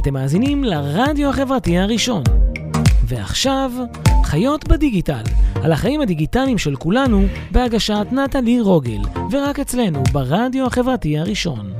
אתם 0.00 0.14
מאזינים 0.14 0.64
לרדיו 0.64 1.28
החברתי 1.28 1.78
הראשון. 1.78 2.22
ועכשיו, 3.04 3.72
חיות 4.24 4.68
בדיגיטל, 4.68 5.22
על 5.62 5.72
החיים 5.72 6.00
הדיגיטליים 6.00 6.58
של 6.58 6.76
כולנו, 6.76 7.22
בהגשת 7.50 8.06
נטלי 8.12 8.60
רוגל, 8.60 9.00
ורק 9.30 9.58
אצלנו, 9.58 10.02
ברדיו 10.12 10.66
החברתי 10.66 11.18
הראשון. 11.18 11.72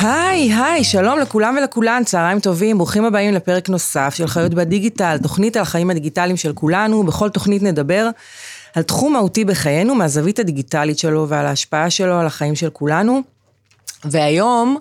היי, 0.00 0.54
היי, 0.54 0.84
שלום 0.84 1.18
לכולם 1.18 1.56
ולכולן, 1.58 2.02
צהריים 2.04 2.40
טובים, 2.40 2.78
ברוכים 2.78 3.04
הבאים 3.04 3.34
לפרק 3.34 3.68
נוסף 3.68 4.14
של 4.14 4.26
חיות 4.26 4.54
בדיגיטל, 4.54 5.16
תוכנית 5.22 5.56
על 5.56 5.62
החיים 5.62 5.90
הדיגיטליים 5.90 6.36
של 6.36 6.52
כולנו, 6.52 7.02
בכל 7.02 7.28
תוכנית 7.28 7.62
נדבר 7.62 8.08
על 8.74 8.82
תחום 8.82 9.12
מהותי 9.12 9.44
בחיינו, 9.44 9.94
מהזווית 9.94 10.38
הדיגיטלית 10.38 10.98
שלו 10.98 11.28
ועל 11.28 11.46
ההשפעה 11.46 11.90
שלו 11.90 12.14
על 12.20 12.26
החיים 12.26 12.54
של 12.54 12.70
כולנו. 12.70 13.33
והיום, 14.04 14.78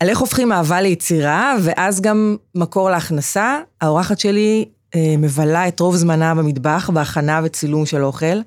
על 0.00 0.08
איך 0.08 0.18
הופכים 0.18 0.52
אהבה 0.52 0.80
ליצירה, 0.80 1.56
ואז 1.62 2.00
גם 2.00 2.36
מקור 2.54 2.90
להכנסה, 2.90 3.58
האורחת 3.80 4.18
שלי 4.18 4.64
אה, 4.94 5.14
מבלה 5.18 5.68
את 5.68 5.80
רוב 5.80 5.96
זמנה 5.96 6.34
במטבח, 6.34 6.90
בהכנה 6.94 7.40
וצילום 7.44 7.86
של 7.86 8.04
אוכל. 8.04 8.40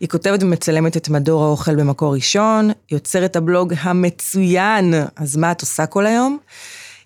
היא 0.00 0.08
כותבת 0.08 0.42
ומצלמת 0.42 0.96
את 0.96 1.08
מדור 1.08 1.44
האוכל 1.44 1.76
במקור 1.76 2.14
ראשון, 2.14 2.70
יוצרת 2.90 3.36
הבלוג 3.36 3.74
המצוין, 3.80 4.94
אז 5.16 5.36
מה 5.36 5.52
את 5.52 5.60
עושה 5.60 5.86
כל 5.86 6.06
היום? 6.06 6.38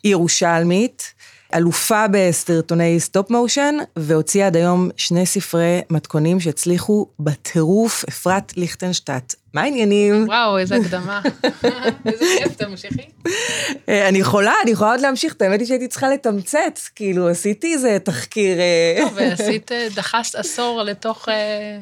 היא 0.02 0.12
ירושלמית, 0.12 1.14
אלופה 1.55 2.05
בסרטוני 2.11 3.00
סטופ 3.00 3.30
מושן, 3.30 3.74
והוציאה 3.97 4.47
עד 4.47 4.56
היום 4.56 4.91
שני 4.97 5.27
ספרי 5.27 5.80
מתכונים 5.91 6.41
שהצליחו 6.41 7.06
בטירוף, 7.20 8.05
אפרת 8.08 8.56
ליכטנשטט. 8.56 9.34
מה 9.54 9.62
העניינים? 9.62 10.24
וואו, 10.28 10.59
איזה 10.59 10.77
הקדמה. 10.77 11.20
איזה 12.06 12.24
כיף, 12.38 12.54
תמשיכי. 12.56 13.02
אה, 13.88 14.08
אני 14.08 14.18
יכולה, 14.18 14.52
אני 14.62 14.70
יכולה 14.70 14.91
עוד 14.91 15.00
להמשיך, 15.00 15.34
האמת 15.41 15.61
היא 15.61 15.69
שהייתי 15.69 15.88
צריכה 15.88 16.08
לתמצת, 16.08 16.78
כאילו 16.94 17.28
עשיתי 17.28 17.72
איזה 17.75 17.98
תחקיר... 18.05 18.58
אה, 18.60 18.97
טוב, 19.00 19.12
ועשית, 19.14 19.72
אה, 19.72 19.88
דחסת 19.94 20.34
עשור 20.34 20.83
לתוך... 20.83 21.28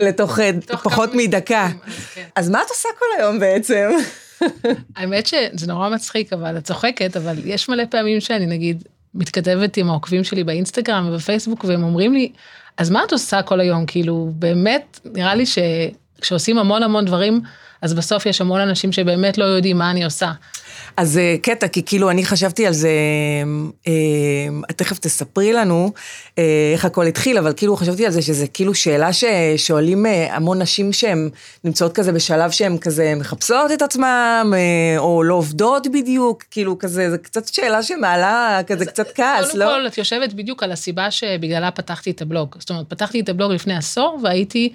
לתוך 0.01 0.39
פחות 0.83 1.11
מדקה. 1.15 1.69
כן. 2.15 2.25
אז 2.37 2.51
מה 2.51 2.63
את 2.63 2.71
עושה 2.71 2.89
כל 2.99 3.07
היום 3.19 3.39
בעצם? 3.39 3.91
האמת 4.97 5.27
שזה 5.27 5.67
נורא 5.67 5.89
מצחיק, 5.89 6.33
אבל 6.33 6.59
את 6.59 6.65
צוחקת, 6.65 7.17
אבל 7.17 7.35
יש 7.45 7.69
מלא 7.69 7.85
פעמים 7.91 8.21
שאני 8.21 8.47
נגיד 8.47 8.85
מתכתבת 9.15 9.77
עם 9.77 9.91
העוקבים 9.91 10.25
שלי 10.25 10.45
באינסטגרם 10.45 11.09
ובפייסבוק, 11.09 11.65
והם 11.65 11.83
אומרים 11.83 12.13
לי, 12.13 12.33
אז 12.77 12.91
מה 12.91 13.05
את 13.05 13.13
עושה 13.13 13.43
כל 13.43 13.61
היום? 13.61 13.87
כאילו, 13.87 14.31
באמת, 14.35 15.01
נראה 15.05 15.35
לי 15.35 15.45
שכשעושים 16.19 16.59
המון 16.59 16.83
המון 16.83 17.05
דברים, 17.05 17.41
אז 17.83 17.95
בסוף 17.95 18.27
יש 18.27 18.41
המון 18.41 18.61
אנשים 18.61 18.93
שבאמת 18.93 19.39
לא 19.39 19.45
יודעים 19.45 19.79
מה 19.79 19.91
אני 19.91 20.05
עושה. 20.05 20.33
אז 20.97 21.13
זה 21.13 21.21
אה, 21.21 21.37
קטע, 21.43 21.69
כי 21.69 21.83
כאילו 21.87 22.11
אני 22.11 22.25
חשבתי 22.25 22.67
על 22.67 22.73
זה, 22.73 22.91
אה, 23.87 23.93
תכף 24.77 24.99
תספרי 24.99 25.53
לנו 25.53 25.93
אה, 26.39 26.71
איך 26.73 26.85
הכל 26.85 27.07
התחיל, 27.07 27.39
אבל 27.39 27.53
כאילו 27.57 27.77
חשבתי 27.77 28.07
על 28.07 28.13
זה 28.13 28.23
שזה 28.23 28.47
כאילו 28.47 28.75
שאלה 28.75 29.11
ששואלים 29.13 30.07
אה, 30.07 30.37
המון 30.37 30.63
נשים 30.63 30.93
שהן 30.93 31.31
נמצאות 31.65 31.95
כזה 31.95 32.13
בשלב 32.13 32.51
שהן 32.51 32.79
כזה 32.79 33.15
מחפשות 33.17 33.73
את 33.73 33.83
עצמם, 33.83 34.55
אה, 34.57 34.99
או 34.99 35.23
לא 35.23 35.35
עובדות 35.35 35.87
בדיוק, 35.87 36.45
כאילו 36.51 36.79
כזה, 36.79 37.11
זה 37.11 37.19
קצת 37.19 37.49
שאלה 37.49 37.83
שמעלה 37.83 38.61
כזה 38.67 38.85
אז, 38.85 38.89
קצת 38.89 39.07
כעס, 39.15 39.47
קודם 39.47 39.59
לא? 39.59 39.65
קודם 39.65 39.81
כל, 39.81 39.87
את 39.87 39.99
יושבת 39.99 40.33
בדיוק 40.33 40.63
על 40.63 40.73
הסיבה 40.73 41.11
שבגללה 41.11 41.71
פתחתי 41.71 42.11
את 42.11 42.23
הבלוג. 42.23 42.57
זאת 42.59 42.71
אומרת, 42.71 42.87
פתחתי 42.89 43.21
את 43.21 43.29
הבלוג 43.29 43.53
לפני 43.53 43.77
עשור 43.77 44.19
והייתי... 44.23 44.73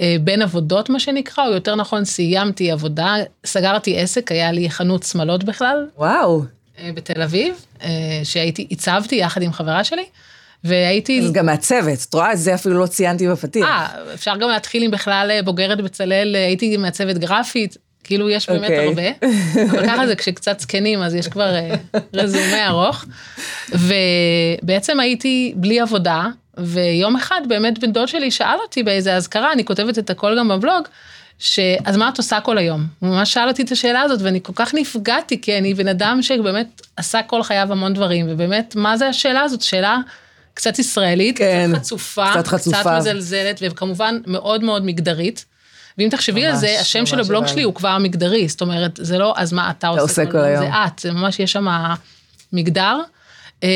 אה, 0.00 0.16
בין 0.20 0.42
עבודות, 0.42 0.90
מה 0.90 1.00
שנקרא, 1.00 1.46
או 1.46 1.52
יותר 1.52 1.74
נכון, 1.74 2.04
סיימתי 2.04 2.70
עבודה, 2.70 3.14
סגרתי 3.46 3.98
עסק, 3.98 4.32
היה 4.32 4.52
לי 4.52 4.70
חנות 4.70 5.02
שמלות 5.02 5.44
בכלל. 5.44 5.86
וואו. 5.96 6.42
אה, 6.78 6.90
בתל 6.94 7.22
אביב, 7.22 7.54
אה, 7.82 8.20
שהייתי, 8.24 8.66
הצבתי 8.70 9.16
יחד 9.16 9.42
עם 9.42 9.52
חברה 9.52 9.84
שלי. 9.84 10.04
והייתי... 10.64 11.20
אז 11.20 11.32
גם 11.32 11.46
מעצבת, 11.46 12.06
את 12.08 12.14
רואה? 12.14 12.36
זה 12.36 12.54
אפילו 12.54 12.78
לא 12.78 12.86
ציינתי 12.86 13.28
בפתיח. 13.28 13.66
אה, 13.66 14.14
אפשר 14.14 14.36
גם 14.36 14.48
להתחיל 14.48 14.82
עם 14.82 14.90
בכלל 14.90 15.40
בוגרת 15.44 15.80
בצלאל, 15.80 16.34
הייתי 16.34 16.76
מעצבת 16.76 17.18
גרפית, 17.18 17.76
כאילו 18.04 18.30
יש 18.30 18.48
באמת 18.48 18.70
okay. 18.70 18.88
אוקיי. 18.88 19.14
הרבה, 19.22 19.26
אבל 19.70 19.86
ככה 19.86 20.06
זה 20.06 20.16
כשקצת 20.16 20.60
זקנים, 20.60 21.02
אז 21.02 21.14
יש 21.14 21.28
כבר 21.28 21.54
רזומה 22.14 22.66
ארוך. 22.68 23.04
ובעצם 24.62 25.00
הייתי 25.00 25.52
בלי 25.56 25.80
עבודה, 25.80 26.26
ויום 26.58 27.16
אחד 27.16 27.40
באמת 27.48 27.78
בן 27.78 27.92
דוד 27.92 28.08
שלי 28.08 28.30
שאל 28.30 28.56
אותי 28.62 28.82
באיזה 28.82 29.16
אזכרה, 29.16 29.52
אני 29.52 29.64
כותבת 29.64 29.98
את 29.98 30.10
הכל 30.10 30.38
גם 30.38 30.48
בבלוג, 30.48 30.88
שאז 31.38 31.96
מה 31.96 32.08
את 32.08 32.18
עושה 32.18 32.40
כל 32.40 32.58
היום? 32.58 32.86
הוא 32.98 33.10
ממש 33.10 33.32
שאל 33.32 33.48
אותי 33.48 33.62
את 33.62 33.72
השאלה 33.72 34.00
הזאת, 34.00 34.22
ואני 34.22 34.40
כל 34.42 34.52
כך 34.56 34.74
נפגעתי, 34.74 35.40
כי 35.40 35.58
אני 35.58 35.74
בן 35.74 35.88
אדם 35.88 36.22
שבאמת 36.22 36.82
עשה 36.96 37.22
כל 37.22 37.42
חייו 37.42 37.72
המון 37.72 37.94
דברים, 37.94 38.26
ובאמת, 38.28 38.76
מה 38.76 38.96
זה 38.96 39.08
השאלה 39.08 39.40
הזאת? 39.40 39.62
שאלה 39.62 39.98
קצת 40.54 40.78
ישראלית, 40.78 41.38
כן, 41.38 41.70
קצת 41.72 41.80
חצופה, 41.80 42.26
קצת 42.32 42.46
חצופה, 42.46 42.80
קצת 42.80 42.90
מזלזלת, 42.96 43.60
וכמובן 43.62 44.18
מאוד 44.26 44.64
מאוד 44.64 44.84
מגדרית. 44.84 45.44
ואם 45.98 46.08
תחשבי 46.10 46.46
על 46.46 46.56
זה, 46.56 46.76
השם 46.80 47.06
של 47.06 47.20
הבלוג 47.20 47.46
שלי 47.46 47.62
הוא 47.62 47.74
כבר 47.74 47.98
מגדרי, 47.98 48.48
זאת 48.48 48.60
אומרת, 48.60 48.98
זה 49.02 49.18
לא, 49.18 49.34
אז 49.36 49.52
מה 49.52 49.70
אתה 49.70 49.88
עושה 49.88 50.26
כל 50.26 50.38
היום? 50.38 50.64
זה 50.64 50.70
את, 50.72 50.98
זה 50.98 51.12
ממש, 51.12 51.40
יש 51.40 51.52
שם 51.52 51.66
מגדר. 52.52 53.00
אמ, 53.62 53.68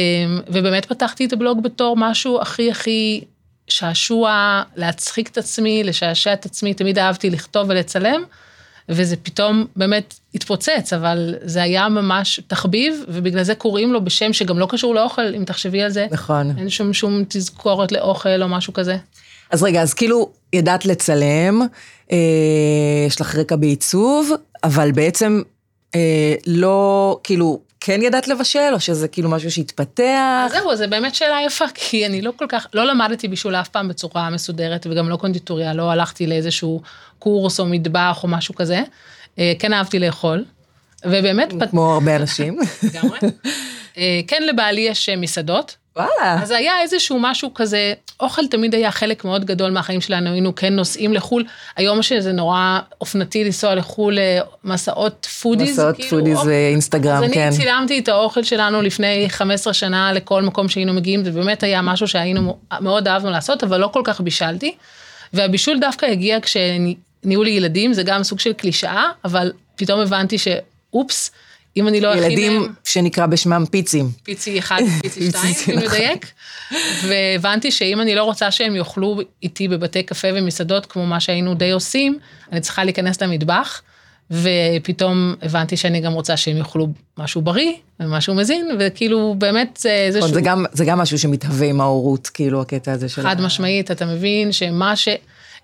ובאמת 0.48 0.84
פתחתי 0.86 1.24
את 1.24 1.32
הבלוג 1.32 1.62
בתור 1.62 1.96
משהו 1.96 2.40
הכי 2.40 2.70
הכי 2.70 3.20
שעשוע, 3.68 4.62
להצחיק 4.76 5.28
את 5.28 5.38
עצמי, 5.38 5.84
לשעשע 5.84 6.32
את 6.32 6.46
עצמי, 6.46 6.74
תמיד 6.74 6.98
אהבתי 6.98 7.30
לכתוב 7.30 7.66
ולצלם, 7.68 8.22
וזה 8.88 9.16
פתאום 9.16 9.66
באמת 9.76 10.14
התפוצץ, 10.34 10.92
אבל 10.92 11.34
זה 11.42 11.62
היה 11.62 11.88
ממש 11.88 12.40
תחביב, 12.46 13.04
ובגלל 13.08 13.42
זה 13.42 13.54
קוראים 13.54 13.92
לו 13.92 14.04
בשם 14.04 14.32
שגם 14.32 14.58
לא 14.58 14.66
קשור 14.70 14.94
לאוכל, 14.94 15.34
אם 15.36 15.44
תחשבי 15.44 15.82
על 15.82 15.90
זה. 15.90 16.06
נכון. 16.10 16.54
אין 16.58 16.68
שום 16.68 16.92
שום 16.92 17.24
תזכורת 17.28 17.92
לאוכל 17.92 18.42
או 18.42 18.48
משהו 18.48 18.72
כזה. 18.72 18.96
אז 19.50 19.62
רגע, 19.62 19.82
אז 19.82 19.94
כאילו 19.94 20.30
ידעת 20.52 20.86
לצלם, 20.86 21.62
אה, 22.12 22.16
יש 23.06 23.20
לך 23.20 23.34
רקע 23.34 23.56
בעיצוב, 23.56 24.30
אבל 24.64 24.92
בעצם 24.92 25.42
אה, 25.94 26.34
לא, 26.46 27.18
כאילו, 27.24 27.60
כן 27.86 28.02
ידעת 28.02 28.28
לבשל, 28.28 28.70
או 28.72 28.80
שזה 28.80 29.08
כאילו 29.08 29.30
משהו 29.30 29.50
שהתפתח? 29.50 30.44
אז 30.44 30.52
זהו, 30.52 30.76
זו 30.76 30.84
באמת 30.88 31.14
שאלה 31.14 31.38
יפה, 31.46 31.64
כי 31.74 32.06
אני 32.06 32.22
לא 32.22 32.32
כל 32.36 32.44
כך, 32.48 32.66
לא 32.74 32.86
למדתי 32.86 33.28
בישול 33.28 33.54
אף 33.54 33.68
פעם 33.68 33.88
בצורה 33.88 34.30
מסודרת, 34.30 34.86
וגם 34.90 35.08
לא 35.08 35.16
קונדיטוריה, 35.16 35.74
לא 35.74 35.90
הלכתי 35.90 36.26
לאיזשהו 36.26 36.82
קורס 37.18 37.60
או 37.60 37.66
מטבח 37.66 38.20
או 38.22 38.28
משהו 38.28 38.54
כזה. 38.54 38.82
אה, 39.38 39.52
כן 39.58 39.72
אהבתי 39.72 39.98
לאכול, 39.98 40.44
ובאמת... 41.04 41.52
כמו 41.70 41.94
הרבה 41.94 42.16
אנשים. 42.16 42.58
לגמרי. 42.82 43.18
אה, 43.98 44.20
כן 44.26 44.42
לבעלי 44.42 44.80
יש 44.80 45.08
אה, 45.08 45.16
מסעדות, 45.16 45.76
וואלה. 45.96 46.42
אז 46.42 46.50
היה 46.50 46.80
איזשהו 46.82 47.18
משהו 47.20 47.54
כזה, 47.54 47.92
אוכל 48.20 48.46
תמיד 48.46 48.74
היה 48.74 48.90
חלק 48.90 49.24
מאוד 49.24 49.44
גדול 49.44 49.70
מהחיים 49.70 50.00
שלנו, 50.00 50.30
היינו 50.30 50.54
כן 50.54 50.72
נוסעים 50.72 51.14
לחו"ל, 51.14 51.44
היום 51.76 52.02
שזה 52.02 52.32
נורא 52.32 52.78
אופנתי 53.00 53.44
לנסוע 53.44 53.74
לחו"ל, 53.74 54.18
אה, 54.18 54.40
מסעות 54.64 55.26
foodies. 55.42 55.72
מסעות 55.72 55.96
כאילו, 55.96 56.10
foodies 56.10 56.38
ואינסטגרם, 56.46 57.24
אז 57.24 57.30
כן. 57.32 57.48
אז 57.48 57.54
אני 57.54 57.64
צילמתי 57.64 57.98
את 57.98 58.08
האוכל 58.08 58.42
שלנו 58.42 58.82
לפני 58.82 59.26
15 59.28 59.72
שנה 59.72 60.12
לכל 60.12 60.42
מקום 60.42 60.68
שהיינו 60.68 60.92
מגיעים, 60.92 61.24
זה 61.24 61.30
באמת 61.30 61.62
היה 61.62 61.82
משהו 61.82 62.08
שהיינו, 62.08 62.56
מאוד 62.80 63.08
אהבנו 63.08 63.30
לעשות, 63.30 63.64
אבל 63.64 63.80
לא 63.80 63.86
כל 63.86 64.02
כך 64.04 64.20
בישלתי. 64.20 64.74
והבישול 65.32 65.78
דווקא 65.80 66.06
הגיע 66.06 66.38
כשנהיו 66.42 67.42
לי 67.42 67.50
ילדים, 67.50 67.92
זה 67.92 68.02
גם 68.02 68.22
סוג 68.22 68.40
של 68.40 68.52
קלישאה, 68.52 69.04
אבל 69.24 69.52
פתאום 69.76 70.00
הבנתי 70.00 70.36
שאופס, 70.38 71.30
אם 71.76 71.88
אני 71.88 72.00
לא 72.00 72.14
אכין... 72.14 72.22
ילדים 72.22 72.72
שנקרא 72.84 73.26
בשמם 73.26 73.64
פיצים. 73.70 74.10
פיצי 74.22 74.58
אחד, 74.58 74.80
פיצי 75.02 75.20
שתיים, 75.30 75.54
אם 75.72 75.78
לדייק. 75.78 76.26
והבנתי 77.06 77.70
שאם 77.70 78.00
אני 78.00 78.14
לא 78.14 78.24
רוצה 78.24 78.50
שהם 78.50 78.76
יאכלו 78.76 79.18
איתי 79.42 79.68
בבתי 79.68 80.02
קפה 80.02 80.28
ומסעדות, 80.34 80.86
כמו 80.86 81.06
מה 81.06 81.20
שהיינו 81.20 81.54
די 81.54 81.70
עושים, 81.70 82.18
אני 82.52 82.60
צריכה 82.60 82.84
להיכנס 82.84 83.22
למטבח. 83.22 83.82
ופתאום 84.30 85.34
הבנתי 85.42 85.76
שאני 85.76 86.00
גם 86.00 86.12
רוצה 86.12 86.36
שהם 86.36 86.56
יאכלו 86.56 86.88
משהו 87.18 87.42
בריא 87.42 87.72
ומשהו 88.00 88.34
מזין, 88.34 88.68
וכאילו 88.78 89.34
באמת 89.38 89.78
זה 89.82 89.90
איזשהו... 89.90 90.28
זה 90.28 90.40
גם, 90.40 90.64
זה 90.72 90.84
גם 90.84 90.98
משהו 90.98 91.18
שמתהווה 91.18 91.66
עם 91.66 91.80
ההורות, 91.80 92.26
כאילו 92.26 92.60
הקטע 92.60 92.92
הזה 92.92 93.08
של... 93.08 93.22
חד 93.22 93.40
משמעית, 93.40 93.90
אתה 93.90 94.06
מבין 94.06 94.52
שמה 94.52 94.96
ש... 94.96 95.08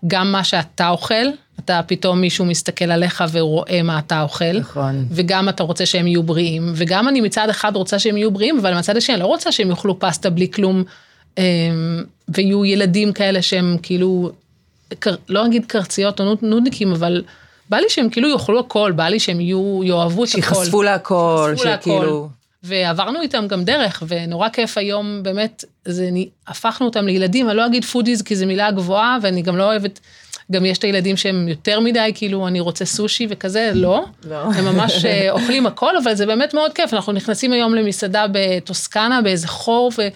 גם 0.06 0.32
מה 0.32 0.44
שאתה 0.44 0.88
אוכל, 0.88 1.24
אתה 1.58 1.80
פתאום 1.86 2.20
מישהו 2.20 2.44
מסתכל 2.44 2.84
עליך 2.84 3.24
ורואה 3.32 3.82
מה 3.82 3.98
אתה 3.98 4.22
אוכל. 4.22 4.58
נכון. 4.58 5.06
וגם 5.10 5.48
אתה 5.48 5.62
רוצה 5.62 5.86
שהם 5.86 6.06
יהיו 6.06 6.22
בריאים, 6.22 6.72
וגם 6.74 7.08
אני 7.08 7.20
מצד 7.20 7.48
אחד 7.48 7.76
רוצה 7.76 7.98
שהם 7.98 8.16
יהיו 8.16 8.30
בריאים, 8.30 8.58
אבל 8.58 8.78
מצד 8.78 8.96
השני 8.96 9.14
אני 9.14 9.22
לא 9.22 9.26
רוצה 9.26 9.52
שהם 9.52 9.70
יאכלו 9.70 10.00
פסטה 10.00 10.30
בלי 10.30 10.50
כלום, 10.50 10.84
אמ, 11.38 11.44
ויהיו 12.28 12.64
ילדים 12.64 13.12
כאלה 13.12 13.42
שהם 13.42 13.76
כאילו, 13.82 14.30
לא 15.28 15.46
נגיד 15.46 15.66
קרציות 15.66 16.20
או 16.20 16.24
נודניקים, 16.42 16.92
אבל 16.92 17.22
בא 17.70 17.76
לי 17.76 17.86
שהם 17.88 18.10
כאילו 18.10 18.28
יאכלו 18.28 18.60
הכל, 18.60 18.92
בא 18.92 19.08
לי 19.08 19.20
שהם 19.20 19.40
יהיו, 19.40 19.80
יאהבו 19.84 20.24
את 20.24 20.28
הכל. 20.28 20.40
שיחשפו 20.42 20.82
להכל, 20.82 21.54
שכאילו... 21.56 22.28
ועברנו 22.64 23.20
איתם 23.20 23.46
גם 23.48 23.64
דרך, 23.64 24.02
ונורא 24.08 24.48
כיף 24.48 24.78
היום, 24.78 25.22
באמת, 25.22 25.64
זה, 25.84 26.10
הפכנו 26.46 26.86
אותם 26.86 27.06
לילדים, 27.06 27.48
אני 27.48 27.56
לא 27.56 27.66
אגיד 27.66 27.84
foodies 27.84 28.22
כי 28.22 28.36
זו 28.36 28.46
מילה 28.46 28.70
גבוהה, 28.70 29.18
ואני 29.22 29.42
גם 29.42 29.56
לא 29.56 29.64
אוהבת, 29.64 30.00
גם 30.52 30.64
יש 30.64 30.78
את 30.78 30.84
הילדים 30.84 31.16
שהם 31.16 31.48
יותר 31.48 31.80
מדי, 31.80 32.12
כאילו, 32.14 32.48
אני 32.48 32.60
רוצה 32.60 32.84
סושי 32.84 33.26
וכזה, 33.30 33.70
לא. 33.74 34.04
לא. 34.30 34.36
הם 34.36 34.64
ממש 34.64 35.04
אה, 35.04 35.30
אוכלים 35.30 35.66
הכל, 35.66 35.96
אבל 35.96 36.14
זה 36.14 36.26
באמת 36.26 36.54
מאוד 36.54 36.72
כיף. 36.72 36.94
אנחנו 36.94 37.12
נכנסים 37.12 37.52
היום 37.52 37.74
למסעדה 37.74 38.26
בטוסקנה, 38.32 39.22
באיזה 39.22 39.48
חור, 39.48 39.92
ו... 39.98 40.08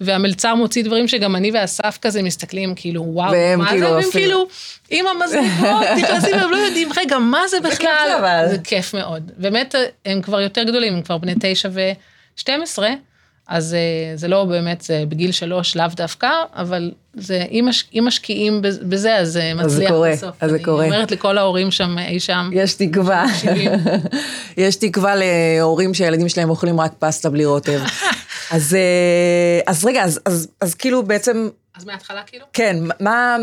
והמלצר 0.00 0.54
מוציא 0.54 0.84
דברים 0.84 1.08
שגם 1.08 1.36
אני 1.36 1.50
ואסף 1.54 1.98
כזה 2.02 2.22
מסתכלים, 2.22 2.74
כאילו, 2.76 3.02
וואו, 3.06 3.32
מה 3.58 3.68
כאילו 3.68 3.86
זה? 3.86 3.92
והם 3.92 4.10
כאילו, 4.12 4.46
עם 4.90 5.06
המזלגות, 5.06 5.86
נכנסים, 6.02 6.36
והם 6.36 6.50
לא 6.50 6.56
יודעים, 6.56 6.88
רגע, 6.96 7.18
מה 7.18 7.48
זה 7.48 7.60
בכלל? 7.60 8.46
זה 8.50 8.58
כיף 8.64 8.94
מאוד. 8.94 9.30
באמת, 9.36 9.74
הם 10.06 10.22
כבר 10.22 10.40
יותר 10.40 10.62
גדולים, 10.62 10.94
הם 10.94 11.02
כבר 11.02 11.18
בני 11.18 11.34
תשע 11.40 11.68
ושתים 12.36 12.62
עשרה. 12.62 12.90
אז 13.50 13.74
אה, 13.74 14.16
זה 14.16 14.28
לא 14.28 14.44
באמת, 14.44 14.80
זה 14.80 15.04
בגיל 15.08 15.32
שלוש 15.32 15.76
לאו 15.76 15.86
דווקא, 15.96 16.30
אבל 16.54 16.90
זה, 17.14 17.44
אם, 17.50 17.64
מש, 17.68 17.84
אם 17.94 18.04
משקיעים 18.06 18.62
בזה, 18.62 19.16
אז 19.16 19.28
זה 19.28 19.52
מצליח 19.54 19.64
אז 19.64 19.72
זה 19.72 19.86
קורה, 19.88 20.12
בסוף. 20.12 20.36
אז 20.40 20.50
זה 20.50 20.58
קורה. 20.64 20.84
אני 20.84 20.94
אומרת 20.94 21.10
לכל 21.10 21.38
ההורים 21.38 21.70
שם, 21.70 21.96
אי 21.98 22.20
שם. 22.20 22.50
יש 22.52 22.74
תקווה. 22.74 23.24
יש 24.56 24.76
תקווה 24.76 25.14
להורים 25.16 25.94
שהילדים 25.94 26.28
שלהם 26.28 26.50
אוכלים 26.50 26.80
רק 26.80 26.92
פסטה 26.98 27.30
בלי 27.30 27.44
רוטב. 27.44 27.80
אז, 28.50 28.74
אה, 28.74 29.60
אז 29.66 29.84
רגע, 29.84 30.04
אז, 30.04 30.20
אז, 30.26 30.48
אז 30.60 30.74
כאילו 30.74 31.02
בעצם... 31.02 31.48
אז 31.76 31.84
מההתחלה 31.84 32.22
כאילו? 32.22 32.44
כן, 32.52 32.76
מה, 33.00 33.36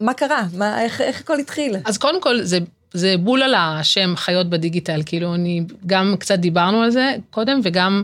מה 0.00 0.14
קרה? 0.14 0.46
מה, 0.52 0.82
איך, 0.82 1.00
איך 1.00 1.20
הכל 1.20 1.38
התחיל? 1.38 1.76
אז 1.84 1.98
קודם 1.98 2.20
כל, 2.20 2.42
זה, 2.42 2.58
זה 2.92 3.14
בול 3.18 3.42
על 3.42 3.54
השם 3.54 4.16
חיות 4.16 4.50
בדיגיטל, 4.50 5.02
כאילו, 5.06 5.34
אני, 5.34 5.64
גם 5.86 6.14
קצת 6.18 6.38
דיברנו 6.38 6.82
על 6.82 6.90
זה 6.90 7.14
קודם, 7.30 7.60
וגם... 7.64 8.02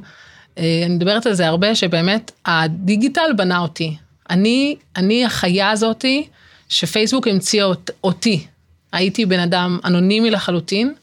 אה, 0.59 0.83
אני 0.87 0.95
מדברת 0.95 1.27
על 1.27 1.35
זה 1.35 1.47
הרבה, 1.47 1.75
שבאמת 1.75 2.33
הדיגיטל 2.47 3.33
בנה 3.37 3.59
אותי. 3.59 3.97
אני, 4.31 4.77
אני 4.97 5.25
החיה 5.25 5.71
הזאתי 5.71 6.29
שפייסבוק 6.69 7.29
המציאה 7.29 7.65
אות, 7.65 7.91
אותי. 8.05 8.47
הייתי 8.93 9.27
בן 9.27 9.41
אדם 9.41 9.79
אנונימי 9.85 10.31
לחלוטין. 10.31 10.95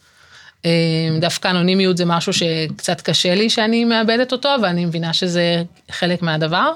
אה, 0.67 1.19
דווקא 1.19 1.47
אנונימיות 1.47 1.97
זה 1.97 2.05
משהו 2.05 2.33
שקצת 2.33 3.01
קשה 3.01 3.35
לי 3.35 3.49
שאני 3.49 3.85
מאבדת 3.85 4.31
אותו, 4.31 4.49
ואני 4.61 4.85
מבינה 4.85 5.13
שזה 5.13 5.63
חלק 5.91 6.21
מהדבר. 6.21 6.71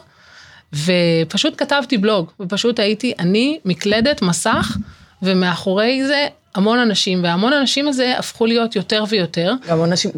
ופשוט 0.74 1.54
כתבתי 1.58 1.98
בלוג, 1.98 2.32
ופשוט 2.40 2.80
הייתי 2.80 3.14
אני 3.20 3.60
מקלדת 3.66 4.22
מסך, 4.22 4.78
ומאחורי 5.22 6.06
זה 6.08 6.28
המון 6.56 6.80
אנשים, 6.80 7.24
והמון 7.24 7.54
אנשים 7.54 7.88
הזה 7.88 8.18
הפכו 8.18 8.46
להיות 8.46 8.76
יותר 8.76 9.04
ויותר. 9.10 9.54
המון 9.68 9.90
אנשים, 9.90 10.12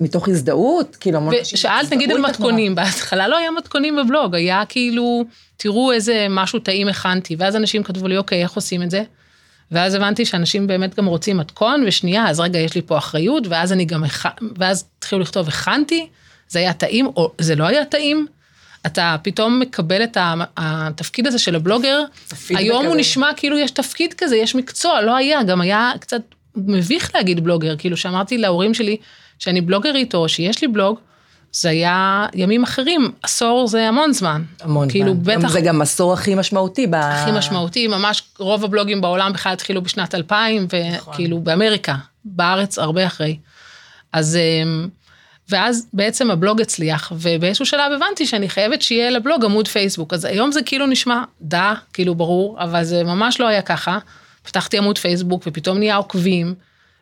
מתוך 0.00 0.28
הזדהות? 0.28 0.96
כאילו 0.96 1.16
המון 1.18 1.34
אנשים... 1.34 1.54
ושאלת 1.54 1.92
נגיד 1.92 2.10
על 2.10 2.18
מתכונים, 2.18 2.74
בהתחלה 2.74 3.28
לא 3.28 3.36
היה 3.36 3.50
מתכונים 3.50 3.96
בבלוג, 3.96 4.34
היה 4.34 4.62
כאילו, 4.68 5.24
תראו 5.56 5.92
איזה 5.92 6.26
משהו 6.30 6.58
טעים 6.58 6.88
הכנתי, 6.88 7.36
ואז 7.38 7.56
אנשים 7.56 7.82
כתבו 7.82 8.08
לי, 8.08 8.16
אוקיי, 8.16 8.42
איך 8.42 8.52
עושים 8.52 8.82
את 8.82 8.90
זה? 8.90 9.02
ואז 9.72 9.94
הבנתי 9.94 10.24
שאנשים 10.24 10.66
באמת 10.66 10.94
גם 10.94 11.06
רוצים 11.06 11.36
מתכון, 11.36 11.84
ושנייה, 11.86 12.28
אז 12.28 12.40
רגע, 12.40 12.58
יש 12.58 12.74
לי 12.74 12.82
פה 12.82 12.98
אחריות, 12.98 13.46
ואז 13.46 13.72
אני 13.72 13.84
גם, 13.84 14.04
ואז 14.58 14.84
התחילו 14.98 15.20
לכתוב, 15.20 15.48
הכנתי, 15.48 16.08
זה 16.48 16.58
היה 16.58 16.72
טעים, 16.72 17.06
או 17.06 17.32
זה 17.38 17.56
לא 17.56 17.64
היה 17.64 17.84
טעים, 17.84 18.26
אתה 18.86 19.16
פתאום 19.22 19.60
מקבל 19.60 20.04
את 20.04 20.16
התפקיד 20.56 21.26
הזה 21.26 21.38
של 21.38 21.54
הבלוגר, 21.54 22.02
היום 22.50 22.86
הוא 22.86 22.96
נשמע 22.96 23.30
כאילו 23.36 23.58
יש 23.58 23.70
תפקיד 23.70 24.14
כזה, 24.14 24.36
יש 24.36 24.54
מקצוע, 24.54 25.02
לא 25.02 25.16
היה, 25.16 25.42
גם 25.42 25.60
היה 25.60 25.92
קצת 26.00 26.20
מביך 26.56 27.14
להגיד 27.14 27.44
בלוגר, 27.44 27.76
כאילו 27.76 27.96
שאמרתי 27.96 28.38
להורים 28.38 28.74
שלי 28.74 28.96
שאני 29.38 29.60
בלוגרית 29.60 30.14
או 30.14 30.28
שיש 30.28 30.62
לי 30.62 30.68
בלוג, 30.68 30.98
זה 31.52 31.70
היה 31.70 32.26
ימים 32.34 32.62
אחרים, 32.62 33.12
עשור 33.22 33.68
זה 33.68 33.88
המון 33.88 34.12
זמן. 34.12 34.42
המון 34.60 34.90
כאילו, 34.90 35.14
זמן. 35.14 35.38
בטח... 35.38 35.48
זה 35.48 35.60
גם 35.60 35.82
עשור 35.82 36.12
הכי 36.12 36.34
משמעותי. 36.34 36.86
ב... 36.86 36.94
הכי 36.94 37.32
משמעותי, 37.32 37.86
ממש 37.86 38.22
רוב 38.38 38.64
הבלוגים 38.64 39.00
בעולם 39.00 39.32
בכלל 39.32 39.52
התחילו 39.52 39.82
בשנת 39.82 40.14
2000, 40.14 40.66
נכון. 40.66 41.12
וכאילו 41.12 41.40
באמריקה, 41.40 41.94
בארץ 42.24 42.78
הרבה 42.78 43.06
אחרי. 43.06 43.38
אז 44.12 44.36
אמ, 44.36 44.88
ואז 45.48 45.86
בעצם 45.92 46.30
הבלוג 46.30 46.60
הצליח, 46.60 47.12
ובאיזשהו 47.16 47.66
שלב 47.66 47.92
הבנתי 47.92 48.26
שאני 48.26 48.48
חייבת 48.48 48.82
שיהיה 48.82 49.10
לבלוג 49.10 49.44
עמוד 49.44 49.68
פייסבוק. 49.68 50.14
אז 50.14 50.24
היום 50.24 50.52
זה 50.52 50.62
כאילו 50.62 50.86
נשמע 50.86 51.22
דה, 51.42 51.74
כאילו 51.92 52.14
ברור, 52.14 52.56
אבל 52.60 52.84
זה 52.84 53.04
ממש 53.04 53.40
לא 53.40 53.46
היה 53.48 53.62
ככה. 53.62 53.98
פתחתי 54.42 54.78
עמוד 54.78 54.98
פייסבוק 54.98 55.42
ופתאום 55.46 55.78
נהיה 55.78 55.96
עוקבים, 55.96 56.54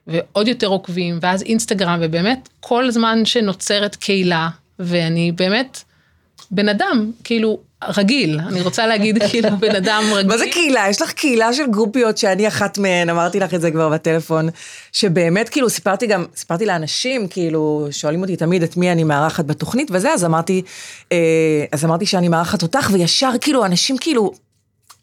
ועוד 0.07 0.49
יותר 0.49 0.67
עוקבים, 0.67 1.19
ואז 1.23 1.43
אינסטגרם, 1.43 1.99
ובאמת 2.03 2.49
כל 2.61 2.91
זמן 2.91 3.25
שנוצרת 3.25 3.97
קהילה, 3.97 4.49
ואני 4.79 5.33
באמת 5.33 5.83
בן 6.51 6.69
אדם, 6.69 7.11
כאילו, 7.25 7.59
רגיל, 7.85 8.41
אני 8.49 8.63
רוצה 8.63 8.87
להגיד 8.87 9.23
כאילו 9.31 9.49
בן 9.59 9.77
אדם 9.77 10.03
רגיל. 10.15 10.29
מה 10.29 10.39
זה 10.39 10.45
קהילה? 10.53 10.87
יש 10.91 11.03
לך 11.03 11.13
קהילה 11.13 11.53
של 11.53 11.71
גרופיות 11.71 12.19
שאני 12.19 12.49
אחת 12.49 12.79
מהן, 12.79 13.11
אמרתי 13.11 13.41
לך 13.41 13.55
את 13.55 13.61
זה 13.61 13.71
כבר 13.71 13.89
בטלפון, 13.89 14.49
שבאמת 14.93 15.49
כאילו 15.49 15.71
סיפרתי 15.71 16.07
גם, 16.07 16.25
סיפרתי 16.37 16.67
לאנשים, 16.67 17.29
כאילו, 17.29 17.89
שואלים 17.91 18.23
אותי 18.23 18.37
תמיד 18.37 18.63
את 18.63 18.77
מי 18.77 18.93
אני 18.93 19.05
מארחת 19.05 19.45
בתוכנית 19.45 19.89
וזה, 19.93 20.13
אז 20.13 20.25
אמרתי, 20.25 20.63
אה, 21.13 21.65
אז 21.73 21.85
אמרתי 21.85 22.07
שאני 22.07 22.29
מארחת 22.29 22.63
אותך, 22.63 22.91
וישר 22.93 23.31
כאילו, 23.41 23.65
אנשים 23.65 23.99
כאילו, 23.99 24.33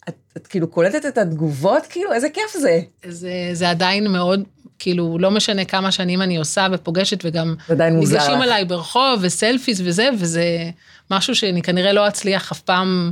את, 0.10 0.16
את 0.38 0.48
כאילו 0.48 0.68
קולטת 0.68 1.06
את 1.06 1.18
התגובות, 1.18 1.86
כאילו, 1.90 2.14
איזה 2.14 2.30
כיף 2.30 2.58
זה. 2.62 2.80
זה, 3.08 3.32
זה 3.54 3.70
עדיין 3.70 4.08
מאוד, 4.12 4.44
כאילו, 4.84 5.18
לא 5.20 5.32
משנה 5.32 5.66
כמה 5.66 5.92
שנים 5.92 6.22
אני 6.22 6.38
עושה 6.38 6.68
ופוגשת, 6.72 7.20
וגם 7.24 7.56
ניגשים 7.92 8.42
עליי 8.42 8.66
ברחוב, 8.66 9.20
וסלפיס 9.22 9.82
וזה, 9.84 10.10
וזה... 10.20 10.72
משהו 11.12 11.36
שאני 11.36 11.62
כנראה 11.62 11.94
לא 11.94 12.08
אצליח 12.08 12.52
אף 12.52 12.60
פעם 12.60 13.12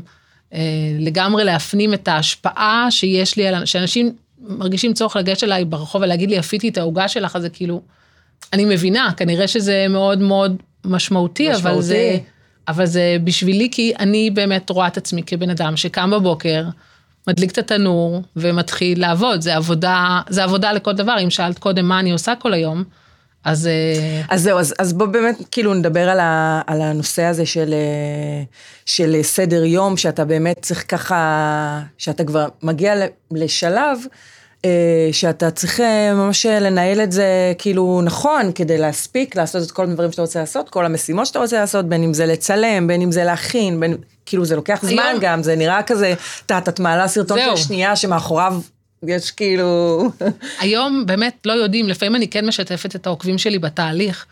אה, 0.53 0.59
לגמרי 0.99 1.43
להפנים 1.43 1.93
את 1.93 2.07
ההשפעה 2.07 2.87
שיש 2.89 3.37
לי 3.37 3.47
על, 3.47 3.65
שאנשים 3.65 4.13
מרגישים 4.41 4.93
צורך 4.93 5.15
לגשת 5.15 5.43
אליי 5.43 5.65
ברחוב 5.65 6.01
ולהגיד 6.01 6.29
לי, 6.29 6.35
יפיתי 6.35 6.69
את 6.69 6.77
העוגה 6.77 7.07
שלך, 7.07 7.35
אז 7.35 7.41
זה 7.41 7.49
כאילו, 7.49 7.81
אני 8.53 8.65
מבינה, 8.65 9.09
כנראה 9.17 9.47
שזה 9.47 9.85
מאוד 9.89 10.19
מאוד 10.19 10.55
משמעותי, 10.85 11.49
משמעותי. 11.49 11.69
אבל 11.69 11.81
זה, 11.81 12.17
אבל 12.67 12.85
זה 12.85 13.17
בשבילי, 13.23 13.69
כי 13.71 13.93
אני 13.99 14.31
באמת 14.31 14.69
רואה 14.69 14.87
את 14.87 14.97
עצמי 14.97 15.23
כבן 15.23 15.49
אדם 15.49 15.77
שקם 15.77 16.11
בבוקר, 16.11 16.63
מדליק 17.27 17.51
את 17.51 17.57
התנור 17.57 18.21
ומתחיל 18.35 19.01
לעבוד, 19.01 19.41
זה 19.41 19.55
עבודה, 19.55 20.21
זה 20.29 20.43
עבודה 20.43 20.71
לכל 20.73 20.93
דבר, 20.93 21.15
אם 21.23 21.29
שאלת 21.29 21.59
קודם 21.59 21.85
מה 21.85 21.99
אני 21.99 22.11
עושה 22.11 22.33
כל 22.35 22.53
היום, 22.53 22.83
אז... 23.43 23.67
אה, 23.67 24.21
אז 24.29 24.41
זהו, 24.41 24.59
אז, 24.59 24.73
אז 24.79 24.93
בוא 24.93 25.05
באמת 25.05 25.35
כאילו 25.51 25.73
נדבר 25.73 26.09
על, 26.09 26.19
ה, 26.19 26.61
על 26.67 26.81
הנושא 26.81 27.23
הזה 27.23 27.45
של, 27.45 27.73
אה, 27.73 28.43
של 28.85 29.15
סדר 29.21 29.63
יום, 29.63 29.97
שאתה 29.97 30.25
באמת 30.25 30.57
צריך 30.61 30.85
ככה, 30.87 31.81
שאתה 31.97 32.23
כבר 32.23 32.47
מגיע 32.63 32.93
לשלב, 33.31 33.99
אה, 34.65 35.09
שאתה 35.11 35.51
צריך 35.51 35.79
ממש 36.13 36.45
לנהל 36.45 37.01
את 37.01 37.11
זה 37.11 37.53
כאילו 37.57 38.01
נכון, 38.03 38.51
כדי 38.55 38.77
להספיק, 38.77 39.35
לעשות 39.35 39.63
את 39.63 39.71
כל 39.71 39.83
הדברים 39.83 40.11
שאתה 40.11 40.21
רוצה 40.21 40.39
לעשות, 40.39 40.69
כל 40.69 40.85
המשימות 40.85 41.25
שאתה 41.25 41.39
רוצה 41.39 41.59
לעשות, 41.59 41.89
בין 41.89 42.03
אם 42.03 42.13
זה 42.13 42.25
לצלם, 42.25 42.87
בין 42.87 43.01
אם 43.01 43.11
זה 43.11 43.23
להכין, 43.23 43.79
בין, 43.79 43.97
כאילו 44.25 44.45
זה 44.45 44.55
לוקח 44.55 44.79
זמן 44.81 45.03
היום... 45.03 45.19
גם, 45.21 45.43
זה 45.43 45.55
נראה 45.55 45.83
כזה, 45.83 46.13
את 46.45 46.51
את 46.51 46.79
מעלה 46.79 47.07
סרטון 47.07 47.39
של 47.39 47.63
שנייה 47.63 47.95
שמאחוריו 47.95 48.61
יש 49.07 49.31
כאילו... 49.31 50.03
היום 50.59 51.05
באמת 51.05 51.37
לא 51.45 51.53
יודעים, 51.53 51.89
לפעמים 51.89 52.15
אני 52.15 52.27
כן 52.27 52.47
משתפת 52.47 52.95
את 52.95 53.07
העוקבים 53.07 53.37
שלי 53.37 53.59
בתהליך. 53.59 54.25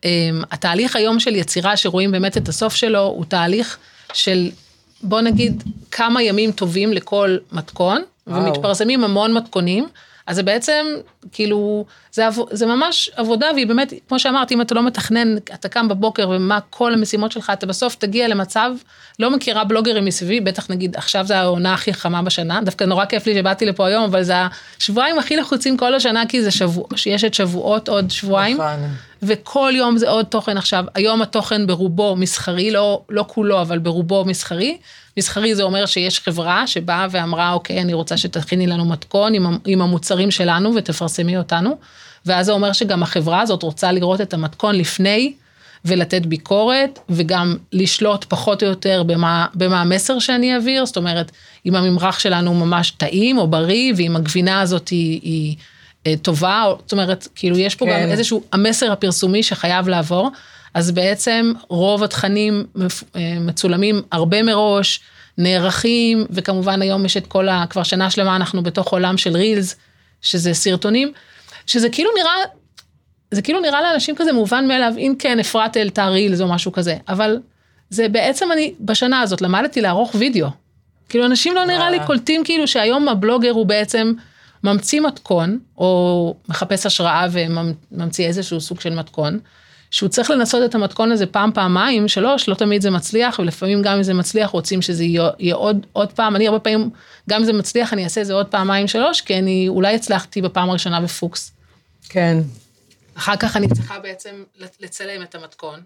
Um, 0.00 0.04
התהליך 0.50 0.96
היום 0.96 1.20
של 1.20 1.36
יצירה 1.36 1.76
שרואים 1.76 2.10
באמת 2.10 2.36
את 2.36 2.48
הסוף 2.48 2.74
שלו, 2.74 3.00
הוא 3.00 3.24
תהליך 3.24 3.78
של, 4.12 4.50
בוא 5.02 5.20
נגיד, 5.20 5.62
כמה 5.90 6.22
ימים 6.22 6.52
טובים 6.52 6.92
לכל 6.92 7.36
מתכון, 7.52 8.02
וואו. 8.26 8.44
ומתפרסמים 8.44 9.04
המון 9.04 9.34
מתכונים. 9.34 9.88
אז 10.26 10.36
זה 10.36 10.42
בעצם, 10.42 10.86
כאילו, 11.32 11.84
זה, 12.12 12.28
זה 12.50 12.66
ממש 12.66 13.10
עבודה, 13.16 13.46
והיא 13.54 13.66
באמת, 13.66 13.92
כמו 14.08 14.18
שאמרתי, 14.18 14.54
אם 14.54 14.60
אתה 14.60 14.74
לא 14.74 14.82
מתכנן, 14.82 15.36
אתה 15.36 15.68
קם 15.68 15.88
בבוקר 15.88 16.28
ומה 16.28 16.58
כל 16.70 16.94
המשימות 16.94 17.32
שלך, 17.32 17.52
אתה 17.52 17.66
בסוף 17.66 17.94
תגיע 17.94 18.28
למצב, 18.28 18.70
לא 19.18 19.30
מכירה 19.30 19.64
בלוגרים 19.64 20.04
מסביבי, 20.04 20.40
בטח 20.40 20.70
נגיד, 20.70 20.96
עכשיו 20.96 21.26
זה 21.26 21.38
העונה 21.38 21.74
הכי 21.74 21.94
חמה 21.94 22.22
בשנה, 22.22 22.60
דווקא 22.64 22.84
נורא 22.84 23.04
כיף 23.04 23.26
לי 23.26 23.34
שבאתי 23.34 23.66
לפה 23.66 23.86
היום, 23.86 24.04
אבל 24.04 24.22
זה 24.22 24.34
השבועיים 24.78 25.18
הכי 25.18 25.36
לחוצים 25.36 25.76
כל 25.76 25.94
השנה, 25.94 26.26
כי 26.28 26.42
זה 26.42 26.50
שבוע, 26.50 26.84
שיש 26.96 27.24
את 27.24 27.34
שבועות 27.34 27.88
עוד 27.88 28.10
שבועיים, 28.10 28.56
נכון. 28.56 28.88
וכל 29.22 29.72
יום 29.76 29.96
זה 29.96 30.10
עוד 30.10 30.26
תוכן 30.26 30.56
עכשיו, 30.56 30.84
היום 30.94 31.22
התוכן 31.22 31.66
ברובו 31.66 32.16
מסחרי, 32.16 32.70
לא, 32.70 33.02
לא 33.08 33.24
כולו, 33.28 33.60
אבל 33.60 33.78
ברובו 33.78 34.24
מסחרי. 34.24 34.78
מסחרי 35.16 35.54
זה 35.54 35.62
אומר 35.62 35.86
שיש 35.86 36.20
חברה 36.20 36.66
שבאה 36.66 37.06
ואמרה, 37.10 37.52
אוקיי, 37.52 37.80
אני 37.80 37.94
רוצה 37.94 38.16
שתכיני 38.16 38.66
לנו 38.66 38.84
מתכון 38.84 39.34
עם, 39.34 39.58
עם 39.64 39.82
המוצרים 39.82 40.30
שלנו 40.30 40.74
ותפרסמי 40.74 41.36
אותנו. 41.36 41.78
ואז 42.26 42.46
זה 42.46 42.52
אומר 42.52 42.72
שגם 42.72 43.02
החברה 43.02 43.40
הזאת 43.40 43.62
רוצה 43.62 43.92
לראות 43.92 44.20
את 44.20 44.34
המתכון 44.34 44.74
לפני 44.74 45.32
ולתת 45.84 46.26
ביקורת, 46.26 46.98
וגם 47.08 47.56
לשלוט 47.72 48.24
פחות 48.24 48.62
או 48.62 48.68
יותר 48.68 49.02
במה, 49.02 49.46
במה 49.54 49.80
המסר 49.80 50.18
שאני 50.18 50.54
אעביר, 50.54 50.86
זאת 50.86 50.96
אומרת, 50.96 51.30
אם 51.66 51.74
הממרח 51.74 52.18
שלנו 52.18 52.54
ממש 52.54 52.90
טעים 52.90 53.38
או 53.38 53.46
בריא, 53.46 53.92
ואם 53.96 54.16
הגבינה 54.16 54.60
הזאת 54.60 54.88
היא, 54.88 55.20
היא 55.22 55.56
אה, 56.06 56.14
טובה, 56.22 56.64
זאת 56.78 56.92
אומרת, 56.92 57.28
כאילו 57.34 57.58
יש 57.58 57.74
פה 57.74 57.86
כן. 57.86 58.02
גם 58.02 58.08
איזשהו 58.08 58.42
המסר 58.52 58.92
הפרסומי 58.92 59.42
שחייב 59.42 59.88
לעבור. 59.88 60.30
אז 60.74 60.90
בעצם 60.90 61.52
רוב 61.68 62.02
התכנים 62.02 62.66
אה, 63.16 63.36
מצולמים 63.40 64.02
הרבה 64.12 64.42
מראש, 64.42 65.00
נערכים, 65.38 66.26
וכמובן 66.30 66.82
היום 66.82 67.04
יש 67.04 67.16
את 67.16 67.26
כל 67.26 67.48
ה... 67.48 67.64
כבר 67.70 67.82
שנה 67.82 68.10
שלמה 68.10 68.36
אנחנו 68.36 68.62
בתוך 68.62 68.88
עולם 68.92 69.16
של 69.16 69.36
רילס, 69.36 69.76
שזה 70.22 70.54
סרטונים, 70.54 71.12
שזה 71.66 71.88
כאילו 71.88 72.10
נראה, 72.18 72.32
זה 73.30 73.42
כאילו 73.42 73.60
נראה 73.60 73.82
לאנשים 73.82 74.16
כזה 74.16 74.32
מובן 74.32 74.68
מאליו, 74.68 74.92
אם 74.98 75.14
כן, 75.18 75.38
אפרת 75.38 75.76
העלתה 75.76 76.06
רילס 76.06 76.40
או 76.40 76.48
משהו 76.48 76.72
כזה, 76.72 76.96
אבל 77.08 77.38
זה 77.90 78.08
בעצם 78.08 78.52
אני, 78.52 78.74
בשנה 78.80 79.20
הזאת 79.20 79.40
למדתי 79.40 79.80
לערוך 79.80 80.14
וידאו. 80.18 80.48
כאילו 81.08 81.26
אנשים 81.26 81.54
לא 81.54 81.64
נראה 81.64 81.90
לי 81.90 81.98
קולטים 82.06 82.44
כאילו 82.44 82.68
שהיום 82.68 83.08
הבלוגר 83.08 83.50
הוא 83.50 83.66
בעצם 83.66 84.12
ממציא 84.64 85.00
מתכון, 85.00 85.58
או 85.78 86.34
מחפש 86.48 86.86
השראה 86.86 87.26
וממציא 87.32 88.26
איזשהו 88.26 88.60
סוג 88.60 88.80
של 88.80 88.94
מתכון, 88.94 89.38
שהוא 89.92 90.08
צריך 90.08 90.30
לנסות 90.30 90.70
את 90.70 90.74
המתכון 90.74 91.12
הזה 91.12 91.26
פעם, 91.26 91.52
פעמיים, 91.52 92.08
שלוש, 92.08 92.48
לא 92.48 92.54
תמיד 92.54 92.82
זה 92.82 92.90
מצליח, 92.90 93.38
ולפעמים 93.38 93.82
גם 93.82 93.96
אם 93.96 94.02
זה 94.02 94.14
מצליח 94.14 94.50
רוצים 94.50 94.82
שזה 94.82 95.04
יהיה, 95.04 95.30
יהיה 95.38 95.54
עוד, 95.54 95.86
עוד 95.92 96.12
פעם, 96.12 96.36
אני 96.36 96.48
הרבה 96.48 96.58
פעמים, 96.58 96.90
גם 97.28 97.40
אם 97.40 97.44
זה 97.44 97.52
מצליח 97.52 97.92
אני 97.92 98.04
אעשה 98.04 98.20
את 98.20 98.26
זה 98.26 98.32
עוד 98.32 98.46
פעמיים, 98.46 98.88
שלוש, 98.88 99.20
כי 99.20 99.38
אני 99.38 99.68
אולי 99.68 99.94
הצלחתי 99.94 100.42
בפעם 100.42 100.70
הראשונה 100.70 101.00
בפוקס. 101.00 101.52
כן. 102.08 102.38
אחר 103.14 103.36
כך 103.36 103.56
אני 103.56 103.68
צריכה 103.68 103.98
בעצם 103.98 104.44
לצלם 104.80 105.22
את 105.22 105.34
המתכון, 105.34 105.80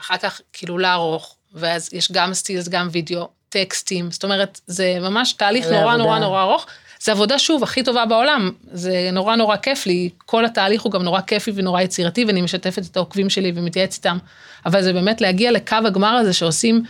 אחר 0.00 0.16
כך 0.16 0.40
כאילו 0.52 0.78
לערוך, 0.78 1.36
ואז 1.54 1.88
יש 1.92 2.12
גם 2.12 2.34
סטילס, 2.34 2.68
גם 2.68 2.88
וידאו, 2.92 3.28
טקסטים, 3.48 4.10
זאת 4.10 4.24
אומרת, 4.24 4.60
זה 4.66 4.98
ממש 5.00 5.32
תהליך 5.32 5.66
נורא 5.66 5.78
עבודה. 5.78 5.96
נורא 5.96 6.18
נורא 6.18 6.42
ארוך. 6.42 6.66
זה 7.02 7.12
עבודה 7.12 7.38
שוב 7.38 7.62
הכי 7.62 7.82
טובה 7.82 8.06
בעולם, 8.06 8.50
זה 8.72 9.10
נורא 9.12 9.36
נורא 9.36 9.56
כיף 9.56 9.86
לי, 9.86 10.08
כל 10.26 10.44
התהליך 10.44 10.82
הוא 10.82 10.92
גם 10.92 11.02
נורא 11.02 11.20
כיפי 11.20 11.52
ונורא 11.54 11.80
יצירתי, 11.80 12.24
ואני 12.24 12.42
משתפת 12.42 12.82
את 12.90 12.96
העוקבים 12.96 13.30
שלי 13.30 13.52
ומתייעץ 13.54 13.96
איתם, 13.96 14.18
אבל 14.66 14.82
זה 14.82 14.92
באמת 14.92 15.20
להגיע 15.20 15.52
לקו 15.52 15.76
הגמר 15.84 16.08
הזה 16.08 16.32
שעושים 16.32 16.82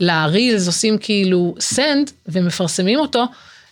לרילס, 0.00 0.66
עושים 0.66 0.98
כאילו 0.98 1.54
סנד 1.60 2.10
ומפרסמים 2.26 2.98
אותו, 2.98 3.24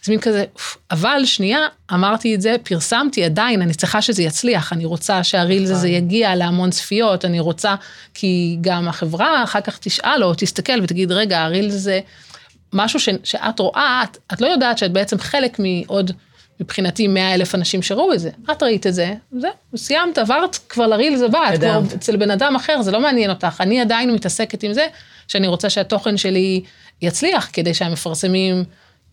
זה 0.05 0.13
מין 0.13 0.21
כזה, 0.21 0.45
אבל 0.91 1.25
שנייה, 1.25 1.67
אמרתי 1.93 2.35
את 2.35 2.41
זה, 2.41 2.57
פרסמתי 2.63 3.25
עדיין, 3.25 3.63
אני 3.63 3.75
צריכה 3.75 4.03
שזה 4.03 4.23
יצליח, 4.23 4.73
אני 4.73 4.85
רוצה 4.85 5.25
שהרילס 5.25 5.71
הזה 5.71 5.89
נכון. 5.89 5.97
יגיע 5.99 6.35
להמון 6.35 6.71
צפיות, 6.71 7.25
אני 7.25 7.41
רוצה, 7.41 7.75
כי 8.15 8.59
גם 8.61 8.89
החברה 8.89 9.45
אחר 9.45 9.61
כך 9.61 9.79
תשאל 9.79 10.25
או 10.25 10.35
תסתכל 10.37 10.81
ותגיד, 10.83 11.13
רגע, 11.13 11.43
הרילס 11.43 11.75
הזה... 11.75 12.01
משהו 12.73 13.01
ש, 13.01 13.09
שאת 13.25 13.59
רואה, 13.59 14.05
את, 14.05 14.19
את 14.33 14.41
לא 14.41 14.47
יודעת 14.47 14.79
שאת 14.79 14.93
בעצם 14.93 15.19
חלק 15.19 15.59
מעוד, 15.59 16.11
מבחינתי, 16.61 17.09
100 17.09 17.35
אלף 17.35 17.55
אנשים 17.55 17.83
שראו 17.83 18.13
את 18.13 18.21
זה. 18.21 18.31
את 18.51 18.63
ראית 18.63 18.87
את 18.87 18.95
זה, 18.95 19.15
זהו, 19.33 19.51
סיימת, 19.77 20.19
עברת 20.19 20.59
כבר 20.69 20.87
לריל 20.87 21.25
הבא, 21.25 21.55
את 21.55 21.59
כבר 21.59 21.81
אצל 21.95 22.17
בן 22.17 22.31
אדם 22.31 22.57
אחר, 22.57 22.83
זה 22.83 22.91
לא 22.91 23.01
מעניין 23.01 23.31
אותך. 23.31 23.61
אני 23.61 23.81
עדיין 23.81 24.11
מתעסקת 24.15 24.63
עם 24.63 24.73
זה, 24.73 24.87
שאני 25.29 25.47
רוצה 25.47 25.71
שהתוכן 25.71 26.17
שלי 26.17 26.63
יצליח, 27.03 27.51
כדי 27.53 27.75
שהמפרסמים 27.75 28.65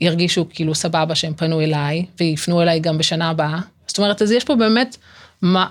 ירגישו 0.01 0.46
כאילו 0.50 0.75
סבבה 0.75 1.16
שהם 1.16 1.34
פנו 1.34 1.62
אליי, 1.62 2.06
ויפנו 2.20 2.62
אליי 2.62 2.80
גם 2.80 2.98
בשנה 2.98 3.30
הבאה. 3.30 3.60
זאת 3.88 3.98
אומרת, 3.98 4.22
אז 4.22 4.32
יש 4.32 4.44
פה 4.44 4.56
באמת 4.56 4.98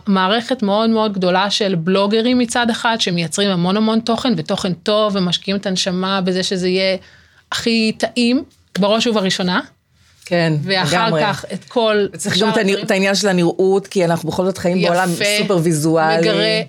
מערכת 0.07 0.62
מאוד 0.62 0.90
מאוד 0.90 1.12
גדולה 1.12 1.50
של 1.50 1.75
בלוגרים 1.75 2.38
מצד 2.38 2.71
אחד, 2.71 2.97
שמייצרים 3.00 3.50
המון 3.50 3.76
המון 3.76 4.00
תוכן, 4.00 4.33
ותוכן 4.37 4.73
טוב, 4.73 5.16
ומשקיעים 5.16 5.57
את 5.57 5.66
הנשמה 5.66 6.21
בזה 6.21 6.42
שזה 6.42 6.68
יהיה 6.68 6.97
הכי 7.52 7.93
טעים, 7.99 8.45
בראש 8.78 9.07
ובראשונה. 9.07 9.61
כן, 10.25 10.52
ואחר 10.62 11.07
לגמרי. 11.07 11.23
כך 11.23 11.45
את 11.52 11.64
כל... 11.64 12.07
צריך 12.17 12.38
גם 12.38 12.50
את 12.83 12.90
העניין 12.90 13.14
של 13.14 13.28
הנראות, 13.28 13.87
כי 13.87 14.05
אנחנו 14.05 14.28
בכל 14.28 14.45
זאת 14.45 14.59
חיים 14.59 14.76
יפה, 14.76 14.88
בעולם 14.88 15.11
סופר 15.38 15.59
ויזואלי. 15.62 16.21
מגרה, 16.21 16.62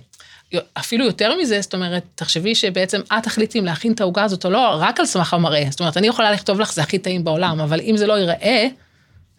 אפילו 0.73 1.05
יותר 1.05 1.37
מזה, 1.41 1.61
זאת 1.61 1.73
אומרת, 1.73 2.03
תחשבי 2.15 2.55
שבעצם 2.55 3.01
את 3.17 3.23
תחליטי 3.23 3.59
אם 3.59 3.65
להכין 3.65 3.91
את 3.91 4.01
העוגה 4.01 4.23
הזאת 4.23 4.45
או 4.45 4.49
לא, 4.49 4.77
רק 4.79 4.99
על 4.99 5.05
סמך 5.05 5.33
המראה. 5.33 5.65
זאת 5.69 5.79
אומרת, 5.79 5.97
אני 5.97 6.07
יכולה 6.07 6.31
לכתוב 6.31 6.59
לך, 6.59 6.73
זה 6.73 6.81
הכי 6.81 6.99
טעים 6.99 7.23
בעולם, 7.23 7.59
אבל 7.59 7.79
אם 7.81 7.97
זה 7.97 8.07
לא 8.07 8.13
ייראה, 8.13 8.67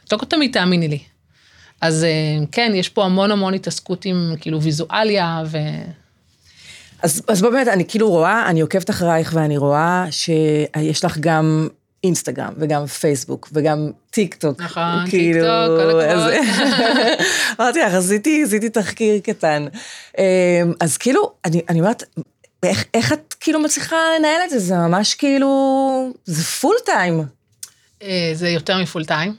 את 0.04 0.12
לא 0.12 0.18
תמיד 0.18 0.52
תאמיני 0.52 0.88
לי. 0.88 0.98
אז 1.80 2.04
אה, 2.04 2.46
כן, 2.52 2.72
יש 2.74 2.88
פה 2.88 3.04
המון 3.04 3.30
המון 3.30 3.54
התעסקות 3.54 4.04
עם 4.04 4.34
כאילו 4.40 4.62
ויזואליה 4.62 5.42
ו... 5.46 5.58
אז, 7.02 7.22
אז 7.28 7.42
באמת, 7.42 7.68
אני 7.68 7.84
כאילו 7.88 8.10
רואה, 8.10 8.46
אני 8.46 8.60
עוקבת 8.60 8.90
אחרייך 8.90 9.32
ואני 9.34 9.56
רואה 9.56 10.06
שיש 10.10 11.04
לך 11.04 11.18
גם 11.18 11.68
אינסטגרם 12.04 12.52
וגם 12.56 12.86
פייסבוק 12.86 13.48
וגם 13.52 13.90
טיק 14.10 14.34
טוק. 14.34 14.60
נכון, 14.60 15.04
כאילו, 15.08 15.40
טיק 15.40 15.50
טוק, 15.50 15.80
כל 15.80 16.00
הכבוד. 16.00 16.32
אמרתי 17.60 17.78
לך, 17.80 17.94
עשיתי, 17.94 18.42
עשיתי 18.44 18.70
תחקיר 18.70 19.18
קטן. 19.18 19.66
אמ, 20.18 20.24
אז 20.80 20.96
כאילו, 20.96 21.32
אני, 21.44 21.62
אני 21.68 21.80
אומרת, 21.80 22.02
איך, 22.62 22.84
איך 22.94 23.12
את 23.12 23.34
כאילו 23.40 23.60
מצליחה 23.60 23.96
לנהל 24.18 24.40
את 24.44 24.50
זה? 24.50 24.58
זה 24.58 24.76
ממש 24.76 25.14
כאילו, 25.14 26.12
זה 26.24 26.44
פול 26.44 26.76
טיים. 26.84 27.24
אה, 28.02 28.30
זה 28.34 28.48
יותר 28.48 28.78
מפול 28.78 29.04
טיים. 29.04 29.34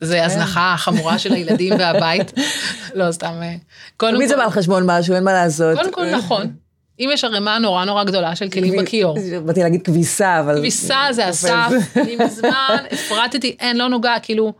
זה 0.00 0.16
כן. 0.16 0.24
הזנחה 0.24 0.74
חמורה 0.78 1.18
של 1.18 1.32
הילדים 1.32 1.72
והבית. 1.78 2.32
לא, 2.94 3.12
סתם. 3.12 3.40
אה, 3.42 3.54
תמיד 3.96 4.28
זה 4.28 4.36
בא 4.36 4.42
על 4.42 4.50
חשבון 4.50 4.82
משהו, 4.86 5.14
אין 5.14 5.24
מה 5.24 5.32
לעשות. 5.32 5.78
קודם 5.78 5.92
כל, 5.92 6.10
נכון. 6.10 6.63
אם 7.00 7.10
יש 7.12 7.24
ערימה 7.24 7.58
נורא 7.58 7.84
נורא 7.84 8.04
גדולה 8.04 8.36
של 8.36 8.48
כלים 8.48 8.82
בכיור. 8.82 9.16
באתי 9.46 9.60
להגיד 9.60 9.82
כביסה, 9.82 10.40
אבל... 10.40 10.58
כביסה 10.58 11.00
זה 11.10 11.30
אסף, 11.30 11.70
אני 11.96 12.16
מזמן 12.16 12.76
הפרטתי, 12.92 13.56
אין, 13.60 13.76
לא 13.76 13.88
נוגע, 13.88 14.14
כאילו, 14.22 14.52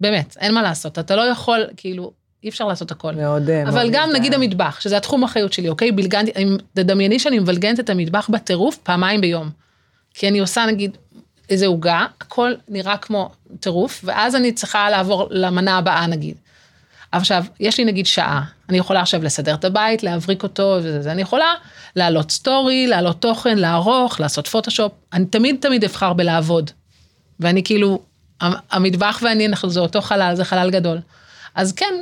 באמת, 0.00 0.36
אין 0.40 0.54
מה 0.54 0.62
לעשות, 0.62 0.98
אתה 0.98 1.16
לא 1.16 1.22
יכול, 1.22 1.66
כאילו, 1.76 2.12
אי 2.44 2.48
אפשר 2.48 2.68
לעשות 2.68 2.90
הכל. 2.90 3.14
מאוד, 3.14 3.50
אבל 3.50 3.88
גם 3.92 4.10
נגיד 4.12 4.34
המטבח, 4.34 4.80
שזה 4.80 4.96
התחום 4.96 5.24
החיות 5.24 5.52
שלי, 5.52 5.68
אוקיי? 5.68 5.92
בלגנתי, 5.92 6.32
תדמייני 6.74 7.18
שאני 7.18 7.38
מבלגנת 7.38 7.80
את 7.80 7.90
המטבח 7.90 8.30
בטירוף 8.32 8.76
פעמיים 8.76 9.20
ביום. 9.20 9.50
כי 10.14 10.28
אני 10.28 10.38
עושה 10.38 10.66
נגיד 10.66 10.96
איזה 11.50 11.66
עוגה, 11.66 12.06
הכל 12.20 12.52
נראה 12.68 12.96
כמו 12.96 13.30
טירוף, 13.60 14.00
ואז 14.04 14.36
אני 14.36 14.52
צריכה 14.52 14.90
לעבור 14.90 15.28
למנה 15.30 15.78
הבאה 15.78 16.06
נגיד. 16.06 16.34
עכשיו, 17.12 17.44
יש 17.60 17.78
לי 17.78 17.84
נגיד 17.84 18.06
שעה, 18.06 18.44
אני 18.68 18.78
יכולה 18.78 19.00
עכשיו 19.00 19.22
לסדר 19.22 19.54
את 19.54 19.64
הבית, 19.64 20.02
להבריק 20.02 20.42
אותו 20.42 20.78
וזה, 20.82 21.12
אני 21.12 21.22
יכולה 21.22 21.54
להעלות 21.96 22.30
סטורי, 22.30 22.86
להעלות 22.86 23.22
תוכן, 23.22 23.58
לערוך, 23.58 24.20
לעשות 24.20 24.46
פוטושופ, 24.46 24.92
אני 25.12 25.24
תמיד 25.24 25.56
תמיד 25.60 25.84
אבחר 25.84 26.12
בלעבוד. 26.12 26.70
ואני 27.40 27.62
כאילו, 27.64 28.02
המטבח 28.40 29.20
ואני, 29.22 29.46
אנחנו, 29.46 29.70
זה 29.70 29.80
אותו 29.80 30.00
חלל, 30.00 30.34
זה 30.34 30.44
חלל 30.44 30.70
גדול. 30.70 30.98
אז 31.54 31.72
כן, 31.72 31.94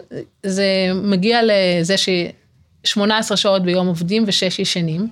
זה 0.42 0.64
מגיע 0.94 1.40
לזה 1.42 1.96
ש-18 1.96 3.36
שעות 3.36 3.62
ביום 3.62 3.86
עובדים 3.86 4.24
ושש 4.26 4.58
ישנים, 4.58 5.08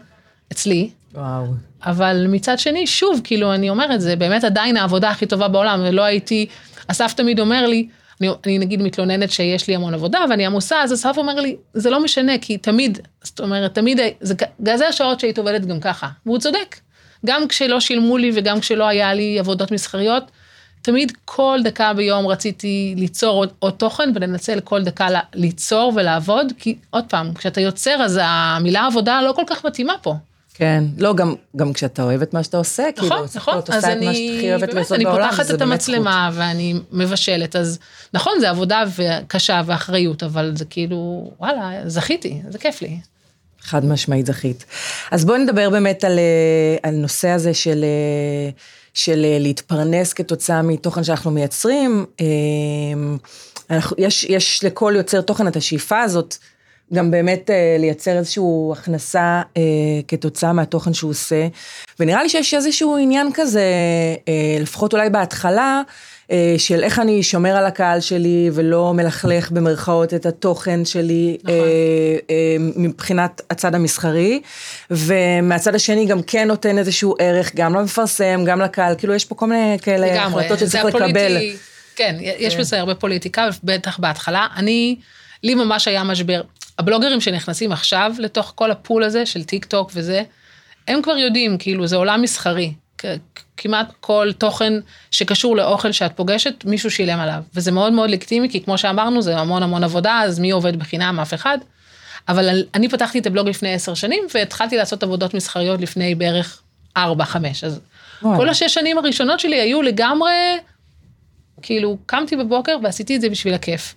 אצלי. 0.52 0.90
וואו. 1.14 1.46
אבל 1.82 2.26
מצד 2.28 2.58
שני, 2.58 2.86
שוב, 2.86 3.20
כאילו, 3.24 3.54
אני 3.54 3.70
אומרת, 3.70 4.00
זה 4.00 4.16
באמת 4.16 4.44
עדיין 4.44 4.76
העבודה 4.76 5.10
הכי 5.10 5.26
טובה 5.26 5.48
בעולם, 5.48 5.80
ולא 5.84 6.02
הייתי, 6.02 6.46
אסף 6.88 7.12
תמיד 7.12 7.40
אומר 7.40 7.66
לי, 7.66 7.88
אני, 8.20 8.28
אני 8.46 8.58
נגיד 8.58 8.82
מתלוננת 8.82 9.30
שיש 9.30 9.68
לי 9.68 9.74
המון 9.74 9.94
עבודה 9.94 10.18
ואני 10.30 10.46
עמוסה, 10.46 10.82
אז 10.82 10.94
אסף 10.94 11.14
אומר 11.16 11.34
לי, 11.34 11.56
זה 11.74 11.90
לא 11.90 12.02
משנה, 12.02 12.38
כי 12.38 12.58
תמיד, 12.58 12.98
זאת 13.22 13.40
אומרת, 13.40 13.74
תמיד, 13.74 14.00
זה 14.20 14.34
גזי 14.62 14.84
השעות 14.84 15.20
שהיית 15.20 15.38
עובדת 15.38 15.64
גם 15.64 15.80
ככה, 15.80 16.08
והוא 16.26 16.38
צודק. 16.38 16.76
גם 17.26 17.48
כשלא 17.48 17.80
שילמו 17.80 18.18
לי 18.18 18.30
וגם 18.34 18.60
כשלא 18.60 18.88
היה 18.88 19.14
לי 19.14 19.38
עבודות 19.38 19.70
מסחריות, 19.70 20.30
תמיד 20.82 21.12
כל 21.24 21.60
דקה 21.64 21.94
ביום 21.94 22.26
רציתי 22.26 22.94
ליצור 22.96 23.36
עוד, 23.36 23.52
עוד 23.58 23.72
תוכן 23.72 24.10
ולנצל 24.14 24.60
כל 24.60 24.82
דקה 24.82 25.06
ליצור 25.34 25.92
ולעבוד, 25.96 26.52
כי 26.58 26.78
עוד 26.90 27.04
פעם, 27.08 27.34
כשאתה 27.34 27.60
יוצר 27.60 28.02
אז 28.04 28.20
המילה 28.22 28.86
עבודה 28.86 29.22
לא 29.22 29.32
כל 29.32 29.42
כך 29.46 29.66
מתאימה 29.66 29.94
פה. 30.02 30.14
כן, 30.58 30.84
לא, 30.96 31.14
גם, 31.14 31.34
גם 31.56 31.72
כשאתה 31.72 32.02
אוהב 32.02 32.22
את 32.22 32.34
מה 32.34 32.42
שאתה 32.42 32.56
עושה, 32.56 32.82
נכון, 32.96 33.08
כאילו, 33.08 33.24
נכון, 33.34 33.60
אז 33.68 33.84
אני, 33.84 33.94
את 33.94 34.02
מה 34.04 34.10
הכי 34.10 34.50
אוהבת 34.50 34.74
לעשות 34.74 34.98
בעולם, 35.02 35.22
אני 35.22 35.30
פותחת 35.30 35.54
את 35.54 35.60
המצלמה 35.60 36.30
ואני 36.34 36.74
מבשלת, 36.92 37.56
אז 37.56 37.78
נכון, 38.14 38.32
זה 38.40 38.50
עבודה 38.50 38.84
קשה 39.26 39.62
ואחריות, 39.66 40.22
אבל 40.22 40.52
זה 40.56 40.64
כאילו, 40.64 41.30
וואלה, 41.40 41.70
זכיתי, 41.86 42.42
זה 42.48 42.58
כיף 42.58 42.82
לי. 42.82 42.98
חד 43.60 43.84
משמעית 43.84 44.26
זכית. 44.26 44.64
אז 45.10 45.24
בואי 45.24 45.38
נדבר 45.38 45.70
באמת 45.70 46.04
על, 46.04 46.18
אה, 46.18 46.76
על 46.82 46.94
נושא 46.94 47.28
הזה 47.28 47.54
של, 47.54 47.84
אה, 47.84 48.50
של 48.94 49.24
אה, 49.24 49.38
להתפרנס 49.40 50.12
כתוצאה 50.12 50.62
מתוכן 50.62 51.04
שאנחנו 51.04 51.30
מייצרים. 51.30 52.06
אנחנו, 53.70 53.96
יש, 53.98 54.24
יש 54.24 54.64
לכל 54.64 54.94
יוצר 54.96 55.20
תוכן 55.20 55.48
את 55.48 55.56
השאיפה 55.56 56.00
הזאת 56.00 56.36
גם 56.94 57.10
באמת 57.10 57.50
אה, 57.50 57.76
לייצר 57.78 58.18
איזושהי 58.18 58.44
הכנסה 58.72 59.42
אה, 59.56 59.62
כתוצאה 60.08 60.52
מהתוכן 60.52 60.94
שהוא 60.94 61.10
עושה. 61.10 61.46
ונראה 62.00 62.22
לי 62.22 62.28
שיש 62.28 62.54
איזשהו 62.54 62.96
עניין 62.96 63.30
כזה, 63.34 63.64
אה, 64.28 64.56
לפחות 64.60 64.92
אולי 64.92 65.10
בהתחלה, 65.10 65.82
של 66.58 66.84
איך 66.84 66.98
אני 66.98 67.22
שומר 67.22 67.56
על 67.56 67.66
הקהל 67.66 68.00
שלי 68.00 68.50
ולא 68.52 68.94
מלכלך 68.94 69.50
במרכאות 69.50 70.14
את 70.14 70.26
התוכן 70.26 70.84
שלי 70.84 71.36
נכון. 71.44 71.56
מבחינת 72.76 73.40
הצד 73.50 73.74
המסחרי, 73.74 74.40
ומהצד 74.90 75.74
השני 75.74 76.06
גם 76.06 76.22
כן 76.22 76.48
נותן 76.48 76.78
איזשהו 76.78 77.14
ערך 77.18 77.54
גם 77.54 77.74
למפרסם, 77.74 78.44
גם 78.46 78.60
לקהל, 78.60 78.94
כאילו 78.98 79.14
יש 79.14 79.24
פה 79.24 79.34
כל 79.34 79.46
מיני 79.46 79.76
כאלה 79.82 80.24
החלטות 80.24 80.58
שצריך 80.58 80.84
לקבל. 80.84 81.36
כן, 81.96 82.16
יש 82.20 82.54
כן. 82.54 82.60
בזה 82.60 82.80
הרבה 82.80 82.94
פוליטיקה, 82.94 83.48
בטח 83.64 83.98
בהתחלה. 83.98 84.46
אני, 84.56 84.96
לי 85.42 85.54
ממש 85.54 85.88
היה 85.88 86.04
משבר. 86.04 86.42
הבלוגרים 86.78 87.20
שנכנסים 87.20 87.72
עכשיו 87.72 88.12
לתוך 88.18 88.52
כל 88.54 88.70
הפול 88.70 89.04
הזה 89.04 89.26
של 89.26 89.44
טיק 89.44 89.64
טוק 89.64 89.90
וזה, 89.94 90.22
הם 90.88 91.02
כבר 91.02 91.16
יודעים, 91.16 91.58
כאילו, 91.58 91.86
זה 91.86 91.96
עולם 91.96 92.22
מסחרי. 92.22 92.72
כמעט 93.56 93.92
כל 94.00 94.30
תוכן 94.38 94.72
שקשור 95.10 95.56
לאוכל 95.56 95.92
שאת 95.92 96.12
פוגשת, 96.16 96.64
מישהו 96.64 96.90
שילם 96.90 97.18
עליו. 97.18 97.42
וזה 97.54 97.70
מאוד 97.70 97.92
מאוד 97.92 98.10
לגיטימי, 98.10 98.50
כי 98.50 98.64
כמו 98.64 98.78
שאמרנו, 98.78 99.22
זה 99.22 99.38
המון 99.38 99.62
המון 99.62 99.84
עבודה, 99.84 100.20
אז 100.24 100.38
מי 100.38 100.50
עובד 100.50 100.76
בחינם? 100.76 101.20
אף 101.20 101.34
אחד. 101.34 101.58
אבל 102.28 102.64
אני 102.74 102.88
פתחתי 102.88 103.18
את 103.18 103.26
הבלוג 103.26 103.48
לפני 103.48 103.74
עשר 103.74 103.94
שנים, 103.94 104.24
והתחלתי 104.34 104.76
לעשות 104.76 105.02
עבודות 105.02 105.34
מסחריות 105.34 105.80
לפני 105.80 106.14
בערך 106.14 106.62
ארבע, 106.96 107.24
חמש. 107.24 107.64
אז 107.64 107.80
וואי. 108.22 108.36
כל 108.36 108.48
השש 108.48 108.74
שנים 108.74 108.98
הראשונות 108.98 109.40
שלי 109.40 109.60
היו 109.60 109.82
לגמרי, 109.82 110.58
כאילו, 111.62 111.98
קמתי 112.06 112.36
בבוקר 112.36 112.76
ועשיתי 112.82 113.16
את 113.16 113.20
זה 113.20 113.28
בשביל 113.28 113.54
הכיף. 113.54 113.94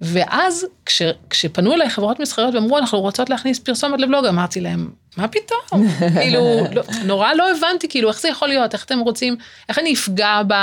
ואז 0.00 0.66
כש, 0.86 1.02
כשפנו 1.30 1.72
אליי 1.72 1.90
חברות 1.90 2.20
מסחריות 2.20 2.54
ואמרו, 2.54 2.78
אנחנו 2.78 3.00
רוצות 3.00 3.30
להכניס 3.30 3.58
פרסומת 3.58 4.00
לבלוג, 4.00 4.26
אמרתי 4.26 4.60
להם, 4.60 4.90
מה 5.16 5.28
פתאום? 5.28 5.88
כאילו, 6.20 6.40
לא, 6.72 6.82
נורא 7.04 7.32
לא 7.32 7.50
הבנתי, 7.50 7.88
כאילו, 7.88 8.08
איך 8.08 8.20
זה 8.20 8.28
יכול 8.28 8.48
להיות, 8.48 8.74
איך 8.74 8.84
אתם 8.84 8.98
רוצים, 8.98 9.36
איך 9.68 9.78
אני 9.78 9.94
אפגע 9.94 10.42
ב, 10.46 10.54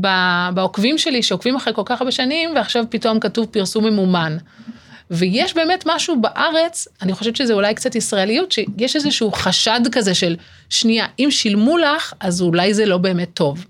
ב, 0.00 0.08
בעוקבים 0.54 0.98
שלי, 0.98 1.22
שעוקבים 1.22 1.56
אחרי 1.56 1.74
כל 1.74 1.82
כך 1.84 2.00
הרבה 2.00 2.12
שנים, 2.12 2.50
ועכשיו 2.54 2.84
פתאום 2.90 3.20
כתוב 3.20 3.46
פרסום 3.46 3.84
ממומן. 3.84 4.36
ויש 5.10 5.54
באמת 5.54 5.84
משהו 5.86 6.20
בארץ, 6.20 6.88
אני 7.02 7.12
חושבת 7.12 7.36
שזה 7.36 7.54
אולי 7.54 7.74
קצת 7.74 7.94
ישראליות, 7.94 8.52
שיש 8.52 8.96
איזשהו 8.96 9.32
חשד 9.32 9.80
כזה 9.92 10.14
של, 10.14 10.36
שנייה, 10.70 11.06
אם 11.18 11.28
שילמו 11.30 11.78
לך, 11.78 12.12
אז 12.20 12.42
אולי 12.42 12.74
זה 12.74 12.86
לא 12.86 12.98
באמת 12.98 13.28
טוב. 13.34 13.64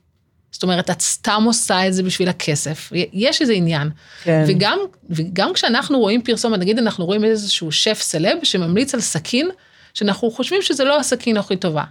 זאת 0.59 0.62
אומרת, 0.62 0.91
את 0.91 1.00
סתם 1.00 1.43
עושה 1.47 1.87
את 1.87 1.95
זה 1.95 2.03
בשביל 2.03 2.29
הכסף, 2.29 2.91
יש 3.12 3.43
איזה 3.43 3.53
עניין. 3.53 3.91
כן. 4.23 4.45
וגם, 4.47 4.79
וגם 5.11 5.53
כשאנחנו 5.53 5.99
רואים 5.99 6.23
פרסומת, 6.23 6.59
נגיד 6.59 6.79
אנחנו 6.79 7.07
רואים 7.07 7.25
איזשהו 7.25 7.73
שף 7.73 7.99
סלב 8.03 8.38
שממליץ 8.43 8.95
על 8.95 9.00
סכין, 9.00 9.49
שאנחנו 9.95 10.31
חושבים 10.31 10.62
שזה 10.62 10.85
לא 10.85 10.99
הסכין 11.00 11.37
הכי 11.37 11.57
טובה. 11.57 11.85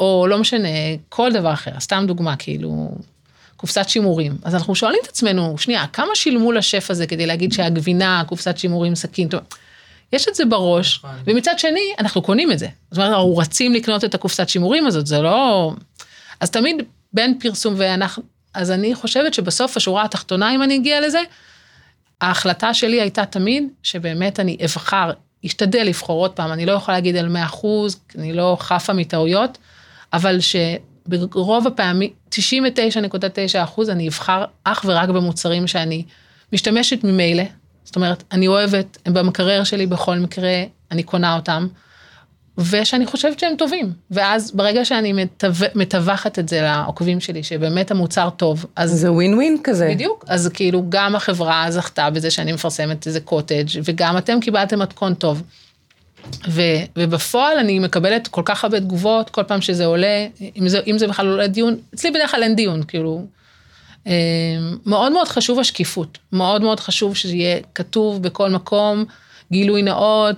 או 0.00 0.26
לא 0.28 0.38
משנה, 0.38 0.68
כל 1.08 1.32
דבר 1.32 1.52
אחר, 1.52 1.80
סתם 1.80 2.04
דוגמה, 2.08 2.36
כאילו, 2.36 2.90
קופסת 3.56 3.88
שימורים. 3.88 4.36
אז 4.44 4.54
אנחנו 4.54 4.74
שואלים 4.74 5.00
את 5.02 5.08
עצמנו, 5.08 5.58
שנייה, 5.58 5.86
כמה 5.86 6.10
שילמו 6.14 6.52
לשף 6.52 6.86
הזה 6.90 7.06
כדי 7.06 7.26
להגיד 7.26 7.52
שהגבינה, 7.52 8.22
קופסת 8.26 8.58
שימורים, 8.58 8.94
סכין, 8.94 9.28
טוב. 9.28 9.40
יש 10.12 10.28
את 10.28 10.34
זה 10.34 10.44
בראש, 10.44 10.98
נכון. 10.98 11.10
ומצד 11.26 11.58
שני, 11.58 11.92
אנחנו 11.98 12.22
קונים 12.22 12.52
את 12.52 12.58
זה. 12.58 12.68
זאת 12.90 12.98
אומרת, 12.98 13.12
אנחנו 13.12 13.36
רצים 13.36 13.74
לקנות 13.74 14.04
את 14.04 14.14
הקופסת 14.14 14.48
שימורים 14.48 14.86
הזאת, 14.86 15.06
זה 15.06 15.18
לא... 15.18 15.72
אז 16.40 16.50
תמיד 16.50 16.82
בין 17.12 17.38
פרסום 17.38 17.74
ואנחנו, 17.76 18.22
אז 18.54 18.70
אני 18.70 18.94
חושבת 18.94 19.34
שבסוף 19.34 19.76
השורה 19.76 20.04
התחתונה, 20.04 20.54
אם 20.54 20.62
אני 20.62 20.76
אגיע 20.76 21.00
לזה, 21.00 21.20
ההחלטה 22.20 22.74
שלי 22.74 23.00
הייתה 23.00 23.26
תמיד 23.26 23.68
שבאמת 23.82 24.40
אני 24.40 24.56
אבחר, 24.64 25.10
אשתדל 25.46 25.82
לבחור 25.82 26.20
עוד 26.20 26.30
פעם, 26.30 26.52
אני 26.52 26.66
לא 26.66 26.72
יכולה 26.72 26.96
להגיד 26.96 27.16
על 27.16 27.28
100 27.28 27.44
אחוז, 27.44 28.00
אני 28.18 28.32
לא 28.32 28.56
חפה 28.60 28.92
מטעויות, 28.92 29.58
אבל 30.12 30.38
שברוב 30.40 31.66
הפעמים, 31.66 32.10
99.9 32.30 32.38
אחוז 33.54 33.90
אני 33.90 34.08
אבחר 34.08 34.44
אך 34.64 34.84
ורק 34.84 35.08
במוצרים 35.08 35.66
שאני 35.66 36.04
משתמשת 36.52 37.04
ממילא, 37.04 37.44
זאת 37.84 37.96
אומרת, 37.96 38.24
אני 38.32 38.46
אוהבת, 38.46 38.98
הם 39.06 39.14
במקרר 39.14 39.64
שלי 39.64 39.86
בכל 39.86 40.16
מקרה, 40.16 40.62
אני 40.90 41.02
קונה 41.02 41.36
אותם. 41.36 41.66
ושאני 42.70 43.06
חושבת 43.06 43.38
שהם 43.38 43.56
טובים. 43.56 43.92
ואז 44.10 44.52
ברגע 44.52 44.84
שאני 44.84 45.12
מטווחת 45.74 46.38
את 46.38 46.48
זה 46.48 46.60
לעוקבים 46.62 47.20
שלי, 47.20 47.42
שבאמת 47.42 47.90
המוצר 47.90 48.30
טוב, 48.30 48.66
אז... 48.76 48.90
זה 49.00 49.12
ווין 49.12 49.34
ווין 49.34 49.56
כזה. 49.64 49.88
בדיוק, 49.90 50.24
אז 50.28 50.50
כאילו 50.54 50.84
גם 50.88 51.16
החברה 51.16 51.66
זכתה 51.70 52.10
בזה 52.10 52.30
שאני 52.30 52.52
מפרסמת 52.52 53.06
איזה 53.06 53.20
קוטג', 53.20 53.66
וגם 53.84 54.18
אתם 54.18 54.40
קיבלתם 54.40 54.78
מתכון 54.78 55.14
טוב. 55.14 55.42
ו, 56.48 56.62
ובפועל 56.96 57.58
אני 57.58 57.78
מקבלת 57.78 58.28
כל 58.28 58.42
כך 58.44 58.64
הרבה 58.64 58.80
תגובות, 58.80 59.30
כל 59.30 59.42
פעם 59.42 59.60
שזה 59.60 59.86
עולה, 59.86 60.26
אם 60.56 60.68
זה, 60.68 60.80
אם 60.86 60.98
זה 60.98 61.06
בכלל 61.06 61.28
עולה 61.28 61.46
דיון, 61.46 61.76
אצלי 61.94 62.10
בדרך 62.10 62.30
כלל 62.30 62.42
אין 62.42 62.56
דיון, 62.56 62.82
כאילו. 62.82 63.24
אה, 64.06 64.12
מאוד 64.86 65.12
מאוד 65.12 65.28
חשוב 65.28 65.58
השקיפות, 65.58 66.18
מאוד 66.32 66.62
מאוד 66.62 66.80
חשוב 66.80 67.16
שיהיה 67.16 67.60
כתוב 67.74 68.22
בכל 68.22 68.50
מקום, 68.50 69.04
גילוי 69.52 69.82
נאות, 69.82 70.36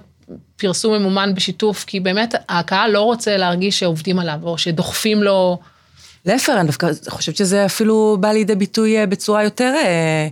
פרסום 0.56 0.94
ממומן 0.94 1.34
בשיתוף, 1.34 1.84
כי 1.84 2.00
באמת 2.00 2.34
הקהל 2.48 2.90
לא 2.90 3.00
רוצה 3.00 3.36
להרגיש 3.36 3.78
שעובדים 3.78 4.18
עליו, 4.18 4.38
או 4.42 4.58
שדוחפים 4.58 5.22
לו... 5.22 5.58
להפך, 6.26 6.52
אני 6.56 6.66
דווקא 6.66 6.90
חושבת 7.08 7.36
שזה 7.36 7.64
אפילו 7.64 8.16
בא 8.20 8.32
לידי 8.32 8.54
ביטוי 8.54 8.98
אה, 8.98 9.06
בצורה 9.06 9.44
יותר, 9.44 9.74
אה, 9.84 10.28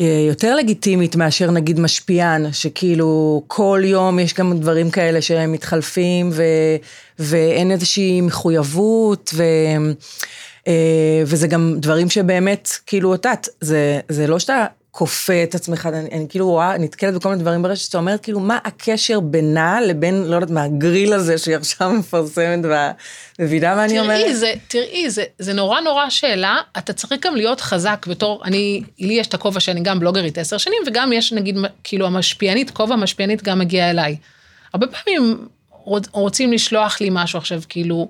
אה, 0.00 0.24
יותר 0.28 0.56
לגיטימית 0.56 1.16
מאשר 1.16 1.50
נגיד 1.50 1.80
משפיען, 1.80 2.52
שכאילו 2.52 3.42
כל 3.46 3.82
יום 3.84 4.18
יש 4.18 4.34
גם 4.34 4.58
דברים 4.58 4.90
כאלה 4.90 5.22
שהם 5.22 5.52
מתחלפים, 5.52 6.30
ו, 6.32 6.42
ואין 7.18 7.70
איזושהי 7.70 8.20
מחויבות, 8.20 9.30
ו... 9.34 9.44
וזה 11.26 11.48
גם 11.48 11.74
דברים 11.78 12.10
שבאמת, 12.10 12.68
כאילו, 12.86 13.14
את 13.14 13.24
יודעת, 13.24 13.48
זה, 13.60 14.00
זה 14.08 14.26
לא 14.26 14.38
שאתה 14.38 14.66
כופה 14.96 15.42
את 15.42 15.54
עצמך, 15.54 15.88
אני, 15.92 16.08
אני 16.12 16.26
כאילו 16.28 16.50
רואה, 16.50 16.78
נתקלת 16.78 17.14
בכל 17.14 17.28
מיני 17.28 17.40
דברים 17.40 17.62
ברשת, 17.62 17.86
שאתה 17.86 17.98
אומר, 17.98 18.16
כאילו, 18.22 18.40
מה 18.40 18.58
הקשר 18.64 19.20
בינה 19.20 19.80
לבין, 19.80 20.24
לא 20.24 20.34
יודעת 20.34 20.50
מה, 20.50 20.62
הגריל 20.62 21.12
הזה 21.12 21.38
שהיא 21.38 21.56
עכשיו 21.56 21.90
מפרסמת, 21.90 22.64
ומבינה 23.38 23.74
מה 23.74 23.84
אני 23.84 24.00
אומרת? 24.00 24.36
זה, 24.36 24.52
תראי, 24.68 25.10
זה, 25.10 25.24
זה 25.38 25.52
נורא 25.52 25.80
נורא 25.80 26.10
שאלה, 26.10 26.56
אתה 26.78 26.92
צריך 26.92 27.26
גם 27.26 27.36
להיות 27.36 27.60
חזק 27.60 28.06
בתור, 28.08 28.42
אני, 28.44 28.82
לי 28.98 29.14
יש 29.14 29.26
את 29.26 29.34
הכובע 29.34 29.60
שאני 29.60 29.80
גם 29.80 30.00
בלוגרית 30.00 30.38
עשר 30.38 30.58
שנים, 30.58 30.82
וגם 30.86 31.12
יש, 31.12 31.32
נגיד, 31.32 31.58
כאילו, 31.84 32.06
המשפיענית, 32.06 32.70
כובע 32.70 32.94
המשפיענית 32.94 33.42
גם 33.42 33.58
מגיע 33.58 33.90
אליי. 33.90 34.16
הרבה 34.74 34.86
פעמים 34.86 35.48
רוצים 36.12 36.52
לשלוח 36.52 37.00
לי 37.00 37.08
משהו 37.12 37.38
עכשיו, 37.38 37.60
כאילו, 37.68 38.08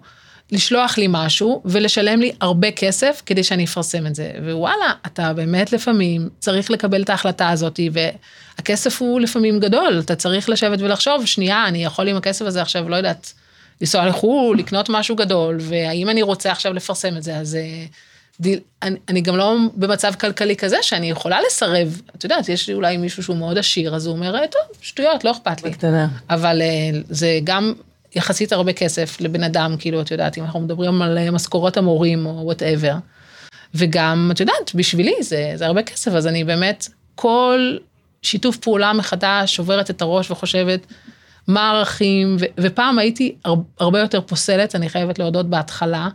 לשלוח 0.52 0.98
לי 0.98 1.06
משהו 1.08 1.62
ולשלם 1.64 2.20
לי 2.20 2.32
הרבה 2.40 2.70
כסף 2.70 3.22
כדי 3.26 3.44
שאני 3.44 3.64
אפרסם 3.64 4.06
את 4.06 4.14
זה. 4.14 4.30
ווואלה, 4.44 4.92
אתה 5.06 5.32
באמת 5.32 5.72
לפעמים 5.72 6.28
צריך 6.38 6.70
לקבל 6.70 7.02
את 7.02 7.10
ההחלטה 7.10 7.48
הזאת, 7.48 7.80
והכסף 7.92 9.02
הוא 9.02 9.20
לפעמים 9.20 9.60
גדול, 9.60 10.00
אתה 10.04 10.16
צריך 10.16 10.48
לשבת 10.48 10.80
ולחשוב, 10.80 11.26
שנייה, 11.26 11.64
אני 11.68 11.84
יכול 11.84 12.08
עם 12.08 12.16
הכסף 12.16 12.44
הזה 12.44 12.62
עכשיו, 12.62 12.88
לא 12.88 12.96
יודעת, 12.96 13.32
לנסוע 13.80 14.06
לחו"ל, 14.06 14.58
לקנות 14.58 14.88
משהו 14.88 15.16
גדול, 15.16 15.56
והאם 15.60 16.10
אני 16.10 16.22
רוצה 16.22 16.52
עכשיו 16.52 16.72
לפרסם 16.72 17.16
את 17.16 17.22
זה, 17.22 17.36
אז... 17.36 17.54
אה, 17.54 17.84
דיל, 18.40 18.60
אני, 18.82 18.98
אני 19.08 19.20
גם 19.20 19.36
לא 19.36 19.56
במצב 19.74 20.14
כלכלי 20.14 20.56
כזה 20.56 20.76
שאני 20.82 21.10
יכולה 21.10 21.38
לסרב, 21.46 22.00
את 22.16 22.24
יודעת, 22.24 22.48
יש 22.48 22.68
לי 22.68 22.74
אולי 22.74 22.96
מישהו 22.96 23.22
שהוא 23.22 23.36
מאוד 23.36 23.58
עשיר, 23.58 23.94
אז 23.94 24.06
הוא 24.06 24.14
אומר, 24.14 24.46
טוב, 24.46 24.62
שטויות, 24.80 25.24
לא 25.24 25.30
אכפת 25.30 25.62
לי. 25.62 25.70
בקטנה. 25.70 26.08
אבל 26.30 26.62
אה, 26.62 27.00
זה 27.08 27.38
גם 27.44 27.72
יחסית 28.16 28.52
הרבה 28.52 28.72
כסף 28.72 29.20
לבן 29.20 29.42
אדם, 29.42 29.74
כאילו, 29.78 30.00
את 30.00 30.10
יודעת, 30.10 30.38
אם 30.38 30.44
אנחנו 30.44 30.60
מדברים 30.60 31.02
על 31.02 31.18
אה, 31.18 31.30
משכורות 31.30 31.76
המורים 31.76 32.26
או 32.26 32.40
וואטאבר. 32.44 32.94
וגם, 33.74 34.30
את 34.34 34.40
יודעת, 34.40 34.74
בשבילי 34.74 35.14
זה, 35.20 35.52
זה 35.54 35.66
הרבה 35.66 35.82
כסף, 35.82 36.12
אז 36.12 36.26
אני 36.26 36.44
באמת, 36.44 36.86
כל 37.14 37.76
שיתוף 38.22 38.56
פעולה 38.56 38.92
מחדש 38.92 39.56
שוברת 39.56 39.90
את 39.90 40.02
הראש 40.02 40.30
וחושבת 40.30 40.86
מה 41.48 41.70
הערכים, 41.70 42.36
ו- 42.40 42.44
ופעם 42.60 42.98
הייתי 42.98 43.36
הרבה 43.80 44.00
יותר 44.00 44.20
פוסלת, 44.20 44.74
אני 44.74 44.88
חייבת 44.88 45.18
להודות 45.18 45.46
בהתחלה, 45.50 46.08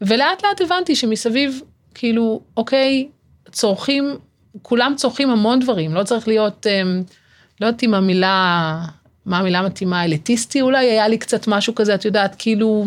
ולאט 0.00 0.44
לאט 0.44 0.60
הבנתי 0.60 0.94
שמסביב, 0.94 1.60
כאילו, 1.94 2.40
אוקיי, 2.56 3.08
צורכים, 3.50 4.16
כולם 4.62 4.94
צורכים 4.96 5.30
המון 5.30 5.60
דברים, 5.60 5.94
לא 5.94 6.02
צריך 6.02 6.28
להיות, 6.28 6.66
אמ, 6.66 7.02
לא 7.60 7.66
יודעת 7.66 7.82
אם 7.82 7.94
המילה 7.94 8.78
מה 9.26 9.38
המילה 9.38 9.58
המתאימה, 9.58 10.04
אליטיסטי 10.04 10.60
אולי, 10.60 10.90
היה 10.90 11.08
לי 11.08 11.18
קצת 11.18 11.48
משהו 11.48 11.74
כזה, 11.74 11.94
את 11.94 12.04
יודעת, 12.04 12.36
כאילו, 12.38 12.86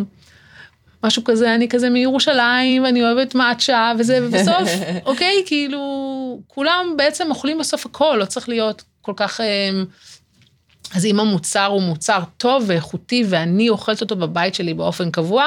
משהו 1.04 1.24
כזה, 1.24 1.56
אני 1.56 1.70
כזה 1.70 1.90
מירושלים, 1.90 2.84
ואני 2.84 3.04
אוהבת 3.04 3.36
מאצ'ה 3.36 3.92
וזה, 4.00 4.20
ובסוף, 4.22 4.70
אוקיי, 5.06 5.44
כאילו, 5.46 5.82
כולם 6.48 6.94
בעצם 6.98 7.30
אוכלים 7.30 7.58
בסוף 7.58 7.86
הכל, 7.86 8.18
לא 8.20 8.26
צריך 8.26 8.50
להיות 8.50 8.84
כל 9.02 9.14
כך... 9.16 9.42
אמ, 9.42 9.86
אז 10.96 11.06
אם 11.06 11.20
המוצר 11.20 11.66
הוא 11.66 11.82
מוצר 11.82 12.20
טוב 12.38 12.64
ואיכותי, 12.68 13.24
ואני 13.30 13.70
אוכלת 13.70 14.02
אותו 14.02 14.16
בבית 14.16 14.56
שלי 14.56 14.74
באופן 14.74 15.12
קבוע, 15.12 15.46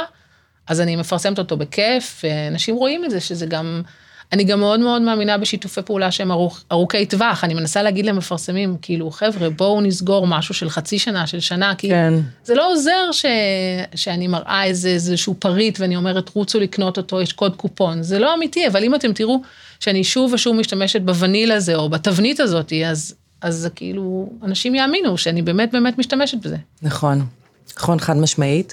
אז 0.66 0.80
אני 0.80 0.96
מפרסמת 0.96 1.38
אותו 1.38 1.56
בכיף, 1.56 2.24
ואנשים 2.24 2.76
רואים 2.76 3.04
את 3.04 3.10
זה, 3.10 3.20
שזה 3.20 3.46
גם... 3.46 3.82
אני 4.32 4.44
גם 4.44 4.60
מאוד 4.60 4.80
מאוד 4.80 5.02
מאמינה 5.02 5.38
בשיתופי 5.38 5.82
פעולה 5.82 6.10
שהם 6.10 6.30
ארוכ, 6.30 6.64
ארוכי 6.72 7.06
טווח, 7.06 7.44
אני 7.44 7.54
מנסה 7.54 7.82
להגיד 7.82 8.06
למפרסמים, 8.06 8.76
כאילו, 8.82 9.10
חבר'ה, 9.10 9.50
בואו 9.50 9.80
נסגור 9.80 10.26
משהו 10.26 10.54
של 10.54 10.70
חצי 10.70 10.98
שנה, 10.98 11.26
של 11.26 11.40
שנה, 11.40 11.74
כי 11.74 11.88
כן. 11.88 12.14
זה 12.44 12.54
לא 12.54 12.72
עוזר 12.72 13.12
ש, 13.12 13.24
שאני 13.94 14.26
מראה 14.26 14.64
איזה, 14.64 14.88
איזשהו 14.88 15.34
פריט 15.38 15.80
ואני 15.80 15.96
אומרת, 15.96 16.30
רוצו 16.34 16.60
לקנות 16.60 16.96
אותו, 16.96 17.20
יש 17.20 17.32
קוד 17.32 17.56
קופון, 17.56 18.02
זה 18.02 18.18
לא 18.18 18.34
אמיתי, 18.34 18.66
אבל 18.66 18.84
אם 18.84 18.94
אתם 18.94 19.12
תראו 19.12 19.40
שאני 19.80 20.04
שוב 20.04 20.32
ושוב 20.32 20.56
משתמשת 20.56 21.00
בווניל 21.00 21.52
הזה, 21.52 21.74
או 21.74 21.88
בתבנית 21.88 22.40
הזאת, 22.40 22.72
אז, 22.86 23.14
אז 23.42 23.68
כאילו, 23.74 24.32
אנשים 24.42 24.74
יאמינו 24.74 25.18
שאני 25.18 25.42
באמת 25.42 25.72
באמת 25.72 25.98
משתמשת 25.98 26.38
בזה. 26.38 26.56
נכון, 26.82 27.26
נכון, 27.76 28.00
חד 28.00 28.16
משמעית. 28.16 28.72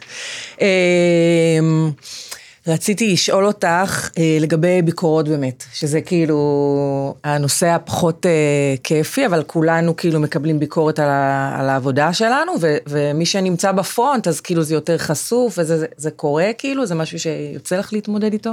רציתי 2.67 3.13
לשאול 3.13 3.45
אותך 3.45 4.09
אה, 4.17 4.37
לגבי 4.41 4.81
ביקורות 4.81 5.27
באמת, 5.27 5.63
שזה 5.73 6.01
כאילו 6.01 7.15
הנושא 7.23 7.67
הפחות 7.67 8.25
אה, 8.25 8.75
כיפי, 8.83 9.25
אבל 9.25 9.43
כולנו 9.43 9.95
כאילו 9.95 10.19
מקבלים 10.19 10.59
ביקורת 10.59 10.99
על, 10.99 11.09
ה, 11.09 11.55
על 11.59 11.69
העבודה 11.69 12.13
שלנו, 12.13 12.51
ו, 12.61 12.77
ומי 12.87 13.25
שנמצא 13.25 13.71
בפרונט, 13.71 14.27
אז 14.27 14.41
כאילו 14.41 14.63
זה 14.63 14.73
יותר 14.73 14.97
חשוף, 14.97 15.59
וזה 15.59 15.77
זה, 15.77 15.85
זה 15.97 16.11
קורה 16.11 16.51
כאילו, 16.57 16.85
זה 16.85 16.95
משהו 16.95 17.19
שיוצא 17.19 17.77
לך 17.77 17.93
להתמודד 17.93 18.33
איתו? 18.33 18.51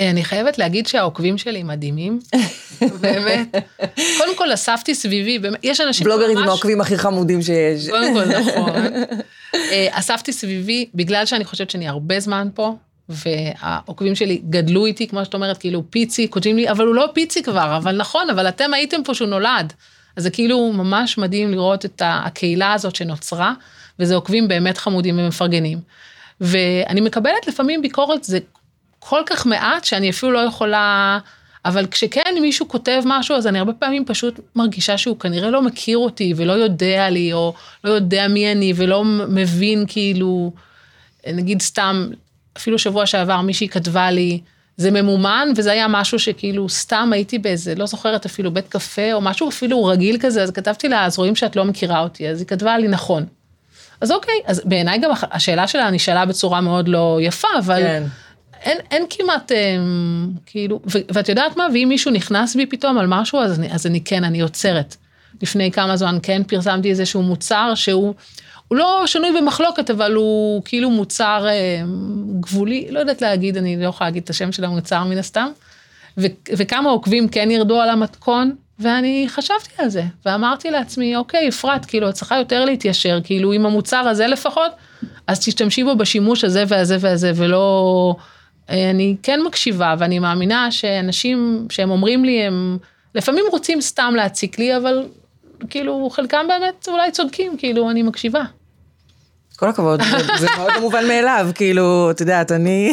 אה, 0.00 0.10
אני 0.10 0.24
חייבת 0.24 0.58
להגיד 0.58 0.86
שהעוקבים 0.86 1.38
שלי 1.38 1.62
מדהימים, 1.62 2.20
באמת. 3.00 3.48
קודם 4.18 4.36
כל 4.36 4.54
אספתי 4.54 4.94
סביבי, 4.94 5.38
באמת, 5.38 5.58
יש 5.62 5.80
אנשים 5.80 6.04
בלוגרית 6.04 6.38
עם 6.38 6.48
העוקבים 6.48 6.80
הכי 6.80 6.98
חמודים 6.98 7.42
שיש. 7.42 7.88
קודם 7.90 8.14
כל, 8.14 8.24
נכון. 8.38 8.86
אה, 9.54 9.88
אספתי 9.90 10.32
סביבי, 10.32 10.86
בגלל 10.94 11.26
שאני 11.26 11.44
חושבת 11.44 11.70
שאני 11.70 11.88
הרבה 11.88 12.20
זמן 12.20 12.48
פה, 12.54 12.74
והעוקבים 13.10 14.14
שלי 14.14 14.42
גדלו 14.50 14.86
איתי, 14.86 15.08
כמו 15.08 15.24
שאת 15.24 15.34
אומרת, 15.34 15.58
כאילו 15.58 15.82
פיצי, 15.90 16.30
כותבים 16.30 16.56
לי, 16.56 16.70
אבל 16.70 16.86
הוא 16.86 16.94
לא 16.94 17.08
פיצי 17.12 17.42
כבר, 17.42 17.76
אבל 17.76 17.96
נכון, 17.96 18.30
אבל 18.30 18.48
אתם 18.48 18.74
הייתם 18.74 19.02
פה 19.04 19.14
שהוא 19.14 19.28
נולד. 19.28 19.72
אז 20.16 20.22
זה 20.22 20.30
כאילו 20.30 20.72
ממש 20.72 21.18
מדהים 21.18 21.50
לראות 21.50 21.84
את 21.84 22.02
הקהילה 22.04 22.72
הזאת 22.72 22.96
שנוצרה, 22.96 23.52
וזה 23.98 24.14
עוקבים 24.14 24.48
באמת 24.48 24.78
חמודים 24.78 25.18
ומפרגנים. 25.18 25.78
ואני 26.40 27.00
מקבלת 27.00 27.46
לפעמים 27.46 27.82
ביקורת, 27.82 28.24
זה 28.24 28.38
כל 28.98 29.20
כך 29.26 29.46
מעט 29.46 29.84
שאני 29.84 30.10
אפילו 30.10 30.32
לא 30.32 30.38
יכולה, 30.38 31.18
אבל 31.64 31.86
כשכן 31.86 32.34
מישהו 32.40 32.68
כותב 32.68 33.02
משהו, 33.04 33.36
אז 33.36 33.46
אני 33.46 33.58
הרבה 33.58 33.72
פעמים 33.72 34.04
פשוט 34.04 34.40
מרגישה 34.56 34.98
שהוא 34.98 35.18
כנראה 35.18 35.50
לא 35.50 35.62
מכיר 35.62 35.98
אותי 35.98 36.34
ולא 36.36 36.52
יודע 36.52 37.10
לי, 37.10 37.32
או 37.32 37.54
לא 37.84 37.90
יודע 37.90 38.28
מי 38.28 38.52
אני 38.52 38.72
ולא 38.76 39.04
מבין 39.04 39.84
כאילו, 39.88 40.52
נגיד 41.26 41.62
סתם, 41.62 42.08
אפילו 42.56 42.78
שבוע 42.78 43.06
שעבר 43.06 43.40
מישהי 43.40 43.68
כתבה 43.68 44.10
לי, 44.10 44.40
זה 44.76 44.90
ממומן, 44.90 45.48
וזה 45.56 45.72
היה 45.72 45.86
משהו 45.88 46.18
שכאילו 46.18 46.68
סתם 46.68 47.10
הייתי 47.12 47.38
באיזה, 47.38 47.74
לא 47.74 47.86
זוכרת 47.86 48.26
אפילו 48.26 48.50
בית 48.50 48.68
קפה, 48.68 49.12
או 49.12 49.20
משהו 49.20 49.48
אפילו 49.48 49.84
רגיל 49.84 50.16
כזה, 50.20 50.42
אז 50.42 50.50
כתבתי 50.50 50.88
לה, 50.88 51.04
אז 51.04 51.18
רואים 51.18 51.36
שאת 51.36 51.56
לא 51.56 51.64
מכירה 51.64 52.00
אותי, 52.00 52.28
אז 52.28 52.40
היא 52.40 52.46
כתבה 52.46 52.78
לי, 52.78 52.88
נכון. 52.88 53.26
אז 54.00 54.12
אוקיי, 54.12 54.34
אז 54.46 54.62
בעיניי 54.64 54.98
גם 54.98 55.10
השאלה 55.30 55.68
שלה 55.68 55.90
נשאלה 55.90 56.26
בצורה 56.26 56.60
מאוד 56.60 56.88
לא 56.88 57.18
יפה, 57.22 57.48
אבל... 57.58 57.82
כן. 57.82 58.02
אין, 58.62 58.78
אין 58.90 59.04
כמעט, 59.10 59.52
אה, 59.52 59.76
כאילו, 60.46 60.80
ו, 60.86 60.98
ואת 61.12 61.28
יודעת 61.28 61.56
מה, 61.56 61.66
ואם 61.74 61.86
מישהו 61.88 62.10
נכנס 62.10 62.56
בי 62.56 62.66
פתאום 62.66 62.98
על 62.98 63.06
משהו, 63.06 63.38
אז 63.38 63.58
אני, 63.58 63.72
אז 63.72 63.86
אני 63.86 64.00
כן, 64.00 64.24
אני 64.24 64.40
עוצרת. 64.40 64.96
לפני 65.42 65.70
כמה 65.70 65.96
זמן 65.96 66.18
כן 66.22 66.42
פרסמתי 66.42 66.90
איזשהו 66.90 67.22
מוצר 67.22 67.72
שהוא, 67.74 68.14
הוא 68.70 68.78
לא 68.78 69.02
שנוי 69.06 69.30
במחלוקת, 69.40 69.90
אבל 69.90 70.14
הוא 70.14 70.62
כאילו 70.64 70.90
מוצר 70.90 71.46
אה, 71.48 71.82
גבולי, 72.40 72.86
לא 72.90 72.98
יודעת 72.98 73.22
להגיד, 73.22 73.56
אני 73.56 73.76
לא 73.76 73.88
יכולה 73.88 74.10
להגיד 74.10 74.22
את 74.22 74.30
השם 74.30 74.52
של 74.52 74.64
המוצר 74.64 75.04
מן 75.04 75.18
הסתם. 75.18 75.48
ו, 76.18 76.26
וכמה 76.56 76.90
עוקבים 76.90 77.28
כן 77.28 77.50
ירדו 77.50 77.80
על 77.80 77.88
המתכון, 77.88 78.54
ואני 78.78 79.24
חשבתי 79.28 79.70
על 79.78 79.88
זה, 79.88 80.02
ואמרתי 80.26 80.70
לעצמי, 80.70 81.16
אוקיי, 81.16 81.48
אפרת, 81.48 81.84
כאילו, 81.84 82.08
את 82.08 82.14
צריכה 82.14 82.38
יותר 82.38 82.64
להתיישר, 82.64 83.20
כאילו, 83.24 83.52
עם 83.52 83.66
המוצר 83.66 83.96
הזה 83.96 84.26
לפחות, 84.26 84.72
אז 85.26 85.40
תשתמשי 85.40 85.84
בו 85.84 85.96
בשימוש 85.96 86.44
הזה 86.44 86.64
והזה 86.68 86.96
והזה, 87.00 87.32
ולא... 87.34 88.14
אני 88.68 89.16
כן 89.22 89.40
מקשיבה, 89.42 89.94
ואני 89.98 90.18
מאמינה 90.18 90.70
שאנשים 90.70 91.66
שהם 91.70 91.90
אומרים 91.90 92.24
לי, 92.24 92.42
הם 92.42 92.78
לפעמים 93.14 93.44
רוצים 93.50 93.80
סתם 93.80 94.14
להציק 94.16 94.58
לי, 94.58 94.76
אבל 94.76 95.06
כאילו, 95.70 96.10
חלקם 96.10 96.46
באמת 96.48 96.88
אולי 96.88 97.10
צודקים, 97.10 97.56
כאילו, 97.56 97.90
אני 97.90 98.02
מקשיבה. 98.02 98.42
כל 99.60 99.68
הכבוד, 99.68 100.00
זה 100.38 100.46
מאוד 100.56 100.72
מובן 100.80 101.08
מאליו, 101.08 101.48
כאילו, 101.54 102.10
את 102.10 102.20
יודעת, 102.20 102.52
אני, 102.52 102.92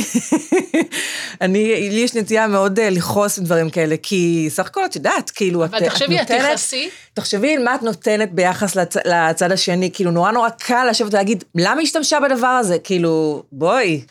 אני, 1.41 1.89
לי 1.89 1.99
יש 1.99 2.15
נטייה 2.15 2.47
מאוד 2.47 2.79
אה, 2.79 2.89
לכעוס 2.89 3.39
עם 3.39 3.45
דברים 3.45 3.69
כאלה, 3.69 3.95
כי 4.03 4.45
סך 4.49 4.65
הכל 4.65 4.85
את 4.85 4.95
יודעת, 4.95 5.29
כאילו, 5.29 5.65
את, 5.65 5.71
נותנת... 5.71 5.81
אבל 5.81 5.91
תחשבי, 5.91 6.21
את 6.21 6.27
תכעסי. 6.27 6.89
תחשבי 7.13 7.57
מה 7.57 7.75
את 7.75 7.83
נותנת 7.83 8.31
ביחס 8.31 8.75
לצ, 8.75 8.95
לצד 8.97 9.51
השני, 9.51 9.89
כאילו, 9.93 10.11
נורא 10.11 10.31
נורא 10.31 10.49
קל 10.49 10.87
לשבת 10.89 11.13
ולהגיד, 11.13 11.43
למה 11.55 11.81
השתמשה 11.81 12.17
בדבר 12.19 12.47
הזה? 12.47 12.79
כאילו, 12.79 13.43
בואי. 13.51 14.01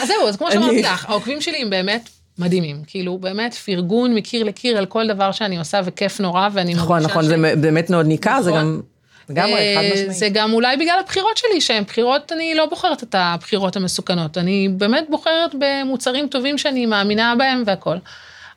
אז 0.00 0.08
זהו, 0.08 0.28
אז 0.28 0.36
כמו 0.36 0.52
שאמרתי 0.52 0.82
לך, 0.82 1.10
העוקבים 1.10 1.40
שלי 1.40 1.62
הם 1.62 1.70
באמת 1.70 2.08
מדהימים, 2.38 2.82
כאילו 2.86 3.18
באמת 3.18 3.54
פרגון 3.54 4.14
מקיר 4.14 4.44
לקיר 4.44 4.78
על 4.78 4.86
כל 4.86 5.06
דבר 5.06 5.32
שאני 5.32 5.58
עושה 5.58 5.80
וכיף 5.84 6.20
נורא 6.20 6.48
ואני 6.52 6.74
נכון, 6.74 6.88
מרגישה 6.88 7.08
נכון, 7.10 7.24
ש... 7.24 7.26
נכון, 7.26 7.50
זה 7.50 7.56
באמת 7.56 7.90
מאוד 7.90 8.06
ניכר, 8.06 8.30
נכון. 8.30 8.42
זה 8.42 8.50
גם 8.50 8.80
לגמרי, 9.28 9.74
חד 9.76 9.82
משמעית. 9.92 10.12
זה 10.12 10.28
גם 10.32 10.52
אולי 10.52 10.76
בגלל 10.76 10.96
הבחירות 11.00 11.36
שלי, 11.36 11.60
שהן 11.60 11.84
בחירות, 11.84 12.32
אני 12.32 12.54
לא 12.54 12.66
בוחרת 12.66 13.02
את 13.02 13.14
הבחירות 13.18 13.76
המסוכנות, 13.76 14.38
אני 14.38 14.68
באמת 14.68 15.04
בוחרת 15.10 15.54
במוצרים 15.58 16.28
טובים 16.28 16.58
שאני 16.58 16.86
מאמינה 16.86 17.34
בהם 17.38 17.62
והכל. 17.66 17.96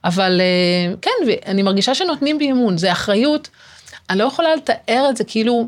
אבל 0.03 0.41
אה, 0.41 0.95
כן, 1.01 1.11
אני 1.45 1.61
מרגישה 1.61 1.95
שנותנים 1.95 2.37
בי 2.37 2.51
אמון, 2.51 2.77
זה 2.77 2.91
אחריות, 2.91 3.49
אני 4.09 4.19
לא 4.19 4.23
יכולה 4.23 4.55
לתאר 4.55 5.07
את 5.09 5.17
זה 5.17 5.23
כאילו, 5.23 5.67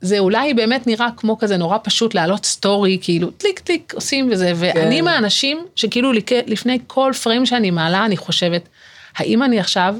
זה 0.00 0.18
אולי 0.18 0.54
באמת 0.54 0.86
נראה 0.86 1.08
כמו 1.16 1.38
כזה 1.38 1.56
נורא 1.56 1.78
פשוט 1.82 2.14
להעלות 2.14 2.44
סטורי, 2.44 2.98
כאילו 3.00 3.30
טליק 3.30 3.58
טליק 3.58 3.94
עושים 3.94 4.28
וזה, 4.32 4.52
ואני 4.56 4.98
כן. 4.98 5.04
מהאנשים 5.04 5.66
שכאילו 5.76 6.12
לפני 6.46 6.78
כל 6.86 7.12
פריים 7.22 7.46
שאני 7.46 7.70
מעלה, 7.70 8.04
אני 8.04 8.16
חושבת, 8.16 8.68
האם 9.16 9.42
אני 9.42 9.60
עכשיו 9.60 9.96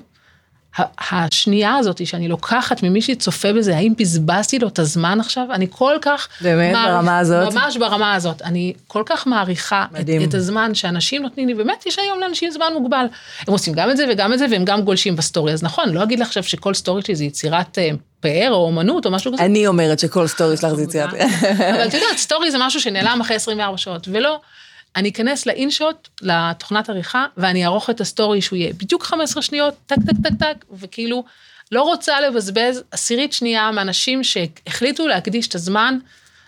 השנייה 1.10 1.76
הזאת 1.76 2.06
שאני 2.06 2.28
לוקחת 2.28 2.82
ממי 2.82 3.02
שצופה 3.02 3.52
בזה, 3.52 3.76
האם 3.76 3.92
בזבזתי 3.98 4.58
לו 4.58 4.68
את 4.68 4.78
הזמן 4.78 5.20
עכשיו? 5.20 5.46
אני 5.52 5.66
כל 5.70 5.96
כך... 6.02 6.28
באמת, 6.40 6.72
מעריך, 6.72 6.94
ברמה 6.94 7.18
הזאת? 7.18 7.54
ממש 7.54 7.76
ברמה 7.76 8.14
הזאת. 8.14 8.42
אני 8.42 8.72
כל 8.86 9.02
כך 9.06 9.26
מעריכה 9.26 9.86
את, 10.00 10.06
את 10.28 10.34
הזמן 10.34 10.74
שאנשים 10.74 11.22
נותנים 11.22 11.48
לי, 11.48 11.54
באמת, 11.54 11.86
יש 11.86 11.98
היום 11.98 12.20
לאנשים 12.20 12.50
זמן 12.50 12.72
מוגבל. 12.72 13.06
הם 13.46 13.52
עושים 13.52 13.74
גם 13.74 13.90
את 13.90 13.96
זה 13.96 14.04
וגם 14.10 14.32
את 14.32 14.38
זה, 14.38 14.46
והם 14.50 14.64
גם 14.64 14.82
גולשים 14.82 15.16
בסטורי. 15.16 15.52
אז 15.52 15.62
נכון, 15.62 15.88
לא 15.88 16.02
אגיד 16.02 16.20
לך 16.20 16.26
עכשיו 16.26 16.42
שכל 16.42 16.74
סטורי 16.74 17.02
שלי 17.02 17.14
זה 17.14 17.24
יצירת 17.24 17.78
אה, 17.78 17.90
פאר 18.20 18.48
או 18.50 18.66
אומנות 18.66 19.06
או 19.06 19.10
משהו 19.10 19.32
כזה. 19.32 19.44
אני 19.44 19.66
אומרת 19.66 19.98
שכל 19.98 20.26
סטורי 20.26 20.56
שלך 20.56 20.74
זה 20.74 20.82
יצירת. 20.82 21.14
אבל 21.14 21.86
את 21.88 21.94
יודעת, 21.94 22.16
סטורי 22.16 22.50
זה 22.50 22.58
משהו 22.60 22.80
שנעלם 22.80 23.20
אחרי 23.20 23.36
24 23.36 23.78
שעות, 23.78 24.08
ולא. 24.12 24.40
אני 24.96 25.08
אכנס 25.08 25.46
ל 25.46 25.54
InShot, 25.54 26.08
לתוכנת 26.22 26.90
עריכה, 26.90 27.26
ואני 27.36 27.64
אערוך 27.64 27.90
את 27.90 28.00
הסטורי 28.00 28.40
שהוא 28.40 28.56
יהיה 28.56 28.72
בדיוק 28.72 29.02
15 29.02 29.42
שניות, 29.42 29.74
טק 29.86 29.96
טק 30.06 30.16
טק 30.22 30.34
טק, 30.38 30.64
וכאילו, 30.72 31.24
לא 31.72 31.82
רוצה 31.82 32.20
לבזבז 32.20 32.82
עשירית 32.90 33.32
שנייה 33.32 33.70
מאנשים 33.70 34.24
שהחליטו 34.24 35.06
להקדיש 35.06 35.48
את 35.48 35.54
הזמן. 35.54 35.98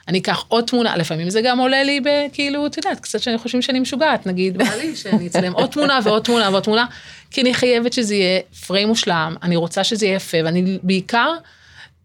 אני 0.09 0.19
אקח 0.19 0.45
עוד 0.49 0.65
תמונה, 0.65 0.97
לפעמים 0.97 1.31
זה 1.31 1.41
גם 1.41 1.59
עולה 1.59 1.83
לי 1.83 2.01
בכאילו, 2.01 2.67
את 2.67 2.77
יודעת, 2.77 3.01
קצת 3.01 3.21
שאנשים 3.21 3.39
חושבים 3.39 3.63
שאני 3.63 3.81
משוגעת, 3.81 4.27
נגיד, 4.27 4.59
בא 4.59 4.75
לי 4.75 4.97
שאני 4.97 5.27
אצלם 5.27 5.53
עוד 5.53 5.71
תמונה 5.71 5.99
ועוד 6.05 6.23
תמונה 6.23 6.51
ועוד 6.51 6.63
תמונה, 6.63 6.87
כי 7.31 7.41
אני 7.41 7.55
חייבת 7.55 7.93
שזה 7.93 8.15
יהיה 8.15 8.41
פריים 8.67 8.89
מושלם, 8.89 9.37
אני 9.43 9.57
רוצה 9.57 9.85
שזה 9.85 10.07
יהיה 10.07 10.17
יפה, 10.17 10.39
ואני 10.45 10.79
בעיקר 10.83 11.35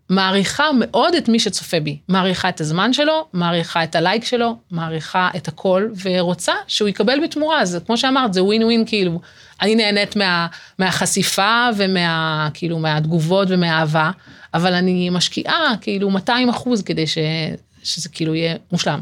מעריכה 0.09 0.63
מאוד 0.79 1.15
את 1.15 1.29
מי 1.29 1.39
שצופה 1.39 1.79
בי. 1.79 1.97
מעריכה 2.07 2.49
את 2.49 2.61
הזמן 2.61 2.93
שלו, 2.93 3.27
מעריכה 3.33 3.83
את 3.83 3.95
הלייק 3.95 4.25
שלו, 4.25 4.55
מעריכה 4.71 5.29
את 5.35 5.47
הכל, 5.47 5.89
ורוצה 6.03 6.53
שהוא 6.67 6.89
יקבל 6.89 7.19
בתמורה. 7.23 7.61
אז 7.61 7.79
כמו 7.85 7.97
שאמרת, 7.97 8.33
זה 8.33 8.43
ווין 8.43 8.63
ווין, 8.63 8.83
כאילו, 8.85 9.19
אני 9.61 9.75
נהנית 9.75 10.15
מה, 10.15 10.47
מהחשיפה 10.79 11.67
ומה, 11.77 12.49
כאילו, 12.53 12.79
מהתגובות 12.79 13.47
ומהאהבה, 13.51 14.11
אבל 14.53 14.73
אני 14.73 15.09
משקיעה, 15.09 15.73
כאילו, 15.81 16.09
200 16.09 16.49
אחוז 16.49 16.81
כדי 16.81 17.07
ש, 17.07 17.17
שזה 17.83 18.09
כאילו 18.09 18.35
יהיה 18.35 18.55
מושלם. 18.71 19.01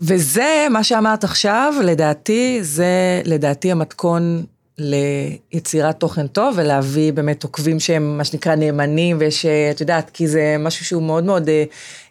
וזה, 0.00 0.66
מה 0.70 0.84
שאמרת 0.84 1.24
עכשיו, 1.24 1.74
לדעתי, 1.84 2.58
זה 2.62 3.22
לדעתי 3.24 3.72
המתכון 3.72 4.44
ליצירת 4.78 6.00
תוכן 6.00 6.26
טוב 6.26 6.54
ולהביא 6.56 7.12
באמת 7.12 7.42
עוקבים 7.42 7.80
שהם 7.80 8.18
מה 8.18 8.24
שנקרא 8.24 8.54
נאמנים 8.54 9.16
ויש, 9.20 9.46
את 9.46 9.80
יודעת, 9.80 10.10
כי 10.10 10.28
זה 10.28 10.56
משהו 10.58 10.84
שהוא 10.84 11.02
מאוד 11.02 11.24
מאוד 11.24 11.48
אה, 11.48 11.64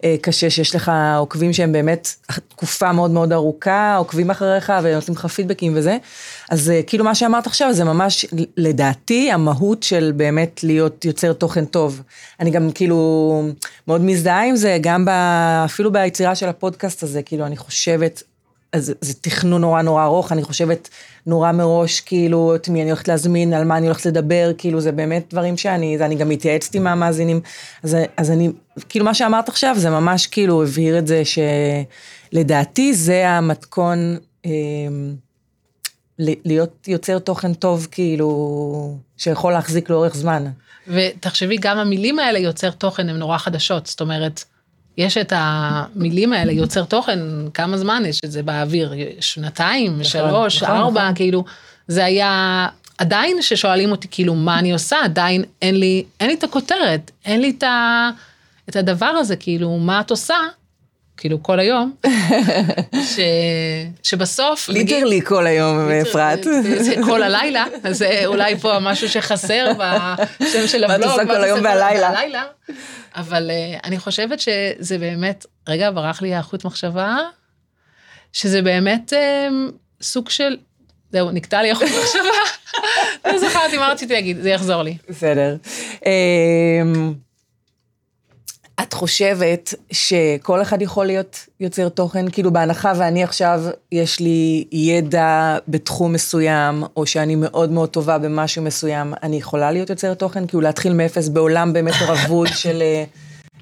אה, 0.03 0.15
קשה, 0.21 0.49
שיש 0.49 0.75
לך 0.75 0.91
עוקבים 1.17 1.53
שהם 1.53 1.71
באמת 1.71 2.15
תקופה 2.47 2.91
מאוד 2.91 3.11
מאוד 3.11 3.33
ארוכה, 3.33 3.95
עוקבים 3.95 4.29
אחריך 4.29 4.73
ונותנים 4.83 5.17
לך 5.17 5.25
פידבקים 5.25 5.73
וזה. 5.75 5.97
אז 6.49 6.69
אה, 6.69 6.81
כאילו 6.87 7.03
מה 7.03 7.15
שאמרת 7.15 7.47
עכשיו 7.47 7.73
זה 7.73 7.83
ממש 7.83 8.25
לדעתי 8.57 9.31
המהות 9.31 9.83
של 9.83 10.13
באמת 10.15 10.63
להיות 10.63 11.05
יוצר 11.05 11.33
תוכן 11.33 11.65
טוב. 11.65 12.01
אני 12.39 12.51
גם 12.51 12.71
כאילו 12.71 13.43
מאוד 13.87 14.01
מזדהה 14.01 14.45
עם 14.45 14.55
זה, 14.55 14.77
גם 14.81 15.05
ב, 15.05 15.09
אפילו 15.65 15.91
ביצירה 15.91 16.35
של 16.35 16.49
הפודקאסט 16.49 17.03
הזה, 17.03 17.21
כאילו 17.21 17.45
אני 17.45 17.57
חושבת 17.57 18.23
אז 18.73 18.93
זה 19.01 19.13
תכנון 19.13 19.61
נורא 19.61 19.81
נורא 19.81 20.03
ארוך, 20.03 20.31
אני 20.31 20.43
חושבת 20.43 20.89
נורא 21.25 21.51
מראש, 21.51 21.99
כאילו, 21.99 22.55
את 22.55 22.69
מי 22.69 22.81
אני 22.81 22.89
הולכת 22.89 23.07
להזמין, 23.07 23.53
על 23.53 23.63
מה 23.63 23.77
אני 23.77 23.85
הולכת 23.85 24.05
לדבר, 24.05 24.51
כאילו, 24.57 24.81
זה 24.81 24.91
באמת 24.91 25.25
דברים 25.29 25.57
שאני, 25.57 25.97
אני 26.01 26.15
גם 26.15 26.29
מתייעצת 26.29 26.75
עם 26.75 26.87
המאזינים. 26.87 27.41
אז, 27.83 27.97
אז 28.17 28.31
אני, 28.31 28.49
כאילו, 28.89 29.05
מה 29.05 29.13
שאמרת 29.13 29.49
עכשיו, 29.49 29.75
זה 29.77 29.89
ממש 29.89 30.27
כאילו 30.27 30.63
הבהיר 30.63 30.97
את 30.97 31.07
זה 31.07 31.23
שלדעתי 31.25 32.93
זה 32.93 33.29
המתכון 33.29 34.17
אה, 34.45 34.51
להיות 36.19 36.87
יוצר 36.87 37.19
תוכן 37.19 37.53
טוב, 37.53 37.87
כאילו, 37.91 38.97
שיכול 39.17 39.53
להחזיק 39.53 39.89
לאורך 39.89 40.15
זמן. 40.15 40.45
ותחשבי, 40.87 41.57
גם 41.57 41.77
המילים 41.77 42.19
האלה 42.19 42.39
יוצר 42.39 42.71
תוכן, 42.71 43.09
הן 43.09 43.15
נורא 43.15 43.37
חדשות, 43.37 43.85
זאת 43.85 44.01
אומרת, 44.01 44.43
יש 44.97 45.17
את 45.17 45.33
המילים 45.35 46.33
האלה, 46.33 46.51
יוצר 46.51 46.83
תוכן, 46.83 47.19
כמה 47.53 47.77
זמן 47.77 48.03
יש 48.05 48.21
את 48.25 48.31
זה 48.31 48.43
באוויר? 48.43 48.93
שנתיים, 49.19 49.91
נכון, 49.91 50.03
שלוש, 50.03 50.63
נכון, 50.63 50.75
ארבע, 50.75 51.03
נכון. 51.03 51.15
כאילו, 51.15 51.43
זה 51.87 52.05
היה, 52.05 52.67
עדיין 52.97 53.41
ששואלים 53.41 53.91
אותי 53.91 54.07
כאילו 54.11 54.35
מה 54.35 54.59
אני 54.59 54.71
עושה, 54.71 54.97
עדיין 55.03 55.43
אין 55.61 55.79
לי, 55.79 56.03
אין 56.19 56.29
לי 56.29 56.35
את 56.35 56.43
הכותרת, 56.43 57.11
אין 57.25 57.41
לי 57.41 57.53
את, 57.57 57.63
ה, 57.63 58.09
את 58.69 58.75
הדבר 58.75 59.05
הזה, 59.05 59.35
כאילו, 59.35 59.77
מה 59.77 59.99
את 59.99 60.11
עושה? 60.11 60.35
כאילו 61.17 61.43
כל 61.43 61.59
היום, 61.59 61.95
ש, 63.15 63.19
שבסוף... 64.03 64.69
ליטרלי 64.69 65.21
כל 65.21 65.47
היום, 65.47 65.89
אפרת. 65.89 66.39
כל 67.05 67.23
הלילה, 67.23 67.65
אז 67.83 67.97
זה 67.97 68.21
אולי 68.25 68.57
פה 68.57 68.79
משהו 68.79 69.09
שחסר 69.09 69.71
בשם 69.77 70.67
של 70.67 70.83
הבלוג. 70.83 71.05
מה 71.05 71.13
את 71.15 71.19
עושה 71.19 71.25
כל 71.25 71.43
היום 71.43 71.59
והלילה. 71.63 72.43
אבל 73.15 73.51
uh, 73.51 73.79
אני 73.83 73.99
חושבת 73.99 74.39
שזה 74.39 74.97
באמת, 74.97 75.45
רגע, 75.67 75.91
ברח 75.91 76.21
לי 76.21 76.35
החוט 76.35 76.65
מחשבה, 76.65 77.17
שזה 78.33 78.61
באמת 78.61 79.13
uh, 79.13 79.71
סוג 80.01 80.29
של, 80.29 80.57
זהו, 81.11 81.31
נקטע 81.31 81.61
לי 81.61 81.71
החוט 81.71 81.87
מחשבה. 81.87 82.21
לא 83.25 83.37
זכרתי 83.39 83.77
מה 83.77 83.87
רציתי 83.87 84.13
להגיד, 84.13 84.41
זה 84.41 84.49
יחזור 84.49 84.83
לי. 84.83 84.97
בסדר. 85.09 85.55
את 88.81 88.93
חושבת 88.93 89.73
שכל 89.91 90.61
אחד 90.61 90.81
יכול 90.81 91.05
להיות 91.05 91.45
יוצר 91.59 91.89
תוכן? 91.89 92.29
כאילו 92.29 92.53
בהנחה 92.53 92.93
ואני 92.97 93.23
עכשיו, 93.23 93.61
יש 93.91 94.19
לי 94.19 94.65
ידע 94.71 95.57
בתחום 95.67 96.13
מסוים, 96.13 96.83
או 96.97 97.05
שאני 97.05 97.35
מאוד 97.35 97.71
מאוד 97.71 97.89
טובה 97.89 98.17
במשהו 98.17 98.63
מסוים, 98.63 99.13
אני 99.23 99.35
יכולה 99.35 99.71
להיות 99.71 99.89
יוצר 99.89 100.13
תוכן? 100.13 100.47
כאילו 100.47 100.61
להתחיל 100.61 100.93
מאפס 100.93 101.29
בעולם 101.29 101.73
באמת 101.73 101.93
רבוד 102.01 102.47
של 102.61 102.81
אה, 102.81 103.03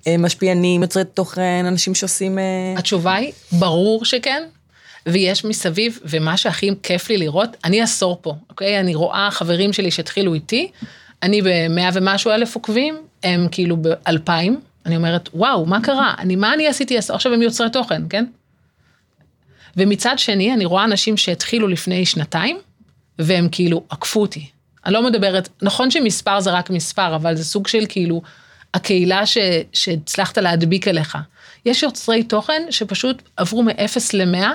אה, 0.07 0.17
משפיענים, 0.17 0.81
יוצרי 0.81 1.03
תוכן, 1.03 1.65
אנשים 1.67 1.95
שעושים... 1.95 2.39
אה, 2.39 2.43
התשובה 2.77 3.13
היא, 3.13 3.31
ברור 3.51 4.05
שכן. 4.05 4.43
ויש 5.05 5.45
מסביב, 5.45 5.99
ומה 6.03 6.37
שהכי 6.37 6.69
כיף 6.83 7.09
לי 7.09 7.17
לראות, 7.17 7.49
אני 7.63 7.81
עשור 7.81 8.19
פה, 8.21 8.33
אוקיי? 8.49 8.79
אני 8.79 8.95
רואה 8.95 9.27
חברים 9.31 9.73
שלי 9.73 9.91
שהתחילו 9.91 10.33
איתי, 10.33 10.71
אני 11.23 11.41
במאה 11.41 11.89
ומשהו 11.93 12.31
אלף 12.31 12.55
עוקבים, 12.55 12.95
הם 13.23 13.47
כאילו 13.51 13.77
באלפיים. 13.77 14.59
אני 14.85 14.95
אומרת, 14.95 15.29
וואו, 15.33 15.65
מה 15.65 15.81
קרה? 15.81 16.13
אני, 16.17 16.35
מה 16.35 16.53
אני 16.53 16.67
עשיתי? 16.67 16.97
עכשיו 16.97 17.33
הם 17.33 17.41
יוצרי 17.41 17.69
תוכן, 17.69 18.01
כן? 18.09 18.25
ומצד 19.77 20.19
שני, 20.19 20.53
אני 20.53 20.65
רואה 20.65 20.83
אנשים 20.83 21.17
שהתחילו 21.17 21.67
לפני 21.67 22.05
שנתיים, 22.05 22.57
והם 23.19 23.47
כאילו 23.51 23.83
עקפו 23.89 24.21
אותי. 24.21 24.49
אני 24.85 24.93
לא 24.93 25.03
מדברת, 25.03 25.49
נכון 25.61 25.91
שמספר 25.91 26.39
זה 26.39 26.51
רק 26.51 26.69
מספר, 26.69 27.15
אבל 27.15 27.35
זה 27.35 27.43
סוג 27.43 27.67
של 27.67 27.85
כאילו, 27.89 28.21
הקהילה 28.73 29.21
שהצלחת 29.73 30.37
להדביק 30.37 30.87
אליך. 30.87 31.17
יש 31.65 31.83
יוצרי 31.83 32.23
תוכן 32.23 32.61
שפשוט 32.69 33.21
עברו 33.37 33.63
מ-0 33.63 33.97
ל-100 34.13 34.45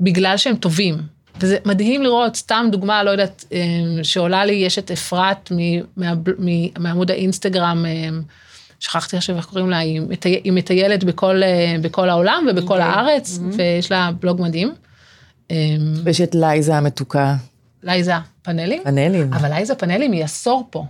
בגלל 0.00 0.36
שהם 0.36 0.56
טובים. 0.56 0.96
וזה 1.40 1.58
מדהים 1.64 2.02
לראות, 2.02 2.36
סתם 2.36 2.68
דוגמה, 2.72 3.02
לא 3.02 3.10
יודעת, 3.10 3.44
אה, 3.52 3.58
שעולה 4.02 4.44
לי, 4.44 4.52
יש 4.52 4.78
את 4.78 4.90
אפרת 4.90 5.52
מעמוד 6.78 7.10
האינסטגרם, 7.10 7.86
אה, 7.86 8.08
שכחתי 8.80 9.16
עכשיו 9.16 9.36
איך 9.36 9.46
קוראים 9.46 9.70
לה, 9.70 9.78
היא, 9.78 10.00
מטי, 10.00 10.40
היא 10.44 10.52
מטיילת 10.52 11.04
בכל, 11.04 11.42
אה, 11.42 11.76
בכל 11.82 12.08
העולם 12.08 12.46
ובכל 12.50 12.80
okay. 12.80 12.84
אוקיי. 12.84 12.94
הארץ, 12.94 13.38
mm-hmm. 13.38 13.54
ויש 13.56 13.92
לה 13.92 14.10
בלוג 14.20 14.40
מדהים. 14.40 14.74
אמ, 15.50 15.56
ויש 16.04 16.20
את 16.20 16.34
לייזה 16.34 16.76
המתוקה. 16.76 17.34
לייזה 17.82 18.12
פאנלים? 18.42 18.82
פאנלים. 18.84 19.32
אבל 19.32 19.48
לייזה 19.48 19.74
פאנלים 19.74 20.12
היא 20.12 20.24
עשור 20.24 20.66
פה. 20.70 20.84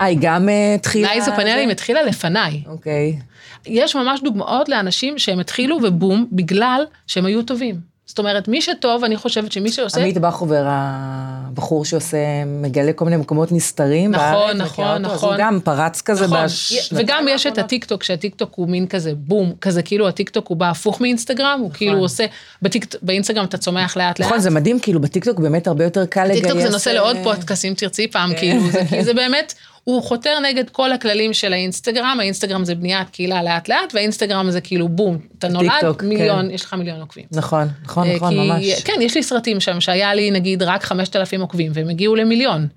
אה, 0.00 0.06
היא 0.06 0.18
גם 0.20 0.48
אה, 0.48 0.52
התחילה... 0.74 1.08
ליזה 1.08 1.30
פאנלים 1.36 1.70
התחילה 1.70 2.02
לפניי. 2.02 2.62
אוקיי. 2.66 3.18
Okay. 3.18 3.22
יש 3.66 3.96
ממש 3.96 4.20
דוגמאות 4.22 4.68
לאנשים 4.68 5.18
שהם 5.18 5.40
התחילו 5.40 5.78
ובום, 5.82 6.26
בגלל 6.32 6.84
שהם 7.06 7.26
היו 7.26 7.42
טובים. 7.42 7.89
זאת 8.10 8.18
אומרת, 8.18 8.48
מי 8.48 8.62
שטוב, 8.62 9.04
אני 9.04 9.16
חושבת 9.16 9.52
שמי 9.52 9.72
שעושה... 9.72 10.00
עמית 10.00 10.18
בחובר, 10.18 10.64
הבחור 10.66 11.84
שעושה, 11.84 12.16
מגלה 12.46 12.92
כל 12.92 13.04
מיני 13.04 13.16
מקומות 13.16 13.52
נסתרים 13.52 14.10
נכון, 14.10 14.24
בארץ, 14.24 14.56
נכון, 14.56 15.02
נכון. 15.02 15.14
אז 15.14 15.24
הוא 15.24 15.32
גם 15.38 15.58
פרץ 15.64 16.00
כזה 16.00 16.26
נכון. 16.26 16.44
בש... 16.44 16.90
וגם 16.92 17.26
יש 17.28 17.46
את 17.46 17.58
הטיקטוק, 17.58 18.02
שהטיקטוק 18.02 18.52
הוא 18.54 18.68
מין 18.68 18.86
כזה 18.86 19.12
בום, 19.16 19.52
כזה 19.60 19.82
כאילו 19.82 20.08
הטיקטוק 20.08 20.48
הוא 20.48 20.56
בא 20.56 20.70
הפוך 20.70 21.00
מאינסטגרם, 21.00 21.58
הוא 21.62 21.70
כאילו 21.74 21.92
נכון. 21.92 22.02
עושה, 22.02 22.26
בטיק, 22.62 22.94
באינסטגרם 23.02 23.44
אתה 23.44 23.58
צומח 23.58 23.96
לאט 23.96 24.18
לאט. 24.20 24.26
נכון, 24.28 24.38
זה 24.38 24.50
מדהים, 24.50 24.80
כאילו 24.80 25.00
בטיקטוק 25.00 25.38
באמת 25.38 25.66
הרבה 25.66 25.84
יותר 25.84 26.06
קל 26.06 26.24
לגייס... 26.24 26.40
טיקטוק 26.40 26.60
זה 26.60 26.70
נושא 26.70 26.90
לעוד 26.90 27.16
אה, 27.16 27.24
פודקאסט, 27.24 27.64
אם 27.64 27.74
תרצי 27.76 28.08
פעם, 28.08 28.32
כן. 28.32 28.38
כאילו, 28.38 28.70
זה, 28.70 28.82
כי 28.88 29.04
זה 29.04 29.14
באמת... 29.14 29.54
הוא 29.84 30.02
חותר 30.02 30.38
נגד 30.40 30.70
כל 30.70 30.92
הכללים 30.92 31.32
של 31.32 31.52
האינסטגרם, 31.52 32.16
האינסטגרם 32.20 32.64
זה 32.64 32.74
בניית 32.74 33.10
קהילה 33.10 33.42
לאט 33.42 33.68
לאט, 33.68 33.94
והאינסטגרם 33.94 34.50
זה 34.50 34.60
כאילו 34.60 34.88
בום, 34.88 35.18
אתה 35.38 35.48
נולד, 35.48 35.70
טוק, 35.80 36.02
מיליון, 36.02 36.48
כן. 36.48 36.54
יש 36.54 36.64
לך 36.64 36.74
מיליון 36.74 37.00
עוקבים. 37.00 37.24
נכון, 37.32 37.68
נכון, 37.84 38.06
אה, 38.06 38.16
נכון, 38.16 38.30
כי, 38.30 38.36
ממש. 38.36 38.82
כן, 38.84 38.98
יש 39.00 39.14
לי 39.14 39.22
סרטים 39.22 39.60
שם 39.60 39.80
שהיה 39.80 40.14
לי 40.14 40.30
נגיד 40.30 40.62
רק 40.62 40.84
5,000 40.84 41.40
עוקבים, 41.40 41.72
והם 41.74 41.88
הגיעו 41.88 42.16
למיליון 42.16 42.68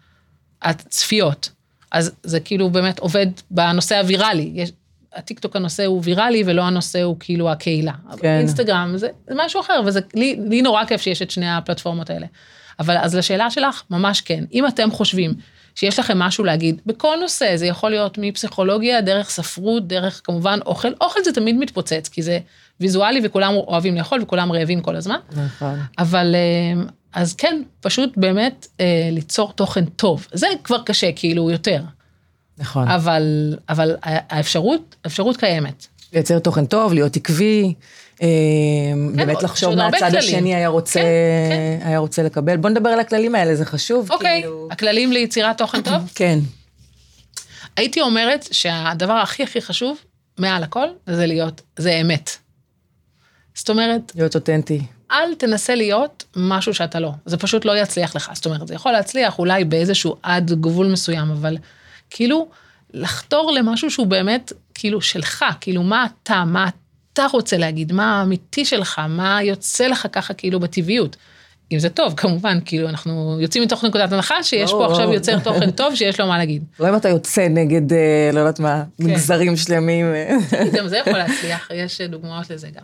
הצפיות. 0.62 1.50
אז 1.92 2.12
זה 2.24 2.40
כאילו 2.40 2.70
באמת 2.70 3.00
עובד 3.00 3.28
בנושא 3.52 4.00
הוויראלי. 4.00 4.52
יש, 4.54 4.72
הטיקטוק 5.16 5.56
הנושא 5.56 5.86
הוא 5.86 6.02
ויראלי 6.04 6.44
ולא 6.46 6.62
הנושא 6.62 7.02
הוא 7.02 7.16
כאילו 7.20 7.52
הקהילה. 7.52 7.92
כן. 8.18 8.38
אינסטגרם 8.40 8.98
זה, 8.98 9.08
זה 9.28 9.34
משהו 9.38 9.62
אחר, 9.62 9.82
וזה 9.86 10.00
לי, 10.14 10.40
לי 10.50 10.62
נורא 10.62 10.86
כיף 10.86 11.02
שיש 11.02 11.22
את 11.22 11.32
שני 11.32 11.52
הפלטפורמות 11.52 12.10
האלה. 12.10 12.28
אבל 12.80 12.98
אז 12.98 13.16
לשאלה 13.16 13.52
שלך, 13.52 13.84
ממש 13.90 14.22
כן. 14.22 14.44
אם 14.54 14.68
אתם 14.68 14.92
חושבים 14.92 15.34
שיש 15.76 16.00
לכם 16.00 16.20
משהו 16.20 16.44
להגיד 16.44 16.82
בכל 16.86 17.18
נושא, 17.22 17.58
זה 17.58 17.66
יכול 17.66 17.92
להיות 17.92 18.18
מפסיכולוגיה, 18.18 19.02
דרך 19.02 19.30
ספרות, 19.30 19.88
דרך 19.88 20.22
כמובן 20.24 20.60
אוכל, 20.66 20.92
אוכל 21.02 21.20
זה 21.24 21.34
תמיד 21.34 21.56
מתפוצץ, 21.56 22.10
כי 22.12 22.22
זה 22.22 22.40
ויזואלי 22.80 23.22
וכולם 23.24 23.54
אוהבים 23.54 23.96
לאכול 23.96 24.22
וכולם 24.22 24.52
רעבים 24.52 24.82
כל 24.82 24.96
הזמן. 24.96 25.18
נכון. 25.46 25.80
אבל 25.98 26.36
אה, 26.36 26.84
אז 27.14 27.36
כן, 27.36 27.62
פשוט 27.82 28.18
באמת 28.18 28.68
אה, 28.80 29.10
ליצור 29.12 29.54
תוכן 29.54 29.86
טוב, 29.86 30.28
זה 30.34 30.48
כבר 30.64 30.84
קשה 30.86 31.12
כאילו 31.16 31.52
יותר. 31.52 31.82
נכון. 32.58 32.88
אבל, 32.88 33.56
אבל 33.70 33.96
האפשרות, 34.04 34.96
האפשרות 35.04 35.38
קיימת. 35.38 35.88
לייצר 36.14 36.40
תוכן 36.40 36.66
טוב, 36.66 36.94
להיות 36.94 37.16
עקבי. 37.16 37.74
אה, 38.22 38.28
כן, 38.94 39.16
באמת 39.16 39.44
לחשוב 39.44 39.76
מה 39.76 39.88
הצד 39.88 40.16
השני 40.16 40.56
היה 40.56 40.68
רוצה, 40.68 41.00
כן, 41.00 41.80
כן. 41.82 41.88
היה 41.88 41.98
רוצה 41.98 42.24
לקבל. 42.24 42.58
בוא 42.58 42.70
נדבר 42.70 42.90
על 42.90 43.00
הכללים 43.00 43.36
האלה, 43.36 43.56
זה 43.56 43.66
חשוב. 43.66 44.12
אוקיי, 44.12 44.42
כאילו... 44.42 44.68
הכללים 44.72 45.12
ליצירת 45.12 45.58
תוכן 45.58 45.82
טוב? 45.82 46.12
כן. 46.16 46.40
הייתי 47.78 48.02
אומרת 48.02 48.48
שהדבר 48.52 49.14
הכי 49.14 49.44
הכי 49.44 49.62
חשוב, 49.62 49.98
מעל 50.38 50.64
הכל, 50.64 50.88
זה 51.08 51.26
להיות, 51.26 51.62
זה 51.78 51.92
אמת. 51.92 52.38
זאת 53.56 53.70
אומרת... 53.70 54.12
להיות 54.16 54.36
אותנטי. 54.36 54.82
אל 55.12 55.36
תנסה 55.36 55.76
להיות 55.76 56.24
משהו 56.36 56.74
שאתה 56.74 57.00
לא, 57.00 57.12
זה 57.26 57.38
פשוט 57.38 57.66
לא 57.66 57.78
יצליח 57.78 58.16
לך. 58.16 58.32
זאת 58.34 58.46
אומרת, 58.46 58.68
זה 58.68 58.74
יכול 58.74 58.92
להצליח 58.92 59.40
אולי 59.40 59.64
באיזשהו 59.64 60.16
עד 60.24 60.52
גבול 60.52 60.88
מסוים, 60.88 61.32
אבל 61.32 61.58
כאילו, 62.10 62.48
לחתור 62.94 63.52
למשהו 63.52 63.92
שהוא 63.92 64.08
באמת, 64.08 64.54
כאילו, 64.74 65.02
שלך, 65.02 65.46
כאילו, 65.62 65.84
מה 65.84 66.08
אתה, 66.24 66.44
מה 66.46 66.70
אתה 67.14 67.26
רוצה 67.32 67.58
להגיד, 67.58 67.92
מה 67.92 68.20
האמיתי 68.20 68.66
שלך, 68.66 69.02
מה 69.10 69.44
יוצא 69.44 69.88
לך 69.88 70.08
ככה 70.12 70.34
כאילו 70.34 70.60
בטבעיות. 70.60 71.16
אם 71.72 71.80
זה 71.80 71.90
טוב, 71.90 72.14
כמובן, 72.18 72.60
כאילו, 72.66 72.90
אנחנו 72.90 73.38
יוצאים 73.42 73.64
מתוך 73.64 73.84
נקודת 73.84 74.12
הנחה 74.12 74.44
שיש 74.44 74.72
פה 74.72 74.86
עכשיו 74.86 75.14
יוצר 75.14 75.40
תוכן 75.40 75.72
טוב 75.72 75.96
שיש 75.96 76.20
לו 76.20 76.28
מה 76.28 76.38
להגיד. 76.38 76.64
לא 76.80 76.90
אם 76.90 76.96
אתה 76.96 77.10
יוצא 77.10 77.48
נגד, 77.48 77.94
אה, 77.94 78.30
לא 78.34 78.40
יודעת 78.40 78.60
מה, 78.60 78.84
כן. 78.98 79.04
מגזרים 79.04 79.58
שלמים. 79.58 80.06
אה. 80.06 80.38
גם 80.74 80.88
זה 80.88 80.98
יכול 80.98 81.14
להצליח, 81.14 81.70
יש 81.74 82.02
דוגמאות 82.02 82.50
לזה 82.50 82.70
גם. 82.70 82.84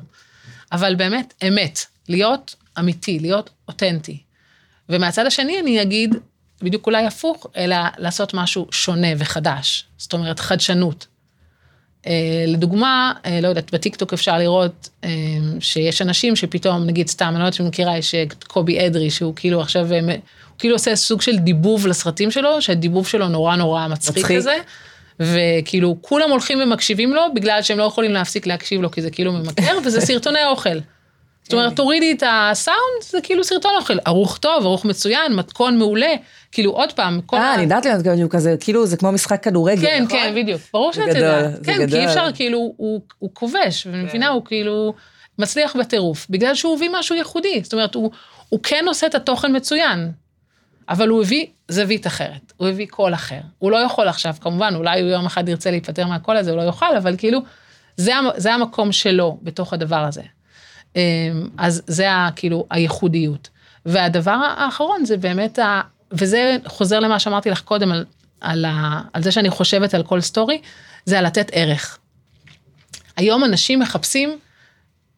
אבל 0.72 0.96
באמת, 0.96 1.34
אמת, 1.48 1.80
להיות 2.10 2.56
אמיתי, 2.80 3.20
להיות 3.20 3.50
אותנטי. 3.68 4.18
ומהצד 4.90 5.26
השני 5.26 5.60
אני 5.60 5.82
אגיד, 5.82 6.16
בדיוק 6.62 6.88
אולי 6.88 7.06
הפוך, 7.06 7.48
אלא 7.58 7.76
לעשות 7.98 8.34
משהו 8.34 8.68
שונה 8.72 9.08
וחדש. 9.18 9.86
זאת 9.98 10.14
אומרת, 10.14 10.40
חדשנות. 10.40 11.08
אה, 12.08 12.14
לדוגמה, 12.48 13.14
אה, 13.26 13.42
לא 13.42 13.48
יודעת, 13.48 13.74
בטיקטוק 13.74 14.14
אפשר 14.14 14.38
לראות 14.38 14.90
אה, 15.04 15.10
שיש 15.60 16.02
אנשים 16.02 16.36
שפתאום, 16.36 16.86
נגיד 16.86 17.08
סתם, 17.08 17.28
אני 17.28 17.40
לא 17.40 17.46
יודעת 17.46 17.62
אם 17.62 17.68
מכירה, 17.68 17.98
יש 17.98 18.16
את 18.16 18.44
קובי 18.44 18.88
אדרי, 18.88 19.10
שהוא 19.10 19.34
כאילו 19.36 19.62
עכשיו, 19.62 19.88
הוא 19.90 20.00
כאילו 20.60 20.76
עושה 20.76 20.96
סוג 20.96 21.22
של 21.22 21.38
דיבוב 21.38 21.88
לסרטים 21.88 22.32
שלו, 22.32 22.62
שהדיבוב 22.62 23.08
שלו 23.08 23.28
נורא 23.28 23.56
נורא 23.56 23.88
מצחיק. 23.88 24.26
כזה. 24.26 24.56
וכאילו 25.20 25.98
כולם 26.02 26.30
הולכים 26.30 26.62
ומקשיבים 26.62 27.14
לו 27.14 27.22
בגלל 27.36 27.62
שהם 27.62 27.78
לא 27.78 27.84
יכולים 27.84 28.12
להפסיק 28.12 28.48
להקשיב 28.48 28.82
לו 28.82 28.92
כי 28.92 29.02
זה 29.02 29.12
כאילו 29.12 29.34
ממכר 29.34 29.78
וזה 29.86 30.02
סרטוני 30.02 30.46
אוכל. 30.46 30.80
זאת 31.50 31.54
אומרת, 31.54 31.76
תורידי 31.76 32.12
את 32.12 32.24
הסאונד, 32.28 33.04
זה 33.04 33.22
כאילו 33.24 33.44
סרטון 33.44 33.72
אוכל, 33.78 33.98
ערוך 34.06 34.38
טוב, 34.38 34.64
ערוך 34.64 34.86
מצוין, 34.86 35.36
מתכון 35.36 35.78
מעולה, 35.78 36.14
כאילו 36.52 36.72
עוד 36.72 36.92
פעם, 36.92 37.22
כל... 37.26 37.38
אה, 37.38 37.54
אני 37.54 37.64
יודעת 37.64 37.86
לי, 37.86 37.92
כאילו 38.04 38.30
כזה, 38.30 38.56
כאילו 38.60 38.86
זה 38.86 38.98
כמו 38.98 39.12
משחק 39.12 39.44
כדורגל, 39.44 39.82
כן, 39.82 40.04
נכון? 40.04 40.18
כן, 40.18 40.34
בדיוק, 40.36 40.62
ברור 40.74 40.94
שאת 40.94 41.08
יודעת. 41.08 41.66
כן, 41.66 41.90
כי 41.90 41.98
אי 41.98 42.06
אפשר, 42.06 42.28
כאילו, 42.34 42.74
הוא 43.20 43.30
כובש, 43.34 43.88
ואני 43.92 44.04
מבינה, 44.04 44.28
הוא 44.28 44.46
כאילו 44.46 44.94
מצליח 45.40 45.76
בטירוף, 45.76 46.28
בגלל 46.30 46.56
שהוא 46.56 46.76
הביא 46.76 46.90
משהו 46.94 47.16
ייחודי, 47.16 47.60
זאת 47.64 47.74
אומרת, 47.74 47.96
הוא 47.96 48.60
כן 48.64 48.86
עושה 48.88 49.08
את 49.08 49.16
התוכן 49.16 49.56
מצוין, 49.56 50.12
אבל 50.90 51.08
הוא 51.08 51.22
הביא 51.22 51.46
זווית 51.68 52.08
אחרת, 52.08 52.54
הוא 52.58 52.68
הביא 52.68 52.88
קול 52.88 53.14
אחר. 53.14 53.40
הוא 53.58 53.72
לא 53.72 53.78
יכול 53.78 54.08
עכשיו, 54.08 54.34
כמובן, 54.42 54.74
אולי 54.76 55.02
הוא 55.02 55.10
יום 55.10 55.26
אחד 55.26 55.50
ירצה 55.50 55.72
להיפטר 55.72 56.08
מהקול 56.08 56.38
הזה, 56.38 56.52
הוא 56.52 56.58
לא 56.58 56.64
יוכל, 56.64 56.96
אבל 56.98 57.16
כאילו, 57.18 57.40
זה, 57.98 58.12
זה 58.36 58.54
המקום 58.54 58.92
שלו 58.92 59.38
בתוך 59.42 59.74
הדבר 59.74 60.04
הזה. 60.08 60.22
אמ, 60.96 61.02
אז 61.58 61.82
זה 61.88 62.08
כאילו 62.36 62.66
הייחודיות. 62.70 63.50
והדבר 63.86 64.38
האחרון 64.58 65.06
זה 65.06 65.18
באמת, 65.18 65.60
ה, 65.60 65.82
וזה 66.12 66.58
חוזר 66.66 67.00
למה 67.00 67.20
שאמרתי 67.20 67.50
לך 67.50 67.62
קודם 67.62 67.92
על, 67.92 68.06
על, 68.42 68.66
ה, 68.66 69.02
על 69.14 69.24
זה 69.24 69.32
שאני 69.32 69.50
חושבת 69.50 69.94
על 69.94 70.04
כל 70.04 70.22
סטורי, 70.22 70.62
זה 71.06 71.20
על 71.20 71.26
לתת 71.26 71.50
ערך. 71.52 71.98
היום 73.18 73.44
אנשים 73.44 73.80
מחפשים 73.80 74.38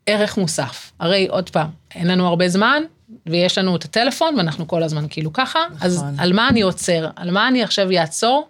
ערך 0.06 0.38
מוסף. 0.38 0.92
הרי 1.00 1.28
עוד 1.28 1.50
פעם, 1.50 1.68
אין 1.96 2.08
לנו 2.08 2.28
הרבה 2.28 2.50
זמן, 2.50 2.84
ויש 3.26 3.58
לנו 3.58 3.76
את 3.76 3.86
הטלפון, 3.86 4.36
ואנחנו 4.38 4.68
כל 4.68 4.84
הזמן 4.84 5.06
כאילו 5.10 5.34
ככה, 5.34 5.60
נכון. 5.72 5.88
אז 5.88 6.04
על 6.18 6.34
מה 6.34 6.50
אני 6.50 6.62
עוצר? 6.62 7.10
על 7.16 7.32
מה 7.32 7.48
אני 7.48 7.64
עכשיו 7.64 7.92
אעצור? 7.92 8.50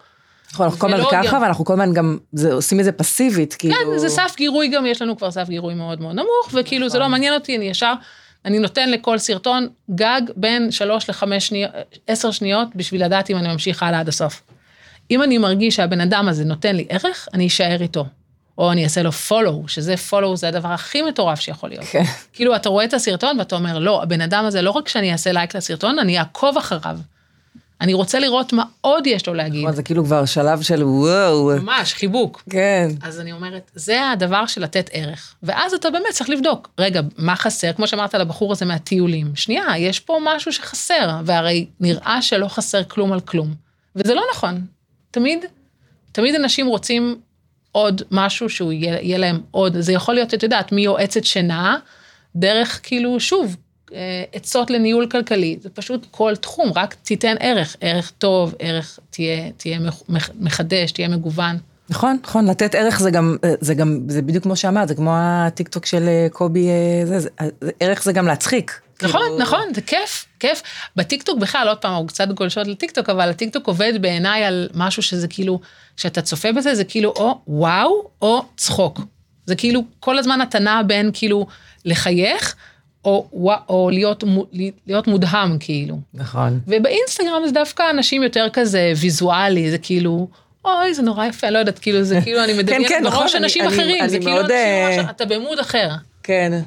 נכון, 0.54 0.66
אנחנו 0.66 0.80
כל 0.80 0.94
הזמן 0.94 1.24
ככה, 1.24 1.38
ואנחנו 1.42 1.66
כל 1.66 1.74
הזמן 1.74 1.94
גם 1.94 2.18
זה, 2.32 2.54
עושים 2.54 2.80
את 2.80 2.86
זה 2.86 2.92
פסיבית, 2.92 3.54
כאילו... 3.54 3.76
כן, 3.76 3.98
זה 3.98 4.10
סף 4.10 4.34
גירוי 4.38 4.68
גם, 4.68 4.86
יש 4.86 5.02
לנו 5.02 5.18
כבר 5.18 5.32
סף 5.32 5.50
גירוי 5.50 5.74
מאוד 5.74 6.02
מאוד 6.02 6.16
נמוך, 6.16 6.50
וכאילו 6.54 6.90
זה 6.90 6.98
לא 6.98 7.04
נכון. 7.04 7.12
מעניין 7.12 7.34
אותי, 7.34 7.58
אני 7.58 7.66
ישר, 7.66 7.94
אני 8.46 8.60
נותן 8.60 8.90
לכל 8.90 9.18
סרטון 9.18 9.68
גג 9.96 10.22
בין 10.36 10.72
שלוש 10.72 11.10
לחמש 11.10 11.48
שניות, 11.48 11.72
עשר 12.08 12.32
שניות, 12.32 12.68
בשביל 12.76 13.06
לדעת 13.06 13.30
אם 13.30 13.38
אני 13.38 13.48
ממשיך 13.48 13.84
הלאה 13.84 14.00
עד 14.00 14.08
הסוף. 14.08 14.42
אם 15.12 15.24
אני 15.24 15.38
מרגיש 15.38 15.76
שהבן 15.76 16.02
אדם 16.02 16.28
הזה 16.28 16.46
נותן 16.46 16.76
לי 16.76 16.86
ערך, 16.90 17.28
אני 17.34 17.48
אשאר 17.48 17.82
איתו. 17.82 18.06
או 18.58 18.72
אני 18.72 18.84
אעשה 18.84 19.04
לו 19.04 19.10
follow, 19.30 19.68
שזה 19.68 19.96
follow 20.10 20.36
זה 20.36 20.48
הדבר 20.48 20.70
הכי 20.70 21.02
מטורף 21.02 21.40
שיכול 21.40 21.70
להיות. 21.70 21.86
כן. 21.86 22.04
כאילו, 22.34 22.56
אתה 22.56 22.70
רואה 22.70 22.86
את 22.86 22.94
הסרטון 22.94 23.40
ואתה 23.40 23.56
אומר, 23.56 23.80
לא, 23.80 24.04
הבן 24.04 24.22
אדם 24.22 24.46
הזה, 24.46 24.62
לא 24.62 24.72
רק 24.72 24.88
שאני 24.88 25.12
אעשה 25.12 25.32
לייק 25.32 25.56
לסרטון, 25.56 26.00
אני 26.00 26.20
אעקוב 26.20 26.58
אחריו. 26.58 26.98
אני 27.82 27.94
רוצה 27.94 28.20
לראות 28.20 28.54
מה 28.54 28.63
עוד 28.82 29.08
יש 29.08 29.28
לו 29.28 29.34
להגיד. 29.34 29.72
זה 29.72 29.84
כאילו 29.84 30.06
כבר 30.06 30.26
שלב 30.26 30.62
של 30.62 30.84
וואו. 30.84 31.52
ממש, 31.62 31.94
חיבוק. 31.94 32.44
כן. 32.50 32.89
אז 33.02 33.20
אני 33.20 33.32
אומרת, 33.32 33.72
זה 33.76 34.10
הדבר 34.10 34.46
של 34.46 34.63
לתת 34.63 34.89
ערך. 34.94 35.36
ואז 35.44 35.74
אתה 35.74 35.89
באמת 35.89 36.12
צריך 36.12 36.30
לבדוק, 36.30 36.70
רגע, 36.80 37.02
מה 37.17 37.36
חסר? 37.36 37.74
כמו 37.74 37.88
שאמרת 37.88 38.13
לבחור 38.13 38.52
הזה 38.52 38.65
מהטיולים. 38.65 39.36
שנייה, 39.36 39.65
יש 39.78 40.00
פה 40.00 40.17
משהו 40.24 40.54
שחסר, 40.54 41.10
והרי 41.26 41.65
נראה 41.80 42.22
שלא 42.22 42.48
חסר 42.48 42.84
כלום 42.84 43.13
על 43.13 43.20
כלום. 43.20 43.54
וזה 43.96 44.13
לא 44.13 44.24
נכון. 44.32 44.65
תמיד, 45.12 45.46
תמיד 46.12 46.36
אנשים 46.36 46.67
רוצים 46.67 47.20
עוד 47.72 48.02
משהו 48.12 48.50
שהוא 48.50 48.72
יהיה, 48.72 49.02
יהיה 49.02 49.17
להם 49.17 49.41
עוד, 49.52 49.80
זה 49.80 49.94
יכול 49.94 50.15
להיות, 50.15 50.34
את 50.34 50.44
יודעת, 50.44 50.72
מיועצת 50.72 51.24
שינה, 51.24 51.78
דרך 52.36 52.80
כאילו, 52.84 53.20
שוב, 53.20 53.56
עצות 54.34 54.69
לניהול 54.69 55.08
כלכלי, 55.08 55.58
זה 55.62 55.69
פשוט 55.69 56.08
כל 56.12 56.36
תחום, 56.36 56.71
רק 56.75 56.95
תיתן 57.04 57.36
ערך, 57.39 57.75
ערך 57.82 58.12
טוב, 58.17 58.56
ערך 58.60 58.99
תהיה, 59.10 59.51
תהיה 59.58 59.80
מחדש, 60.39 60.91
תהיה 60.91 61.08
מגוון. 61.08 61.58
נכון, 61.91 62.17
נכון, 62.23 62.49
לתת 62.49 62.75
ערך 62.75 62.99
זה 62.99 63.12
גם, 63.12 63.38
זה 63.62 63.73
גם, 63.73 63.99
זה 64.08 64.21
בדיוק 64.21 64.43
כמו 64.43 64.56
שאמרת, 64.56 64.88
זה 64.88 64.95
כמו 64.95 65.12
הטיקטוק 65.15 65.86
של 65.86 66.08
אה, 66.08 66.27
קובי, 66.32 66.67
אה, 66.67 67.06
זה, 67.06 67.19
זה, 67.19 67.30
ערך 67.80 68.04
זה 68.04 68.13
גם 68.13 68.27
להצחיק. 68.27 68.82
נכון, 69.04 69.21
כאילו... 69.21 69.39
נכון, 69.39 69.73
זה 69.75 69.82
כיף, 69.82 70.25
כיף. 70.39 70.62
בטיקטוק 70.95 71.39
בכלל, 71.39 71.67
עוד 71.67 71.77
פעם, 71.77 71.93
הוא 71.93 72.08
קצת 72.08 72.27
גולשות 72.27 72.67
לטיקטוק, 72.67 73.10
אבל 73.10 73.30
הטיקטוק 73.30 73.67
עובד 73.67 73.93
בעיניי 74.01 74.43
על 74.43 74.69
משהו 74.73 75.04
שזה 75.04 75.27
כאילו, 75.27 75.60
כשאתה 75.97 76.21
צופה 76.21 76.51
בזה, 76.51 76.75
זה 76.75 76.84
כאילו 76.84 77.13
או 77.15 77.41
וואו, 77.47 78.10
או 78.21 78.45
צחוק. 78.58 78.99
זה 79.45 79.56
כאילו, 79.56 79.84
כל 79.99 80.17
הזמן 80.17 80.39
נע 80.62 80.82
בין 80.88 81.10
כאילו 81.13 81.47
לחייך, 81.86 82.56
או, 83.06 83.28
או 83.70 83.90
להיות, 83.90 84.24
להיות 84.88 85.08
מודהם 85.08 85.58
כאילו. 85.60 86.00
נכון. 86.14 86.60
ובאינסטגרם 86.68 87.42
זה 87.46 87.52
דווקא 87.54 87.84
אנשים 87.90 88.24
יותר 88.24 88.48
כזה 88.54 88.94
ויזואלי, 89.02 89.72
זה 89.72 89.78
כאילו, 89.78 90.28
אוי, 90.66 90.94
זה 90.94 91.02
נורא 91.02 91.26
יפה, 91.26 91.50
לא 91.50 91.60
יודעת, 91.60 91.80
כאילו, 91.80 92.04
זה 92.04 92.20
כאילו, 92.24 92.44
אני 92.44 92.54
מדמיינת 92.60 92.88
כן, 92.88 92.94
כן, 92.98 93.04
בראש 93.04 93.16
נכון, 93.16 93.44
אנשים 93.44 93.64
אני, 93.64 93.74
אחרים, 93.74 94.02
אני, 94.02 94.10
זה 94.10 94.18
אני 94.18 94.26
כאילו 94.26 94.38
מאוד, 94.38 94.52
אנשים, 94.52 95.08
uh... 95.08 95.10
אתה 95.10 95.26
במוד 95.26 95.60
אחר. 95.60 95.90
כן. 96.24 96.62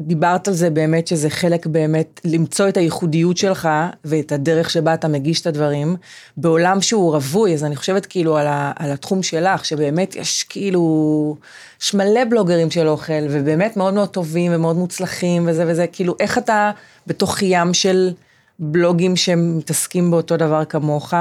דיברת 0.00 0.48
על 0.48 0.54
זה 0.54 0.70
באמת, 0.70 1.06
שזה 1.06 1.30
חלק 1.30 1.66
באמת, 1.66 2.20
למצוא 2.24 2.68
את 2.68 2.76
הייחודיות 2.76 3.36
שלך 3.36 3.68
ואת 4.04 4.32
הדרך 4.32 4.70
שבה 4.70 4.94
אתה 4.94 5.08
מגיש 5.08 5.40
את 5.40 5.46
הדברים, 5.46 5.96
בעולם 6.36 6.80
שהוא 6.80 7.14
רווי, 7.14 7.54
אז 7.54 7.64
אני 7.64 7.76
חושבת 7.76 8.06
כאילו 8.06 8.36
על, 8.36 8.46
ה, 8.46 8.72
על 8.76 8.90
התחום 8.90 9.22
שלך, 9.22 9.64
שבאמת 9.64 10.16
יש 10.16 10.42
כאילו, 10.42 11.36
יש 11.84 11.94
מלא 11.94 12.24
בלוגרים 12.30 12.70
של 12.70 12.88
אוכל, 12.88 13.26
ובאמת 13.30 13.76
מאוד 13.76 13.94
מאוד 13.94 14.08
טובים 14.08 14.52
ומאוד 14.54 14.76
מוצלחים 14.76 15.48
וזה 15.48 15.64
וזה, 15.66 15.86
כאילו, 15.86 16.16
איך 16.20 16.38
אתה 16.38 16.70
בתוך 17.06 17.42
ים 17.42 17.74
של 17.74 18.10
בלוגים 18.58 19.16
שמתעסקים 19.16 20.10
באותו 20.10 20.36
דבר 20.36 20.64
כמוך, 20.64 21.14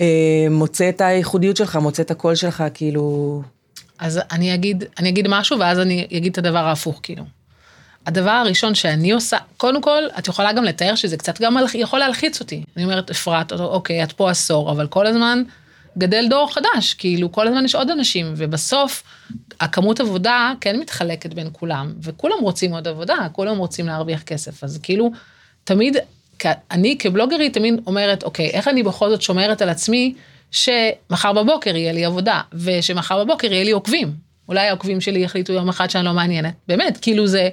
אה, 0.00 0.46
מוצא 0.50 0.88
את 0.88 1.00
הייחודיות 1.00 1.56
שלך, 1.56 1.76
מוצא 1.76 2.02
את 2.02 2.10
הקול 2.10 2.34
שלך, 2.34 2.64
כאילו... 2.74 3.42
אז 3.98 4.20
אני 4.32 4.54
אגיד, 4.54 4.84
אני 4.98 5.08
אגיד 5.08 5.26
משהו, 5.28 5.58
ואז 5.58 5.78
אני 5.78 6.06
אגיד 6.16 6.32
את 6.32 6.38
הדבר 6.38 6.58
ההפוך, 6.58 7.00
כאילו. 7.02 7.24
הדבר 8.06 8.30
הראשון 8.30 8.74
שאני 8.74 9.12
עושה, 9.12 9.36
קודם 9.56 9.82
כל, 9.82 10.02
את 10.18 10.28
יכולה 10.28 10.52
גם 10.52 10.64
לתאר 10.64 10.94
שזה 10.94 11.16
קצת 11.16 11.40
גם 11.40 11.56
יכול 11.74 11.98
להלחיץ 11.98 12.40
אותי. 12.40 12.62
אני 12.76 12.84
אומרת, 12.84 13.10
אפרת, 13.10 13.52
אוקיי, 13.52 14.02
את 14.02 14.12
פה 14.12 14.30
עשור, 14.30 14.70
אבל 14.70 14.86
כל 14.86 15.06
הזמן 15.06 15.42
גדל 15.98 16.26
דור 16.30 16.54
חדש, 16.54 16.94
כאילו, 16.94 17.32
כל 17.32 17.48
הזמן 17.48 17.64
יש 17.64 17.74
עוד 17.74 17.90
אנשים, 17.90 18.34
ובסוף, 18.36 19.02
הכמות 19.60 20.00
עבודה 20.00 20.52
כן 20.60 20.80
מתחלקת 20.80 21.34
בין 21.34 21.48
כולם, 21.52 21.92
וכולם 22.02 22.36
רוצים 22.40 22.72
עוד 22.72 22.88
עבודה, 22.88 23.16
כולם 23.32 23.58
רוצים 23.58 23.86
להרוויח 23.86 24.22
כסף, 24.22 24.64
אז 24.64 24.78
כאילו, 24.82 25.10
תמיד, 25.64 25.96
אני 26.70 26.98
כבלוגרית 26.98 27.54
תמיד 27.54 27.74
אומרת, 27.86 28.22
אוקיי, 28.22 28.50
איך 28.50 28.68
אני 28.68 28.82
בכל 28.82 29.10
זאת 29.10 29.22
שומרת 29.22 29.62
על 29.62 29.68
עצמי, 29.68 30.14
שמחר 30.50 31.32
בבוקר 31.32 31.76
יהיה 31.76 31.92
לי 31.92 32.04
עבודה, 32.04 32.40
ושמחר 32.52 33.24
בבוקר 33.24 33.52
יהיה 33.52 33.64
לי 33.64 33.70
עוקבים. 33.70 34.14
אולי 34.48 34.68
העוקבים 34.68 35.00
שלי 35.00 35.20
יחליטו 35.20 35.52
יום 35.52 35.68
אחד 35.68 35.90
שאני 35.90 36.04
לא 36.04 36.12
מעניינת. 36.12 36.54
באמת, 36.68 36.98
כאילו 37.02 37.26
זה, 37.26 37.48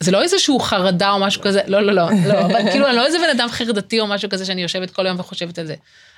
זה 0.00 0.10
לא 0.10 0.22
איזשהו 0.22 0.58
חרדה 0.58 1.10
או 1.10 1.18
משהו 1.18 1.42
כזה, 1.42 1.60
לא, 1.66 1.80
לא, 1.80 1.92
לא, 1.92 2.08
לא, 2.26 2.40
אבל 2.40 2.70
כאילו 2.70 2.88
אני 2.88 2.96
לא 2.96 3.06
איזה 3.06 3.18
בן 3.18 3.38
אדם 3.38 3.48
חרדתי 3.48 4.00
או 4.00 4.06
משהו 4.06 4.30
כזה 4.30 4.44
שאני 4.44 4.62
יושבת 4.62 4.90
כל 4.90 5.06
היום 5.06 5.20
וחושבת 5.20 5.58
על 5.58 5.66
זה. 5.66 5.74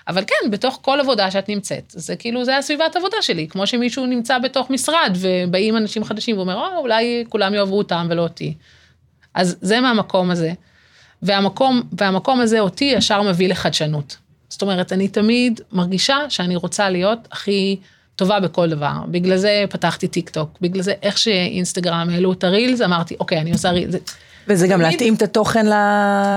אבל 0.08 0.24
כן, 0.26 0.50
בתוך 0.50 0.78
כל 0.82 1.00
עבודה 1.00 1.30
שאת 1.30 1.48
נמצאת, 1.48 1.84
זה 1.96 2.16
כאילו, 2.16 2.44
זה 2.44 2.56
הסביבת 2.56 2.96
עבודה 2.96 3.16
שלי, 3.20 3.48
כמו 3.48 3.66
שמישהו 3.66 4.06
נמצא 4.06 4.38
בתוך 4.38 4.70
משרד 4.70 5.16
ובאים 5.20 5.76
אנשים 5.76 6.04
חדשים 6.04 6.36
ואומר, 6.36 6.54
או, 6.54 6.78
אולי 6.78 7.24
כולם 7.28 7.54
יאהבו 7.54 7.78
אותם 7.78 8.06
ולא 8.10 8.22
אותי. 8.22 8.54
אז 9.34 9.56
זה 9.60 9.80
מהמקום 9.80 10.30
הזה. 10.30 10.52
והמקום, 11.22 11.82
והמקום 11.92 12.40
הזה 12.40 12.60
אותי 12.60 12.84
ישר 12.84 13.22
מביא 13.22 13.48
לחדשנות. 13.48 14.16
זאת 14.48 14.62
אומרת, 14.62 14.92
אני 14.92 15.08
תמיד 15.08 15.60
מרגישה 15.72 16.16
שאני 16.28 16.56
רוצה 16.56 16.90
להיות 16.90 17.18
הכי 17.32 17.76
טובה 18.16 18.40
בכל 18.40 18.68
דבר. 18.68 18.92
בגלל 19.08 19.36
זה 19.36 19.64
פתחתי 19.70 20.08
טיק 20.08 20.30
טוק, 20.30 20.58
בגלל 20.60 20.82
זה 20.82 20.94
איך 21.02 21.18
שאינסטגרם 21.18 22.08
העלו 22.12 22.32
את 22.32 22.44
הרילס, 22.44 22.80
אמרתי, 22.80 23.16
אוקיי, 23.20 23.40
אני 23.40 23.52
עושה 23.52 23.70
רילס. 23.70 23.94
וזה 24.48 24.66
גם 24.66 24.80
להתאים 24.80 25.14
את 25.14 25.22
התוכן 25.22 25.66
ל... 25.66 25.72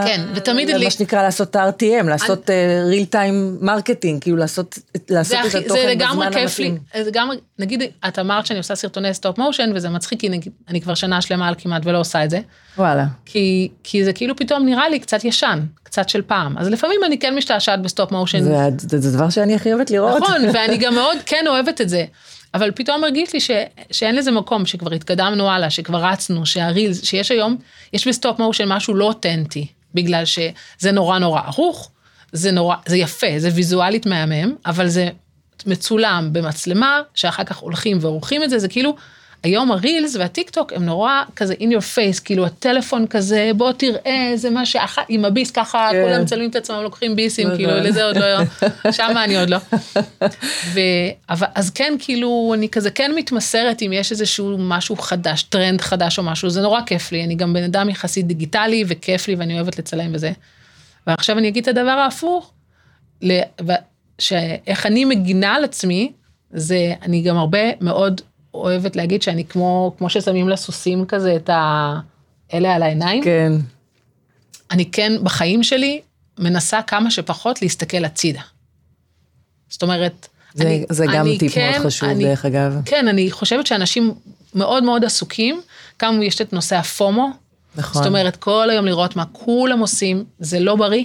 כן, 0.06 0.22
ותמיד... 0.36 0.70
למה 0.70 0.92
שנקרא 0.92 1.22
לעשות 1.22 1.56
RTM, 1.56 2.04
לעשות 2.04 2.50
real 2.92 3.16
time 3.16 3.64
marketing, 3.64 4.22
כאילו 4.22 4.38
לעשות 4.38 4.80
את 4.96 5.12
התוכן 5.56 5.98
בזמן 5.98 6.34
המתאים. 6.34 6.78
זה 6.94 7.04
לגמרי, 7.04 7.38
נגיד, 7.60 7.84
את 8.08 8.20
אמרת 8.20 8.46
שאני 8.46 8.58
עושה 8.58 8.76
סרטוני 8.76 9.14
stop 9.14 9.38
motion, 9.38 9.72
וזה 9.76 9.90
מצחיק, 9.90 10.20
כי 10.20 10.30
אני 10.70 10.82
כבר 10.82 10.94
שנה 10.94 11.22
שלמה 11.22 11.48
על 11.48 11.56
כמעט 11.58 11.82
ולא 11.86 12.00
עושה 12.00 12.24
את 12.24 12.30
זה. 12.30 12.40
וואלה. 12.78 13.06
כי, 13.26 13.70
כי 13.84 14.06
זה 14.06 14.14
כאילו 14.14 14.36
פתאום 14.36 14.66
נראה 14.66 14.90
לי 14.90 15.00
קצת 15.00 15.24
ישן, 15.24 15.60
קצת 15.84 16.10
של 16.10 16.22
פעם. 16.22 16.58
אז 16.58 16.68
לפעמים 16.68 17.00
אני 17.06 17.20
כן 17.20 17.36
משתעשעת 17.36 17.82
ב 17.82 17.88
stop 17.88 18.12
motion. 18.12 18.44
זה, 18.44 18.70
זה, 18.78 19.00
זה 19.00 19.18
דבר 19.18 19.30
שאני 19.30 19.56
הכי 19.56 19.74
אוהבת 19.74 19.92
לראות. 19.92 20.22
נכון, 20.24 20.42
ואני 20.54 20.78
גם 20.78 20.96
מאוד 20.96 21.18
כן 21.26 21.46
אוהבת 21.48 21.82
את 21.82 21.90
זה. 21.90 22.06
אבל 22.54 22.72
פתאום 22.72 23.02
מרגיש 23.02 23.34
לי 23.34 23.40
ש, 23.40 23.52
שאין 23.92 24.16
לזה 24.16 24.32
מקום, 24.32 24.66
שכבר 24.66 24.94
התקדמנו 24.94 25.50
הלאה, 25.50 25.70
שכבר 25.70 26.06
רצנו, 26.06 26.46
שהרילס, 26.46 27.04
שיש 27.04 27.32
היום, 27.32 27.58
יש 27.94 28.08
ב 28.08 28.14
stop 28.14 28.40
motion 28.40 28.68
משהו 28.68 28.94
לא 28.94 29.06
אותנטי, 29.06 29.68
בגלל 29.94 30.26
שזה 30.26 30.92
נורא 30.92 31.20
נורא 31.20 31.42
ערוך, 31.42 31.92
זה 32.32 32.52
נורא, 32.52 32.76
זה 32.86 32.98
יפה, 32.98 33.28
זה 33.38 33.50
ויזואלית 33.54 34.06
מהמם, 34.06 34.56
אבל 34.66 34.88
זה 34.88 35.10
מצולם 35.66 36.30
במצלמה, 36.32 37.02
שאחר 37.16 37.44
כך 37.44 37.58
הולכים 37.58 37.98
ועורכים 38.02 38.44
את 38.44 38.50
זה, 38.50 38.60
זה 38.60 38.68
כאילו, 38.68 38.96
היום 39.44 39.72
הרילס 39.72 40.16
והטיק 40.16 40.50
טוק 40.50 40.74
הם 40.74 40.86
נורא 40.86 41.24
כזה 41.36 41.54
in 41.54 41.74
your 41.74 41.96
face, 41.96 42.22
כאילו 42.24 42.46
הטלפון 42.46 43.08
כזה, 43.08 43.52
בוא 43.58 43.72
תראה, 43.72 44.32
זה 44.36 44.50
מה 44.50 44.66
שאחת, 44.66 45.06
עם 45.10 45.26
הביס 45.26 45.52
ככה, 45.52 45.90
כן. 45.92 46.04
כולם 46.04 46.22
מצלמים 46.22 46.50
את 46.50 46.56
עצמם, 46.56 46.80
לוקחים 46.84 47.16
ביסים, 47.16 47.48
כאילו 47.56 47.72
לזה 47.72 48.06
עוד 48.06 48.18
לא, 48.18 48.26
שמה 48.92 49.24
אני 49.24 49.40
עוד 49.40 49.50
לא. 49.50 49.58
ו, 50.74 50.80
אבל, 51.30 51.48
אז 51.56 51.70
כן, 51.70 51.94
כאילו, 52.00 52.52
אני 52.56 52.70
כזה 52.70 52.92
כן 52.92 53.12
מתמסרת 53.16 53.82
אם 53.82 53.94
יש 53.94 54.12
איזשהו 54.12 54.58
משהו 54.58 54.96
חדש, 54.96 55.44
טרנד 55.44 55.82
חדש 55.82 56.20
או 56.20 56.24
משהו, 56.24 56.50
זה 56.50 56.62
נורא 56.62 56.82
כיף 56.86 57.12
לי, 57.12 57.24
אני 57.24 57.36
גם 57.36 57.54
בן 57.54 57.64
אדם 57.64 57.90
יחסית 57.90 58.28
דיגיטלי 58.28 58.84
וכיף 58.88 59.28
לי 59.28 59.36
ואני 59.36 59.56
אוהבת 59.56 59.80
לצלם 59.80 60.12
וזה. 60.14 60.32
ועכשיו 61.08 61.38
אני 61.38 61.48
אגיד 61.48 61.70
את 61.70 61.78
הדבר 61.78 61.92
ההפוך, 61.92 62.54
שאיך 64.20 64.86
אני 64.86 65.06
מגינה 65.06 65.56
על 65.56 65.64
עצמי, 65.64 66.12
זה 66.52 66.94
אני 67.02 67.22
גם 67.22 67.38
הרבה 67.38 67.60
מאוד 67.82 68.22
אוהבת 68.54 68.96
להגיד 68.96 69.22
שאני 69.22 69.46
כמו, 69.46 69.96
כמו 69.98 70.10
ששמים 70.10 70.50
לסוסים 70.50 71.06
כזה 71.06 71.36
את 71.36 71.50
האלה 71.50 72.76
על 72.76 72.84
העיניים. 72.84 73.24
כן. 73.24 73.52
אני 74.72 74.92
כן 74.92 75.14
בחיים 75.24 75.64
שלי 75.64 76.02
מנסה 76.40 76.82
כמה 76.82 77.12
שפחות 77.12 77.62
להסתכל 77.62 78.06
הצידה. 78.06 78.42
זאת 79.70 79.84
אומרת, 79.84 80.28
זה, 80.54 80.64
אני- 80.64 80.86
זה 80.90 81.06
גם 81.14 81.26
אני 81.26 81.38
טיפ 81.38 81.54
כן- 81.54 81.72
מאוד 81.76 81.86
חשוב, 81.86 82.10
אני- 82.10 82.24
דרך 82.24 82.46
אגב. 82.46 82.76
כן, 82.86 83.08
אני 83.08 83.32
חושבת 83.32 83.68
שאנשים 83.68 84.14
מאוד 84.56 84.84
מאוד 84.84 85.06
עסוקים, 85.06 85.62
גם 86.02 86.22
יש 86.24 86.42
את 86.42 86.54
נושא 86.54 86.76
הפומו. 86.76 87.30
נכון. 87.76 88.04
זאת 88.04 88.08
אומרת, 88.10 88.36
כל 88.36 88.70
היום 88.70 88.86
לראות 88.86 89.16
מה 89.16 89.24
כולם 89.32 89.80
עושים, 89.80 90.24
זה 90.40 90.60
לא 90.60 90.76
בריא. 90.76 91.04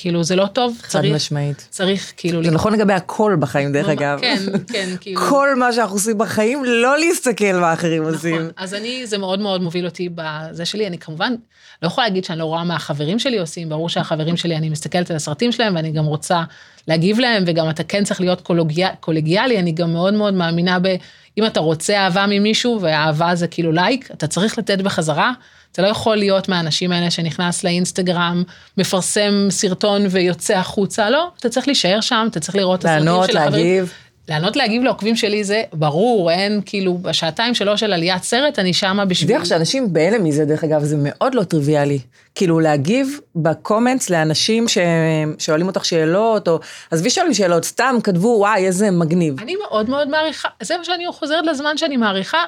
כאילו, 0.00 0.24
זה 0.24 0.36
לא 0.36 0.46
טוב. 0.46 0.76
חד 0.82 0.88
צריך, 0.88 1.14
משמעית. 1.14 1.68
צריך 1.70 2.12
כאילו... 2.16 2.44
זה 2.44 2.50
נכון 2.50 2.72
לגבי 2.72 2.92
הכל 2.92 3.36
בחיים, 3.40 3.72
דרך 3.72 3.88
אגב. 3.88 4.18
כן, 4.20 4.42
כן, 4.72 4.88
כאילו... 5.00 5.20
כל 5.20 5.54
מה 5.54 5.72
שאנחנו 5.72 5.96
עושים 5.96 6.18
בחיים, 6.18 6.64
לא 6.64 6.98
להסתכל 6.98 7.52
מה 7.52 7.72
אחרים 7.72 8.04
עושים. 8.04 8.34
נכון, 8.34 8.50
אז 8.56 8.74
אני, 8.74 9.06
זה 9.06 9.18
מאוד 9.18 9.40
מאוד 9.40 9.62
מוביל 9.62 9.84
אותי 9.84 10.08
בזה 10.14 10.64
שלי, 10.64 10.86
אני 10.86 10.98
כמובן 10.98 11.34
לא 11.82 11.86
יכולה 11.86 12.06
להגיד 12.06 12.24
שאני 12.24 12.38
לא 12.38 12.44
רואה 12.44 12.64
מה 12.64 12.76
החברים 12.76 13.18
שלי 13.18 13.38
עושים, 13.38 13.68
ברור 13.68 13.88
שהחברים 13.88 14.36
שלי, 14.36 14.56
אני 14.56 14.68
מסתכלת 14.68 15.10
על 15.10 15.16
הסרטים 15.16 15.52
שלהם 15.52 15.76
ואני 15.76 15.92
גם 15.92 16.04
רוצה 16.04 16.42
להגיב 16.88 17.18
להם, 17.18 17.44
וגם 17.46 17.70
אתה 17.70 17.84
כן 17.84 18.04
צריך 18.04 18.20
להיות 18.20 18.40
קולוגיה, 18.40 18.88
קולגיאלי, 19.00 19.58
אני 19.58 19.72
גם 19.72 19.92
מאוד 19.92 20.14
מאוד 20.14 20.34
מאמינה 20.34 20.78
ב... 20.78 20.96
אם 21.38 21.46
אתה 21.46 21.60
רוצה 21.60 21.96
אהבה 21.96 22.26
ממישהו, 22.28 22.78
והאהבה 22.80 23.34
זה 23.34 23.46
כאילו 23.46 23.72
לייק, 23.72 24.10
אתה 24.10 24.26
צריך 24.26 24.58
לתת 24.58 24.78
בחזרה. 24.78 25.32
אתה 25.72 25.82
לא 25.82 25.88
יכול 25.88 26.16
להיות 26.16 26.48
מהאנשים 26.48 26.92
האלה 26.92 27.10
שנכנס 27.10 27.64
לאינסטגרם, 27.64 28.42
מפרסם 28.78 29.46
סרטון 29.50 30.06
ויוצא 30.10 30.54
החוצה, 30.54 31.10
לא, 31.10 31.30
אתה 31.38 31.48
צריך 31.48 31.68
להישאר 31.68 32.00
שם, 32.00 32.26
אתה 32.30 32.40
צריך 32.40 32.56
לראות 32.56 32.80
את 32.80 32.84
הסרטים 32.84 33.04
לענות, 33.06 33.30
של 33.30 33.36
החברים. 33.36 33.66
להגיב. 33.66 33.92
לענות 34.28 34.56
להגיב 34.56 34.82
לעוקבים 34.82 35.16
שלי 35.16 35.44
זה 35.44 35.62
ברור, 35.72 36.30
אין 36.30 36.60
כאילו, 36.66 36.98
בשעתיים 36.98 37.54
שלוש 37.54 37.80
של 37.80 37.92
עליית 37.92 38.22
סרט, 38.22 38.58
אני 38.58 38.72
שמה 38.72 39.04
בשביל... 39.04 39.36
לך 39.36 39.46
שאנשים 39.46 39.92
בהלם 39.92 40.24
מזה, 40.24 40.44
דרך 40.44 40.64
אגב, 40.64 40.84
זה 40.84 40.96
מאוד 40.98 41.34
לא 41.34 41.42
טריוויאלי. 41.42 41.98
כאילו 42.38 42.60
להגיב 42.60 43.20
בקומנטס 43.36 44.10
לאנשים 44.10 44.64
ששואלים 44.68 45.66
אותך 45.66 45.84
שאלות, 45.84 46.48
או 46.48 46.58
עזבי 46.90 47.10
שואלים 47.10 47.34
שאלות, 47.34 47.64
סתם 47.64 47.96
כתבו, 48.02 48.28
וואי, 48.38 48.66
איזה 48.66 48.90
מגניב. 48.90 49.40
אני 49.40 49.56
מאוד 49.56 49.90
מאוד 49.90 50.08
מעריכה, 50.08 50.48
זה 50.62 50.76
מה 50.76 50.84
שאני 50.84 51.04
חוזרת 51.12 51.46
לזמן 51.46 51.78
שאני 51.78 51.96
מעריכה. 51.96 52.44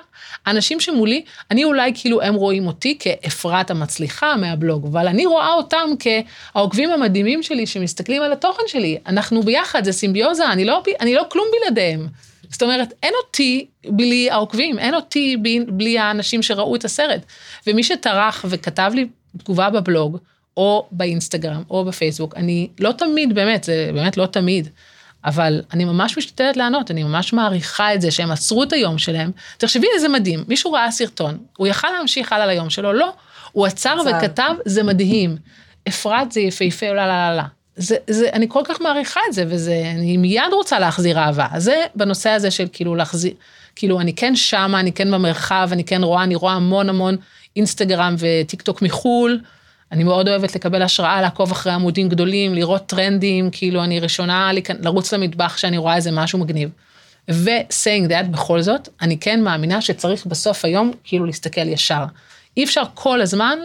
האנשים 0.47 0.81
שמולי, 0.81 1.25
אני 1.51 1.65
אולי 1.65 1.93
כאילו 1.95 2.23
הם 2.23 2.35
רואים 2.35 2.67
אותי 2.67 2.99
כאפרת 3.01 3.71
המצליחה 3.71 4.37
מהבלוג, 4.37 4.87
אבל 4.87 5.09
אני 5.09 5.27
רואה 5.27 5.53
אותם 5.53 5.91
כהעוקבים 5.99 6.91
המדהימים 6.91 7.43
שלי 7.43 7.67
שמסתכלים 7.67 8.23
על 8.23 8.33
התוכן 8.33 8.63
שלי. 8.67 8.99
אנחנו 9.07 9.43
ביחד, 9.43 9.85
זה 9.85 9.93
סימביוזה, 9.93 10.53
אני 10.53 10.65
לא, 10.65 10.83
אני 11.01 11.15
לא 11.15 11.23
כלום 11.29 11.47
בלעדיהם. 11.53 12.07
זאת 12.51 12.63
אומרת, 12.63 12.93
אין 13.03 13.13
אותי 13.25 13.67
בלי 13.89 14.31
העוקבים, 14.31 14.79
אין 14.79 14.95
אותי 14.95 15.37
בלי 15.69 15.99
האנשים 15.99 16.43
שראו 16.43 16.77
את 16.77 16.85
הסרט. 16.85 17.21
ומי 17.67 17.83
שטרח 17.83 18.45
וכתב 18.49 18.93
לי 18.95 19.07
תגובה 19.39 19.71
בבלוג, 19.71 20.19
או 20.57 20.87
באינסטגרם, 20.93 21.63
או 21.71 21.85
בפייסבוק, 21.85 22.37
אני 22.37 22.69
לא 22.81 22.93
תמיד, 22.93 23.35
באמת, 23.35 23.65
זה 23.65 23.91
באמת 23.95 24.17
לא 24.17 24.27
תמיד, 24.27 24.69
אבל 25.25 25.63
אני 25.73 25.85
ממש 25.85 26.19
משתדלת 26.19 26.57
לענות, 26.57 26.91
אני 26.91 27.03
ממש 27.03 27.33
מעריכה 27.33 27.95
את 27.95 28.01
זה 28.01 28.11
שהם 28.11 28.31
עצרו 28.31 28.63
את 28.63 28.73
היום 28.73 28.99
שלהם. 28.99 29.31
תחשבי 29.59 29.87
איזה 29.95 30.09
מדהים, 30.09 30.45
מישהו 30.49 30.73
ראה 30.73 30.91
סרטון, 30.91 31.39
הוא 31.57 31.67
יכל 31.67 31.89
להמשיך 31.91 32.33
הלאה 32.33 32.47
ליום 32.47 32.71
שלו, 32.71 32.93
לא, 32.93 33.13
הוא 33.53 33.67
עצר. 33.67 33.97
וכתב, 34.07 34.53
זה 34.65 34.83
מדהים. 34.83 35.37
אפרת 35.89 36.33
זה 36.33 36.41
יפהפה, 36.41 36.87
לא, 36.87 36.95
לא, 36.95 37.07
לא, 37.07 37.37
לא. 37.37 37.43
זה, 37.77 37.97
זה, 38.11 38.31
אני 38.33 38.47
כל 38.49 38.63
כך 38.65 38.81
מעריכה 38.81 39.21
את 39.29 39.35
זה, 39.35 39.45
וזה, 39.49 39.83
אני 39.95 40.17
מיד 40.17 40.53
רוצה 40.53 40.79
להחזיר 40.79 41.19
אהבה. 41.19 41.47
זה 41.57 41.85
בנושא 41.95 42.31
הזה 42.31 42.51
של 42.51 42.67
כאילו 42.73 42.95
להחזיר, 42.95 43.33
כאילו 43.77 44.01
אני 44.01 44.15
כן 44.15 44.37
שמה, 44.37 44.81
אני 44.81 44.93
כן 44.93 45.11
במרחב, 45.11 45.69
אני 45.73 45.85
כן 45.85 46.03
רואה, 46.03 46.25
אני 46.25 46.35
רואה 46.35 46.53
המון 46.53 46.89
המון 46.89 47.17
אינסטגרם 47.57 48.15
וטיק 48.19 48.63
טוק 48.63 48.83
מחו"ל. 48.83 49.41
אני 49.93 50.05
מאוד 50.05 50.29
אוהבת 50.29 50.55
לקבל 50.55 50.83
השראה, 50.83 51.21
לעקוב 51.21 51.51
אחרי 51.51 51.73
עמודים 51.73 52.09
גדולים, 52.09 52.55
לראות 52.55 52.87
טרנדים, 52.87 53.51
כאילו 53.53 53.85
אני 53.85 54.01
ראשונה 54.01 54.51
לרוץ 54.81 55.13
למטבח 55.13 55.57
שאני 55.57 55.79
רואה 55.79 55.97
איזה 55.97 56.11
משהו 56.11 56.39
מגניב. 56.39 56.71
ו-saying 57.31 58.09
that, 58.09 58.27
בכל 58.31 58.61
זאת, 58.61 58.89
אני 59.03 59.19
כן 59.19 59.43
מאמינה 59.43 59.81
שצריך 59.81 60.27
בסוף 60.27 60.65
היום 60.65 60.93
כאילו 61.05 61.27
להסתכל 61.27 61.69
ישר. 61.69 62.05
אי 62.57 62.65
אפשר 62.65 62.83
כל 62.95 63.21
הזמן 63.21 63.59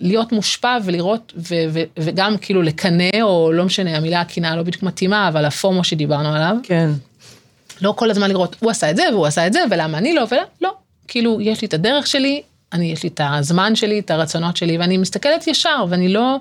להיות 0.00 0.32
מושפע 0.32 0.78
ולראות, 0.84 1.32
ו- 1.36 1.54
ו- 1.68 1.82
וגם 1.98 2.36
כאילו 2.38 2.62
לקנא, 2.62 3.10
או 3.22 3.52
לא 3.52 3.64
משנה, 3.64 3.96
המילה 3.96 4.20
הקנאה 4.20 4.56
לא 4.56 4.62
בדיוק 4.62 4.82
מתאימה, 4.82 5.28
אבל 5.28 5.44
ה 5.44 5.52
FOMO 5.52 5.84
שדיברנו 5.84 6.34
עליו, 6.34 6.56
כן. 6.62 6.90
לא 7.80 7.94
כל 7.96 8.10
הזמן 8.10 8.30
לראות, 8.30 8.56
הוא 8.60 8.70
עשה 8.70 8.90
את 8.90 8.96
זה 8.96 9.02
והוא 9.12 9.26
עשה 9.26 9.46
את 9.46 9.52
זה, 9.52 9.60
ולמה 9.70 9.98
אני 9.98 10.14
לא, 10.14 10.24
ולא, 10.30 10.42
לא. 10.60 10.74
כאילו, 11.08 11.40
יש 11.40 11.62
לי 11.62 11.68
את 11.68 11.74
הדרך 11.74 12.06
שלי, 12.06 12.42
אני, 12.72 12.92
יש 12.92 13.02
לי 13.02 13.08
את 13.08 13.20
הזמן 13.24 13.76
שלי, 13.76 13.98
את 13.98 14.10
הרצונות 14.10 14.56
שלי, 14.56 14.78
ואני 14.78 14.96
מסתכלת 14.96 15.46
ישר, 15.46 15.84
ואני 15.88 16.08
לא, 16.08 16.36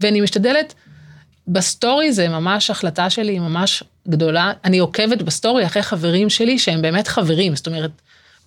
ואני 0.00 0.20
משתדלת, 0.20 0.74
בסטורי 1.48 2.12
זה 2.12 2.28
ממש 2.28 2.70
החלטה 2.70 3.10
שלי, 3.10 3.38
ממש 3.38 3.82
גדולה. 4.08 4.52
אני 4.64 4.78
עוקבת 4.78 5.22
בסטורי 5.22 5.66
אחרי 5.66 5.82
חברים 5.82 6.30
שלי 6.30 6.58
שהם 6.58 6.82
באמת 6.82 7.08
חברים, 7.08 7.56
זאת 7.56 7.66
אומרת, 7.66 7.90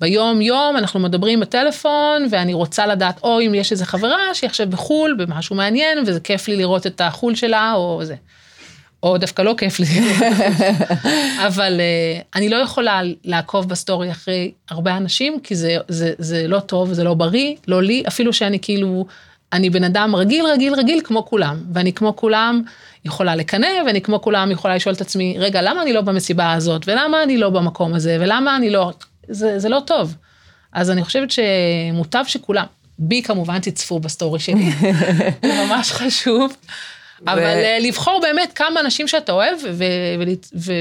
ביום 0.01 0.41
יום 0.41 0.77
אנחנו 0.77 0.99
מדברים 0.99 1.39
בטלפון, 1.39 2.27
ואני 2.29 2.53
רוצה 2.53 2.87
לדעת, 2.87 3.19
או 3.23 3.41
אם 3.41 3.55
יש 3.55 3.71
איזה 3.71 3.85
חברה 3.85 4.33
שהיא 4.33 4.47
עכשיו 4.47 4.69
בחו"ל, 4.69 5.15
במשהו 5.17 5.55
מעניין, 5.55 5.97
וזה 6.07 6.19
כיף 6.19 6.47
לי 6.47 6.55
לראות 6.55 6.87
את 6.87 7.01
החו"ל 7.01 7.35
שלה, 7.35 7.73
או 7.73 7.99
זה. 8.03 8.15
או 9.03 9.17
דווקא 9.17 9.41
לא 9.41 9.55
כיף 9.57 9.79
לי, 9.79 9.87
אבל 11.47 11.79
uh, 11.79 12.23
אני 12.35 12.49
לא 12.49 12.55
יכולה 12.55 13.01
לעקוב 13.23 13.69
בסטורי 13.69 14.11
אחרי 14.11 14.51
הרבה 14.69 14.97
אנשים, 14.97 15.39
כי 15.39 15.55
זה, 15.55 15.77
זה, 15.87 16.13
זה 16.17 16.47
לא 16.47 16.59
טוב, 16.59 16.93
זה 16.93 17.03
לא 17.03 17.13
בריא, 17.13 17.55
לא 17.67 17.83
לי, 17.83 18.03
אפילו 18.07 18.33
שאני 18.33 18.59
כאילו, 18.59 19.05
אני 19.53 19.69
בן 19.69 19.83
אדם 19.83 20.15
רגיל, 20.15 20.45
רגיל, 20.45 20.73
רגיל, 20.73 21.01
כמו 21.03 21.25
כולם, 21.25 21.63
ואני 21.73 21.93
כמו 21.93 22.15
כולם 22.15 22.61
יכולה 23.05 23.35
לקנא, 23.35 23.67
ואני 23.85 24.01
כמו 24.01 24.21
כולם 24.21 24.51
יכולה 24.51 24.75
לשאול 24.75 24.95
את 24.95 25.01
עצמי, 25.01 25.35
רגע, 25.39 25.61
למה 25.61 25.81
אני 25.81 25.93
לא 25.93 26.01
במסיבה 26.01 26.53
הזאת, 26.53 26.87
ולמה 26.87 27.23
אני 27.23 27.37
לא 27.37 27.49
במקום 27.49 27.93
הזה, 27.93 28.17
ולמה 28.19 28.55
אני 28.55 28.69
לא, 28.69 28.91
זה, 29.27 29.59
זה 29.59 29.69
לא 29.69 29.81
טוב. 29.85 30.15
אז 30.73 30.91
אני 30.91 31.03
חושבת 31.03 31.29
שמוטב 31.31 32.23
שכולם, 32.27 32.65
בי 32.99 33.21
כמובן 33.21 33.59
תצפו 33.59 33.99
בסטורי 33.99 34.39
שלי, 34.39 34.71
זה 35.45 35.65
ממש 35.67 35.91
חשוב. 35.91 36.53
אבל 37.27 37.39
אה, 37.39 37.77
לבחור 37.81 38.19
באמת 38.21 38.53
כמה 38.53 38.79
אנשים 38.79 39.07
שאתה 39.07 39.31
אוהב, 39.31 39.59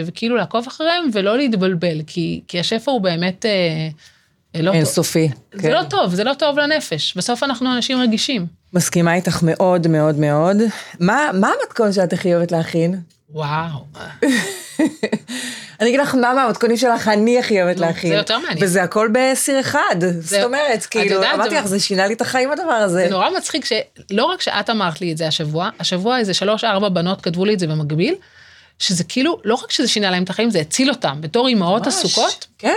וכאילו 0.07 0.37
לעקוב 0.37 0.67
אחריהם, 0.67 1.05
ולא 1.13 1.37
להתבלבל, 1.37 2.01
כי, 2.07 2.41
כי 2.49 2.61
השפע 2.61 2.91
הוא 2.91 3.01
באמת 3.01 3.47
אה, 3.47 3.89
לא 4.55 4.67
טוב. 4.71 4.75
אינסופי. 4.75 5.31
זה 5.55 5.63
כן. 5.63 5.71
לא 5.71 5.83
טוב, 5.83 6.15
זה 6.15 6.25
לא 6.25 6.35
טוב 6.35 6.59
לנפש. 6.59 7.15
בסוף 7.17 7.43
אנחנו 7.43 7.75
אנשים 7.77 8.01
רגישים. 8.01 8.47
מסכימה 8.73 9.15
איתך 9.15 9.39
מאוד 9.43 9.87
מאוד 9.89 10.19
מאוד. 10.19 10.57
מה, 11.01 11.31
מה 11.35 11.51
המתכון 11.63 11.93
שאת 11.93 12.13
הכי 12.13 12.35
אוהבת 12.35 12.53
להכין? 12.53 13.01
וואו. 13.31 13.85
אני 15.81 15.89
אגיד 15.89 16.01
לך 16.01 16.15
מה 16.15 16.35
מהמתכונים 16.35 16.77
שלך 16.77 17.09
אני 17.09 17.39
הכי 17.39 17.63
אוהבת 17.63 17.81
להכין. 17.81 18.11
זה 18.11 18.17
יותר 18.17 18.39
מעניין. 18.39 18.59
וזה 18.65 18.83
הכל 18.83 19.09
בסיר 19.13 19.61
אחד. 19.61 19.97
זאת 20.21 20.43
אומרת, 20.45 20.87
כאילו, 20.87 21.15
יודעת, 21.15 21.35
אמרתי 21.35 21.51
זה- 21.51 21.57
לך, 21.61 21.67
זה 21.67 21.81
שינה 21.81 22.07
לי 22.07 22.15
את 22.15 22.21
החיים 22.21 22.53
הדבר 22.53 22.73
הזה. 22.73 23.05
זה 23.05 23.11
נורא 23.11 23.31
מצחיק 23.37 23.65
שלא 23.65 24.25
רק 24.25 24.41
שאת 24.41 24.71
אמרת 24.71 25.01
לי 25.01 25.13
את 25.13 25.17
זה 25.19 25.27
השבוע, 25.27 25.69
השבוע 25.81 26.19
איזה 26.19 26.35
שלוש 26.35 26.65
ארבע 26.65 26.89
בנות 26.89 27.21
כתבו 27.21 27.45
לי 27.45 27.55
את 27.55 27.59
זה 27.59 27.67
במקביל, 27.67 28.15
שזה 28.79 29.05
כאילו, 29.05 29.39
לא 29.45 29.55
רק 29.55 29.71
שזה 29.71 29.89
שינה 29.89 30.11
להם 30.11 30.23
את 30.23 30.31
החיים, 30.31 30.51
זה 30.51 30.59
הציל 30.61 30.91
אותם. 30.91 31.17
בתור 31.21 31.49
אימהות. 31.49 31.87
עסוקות, 31.87 32.47
כן. 32.59 32.69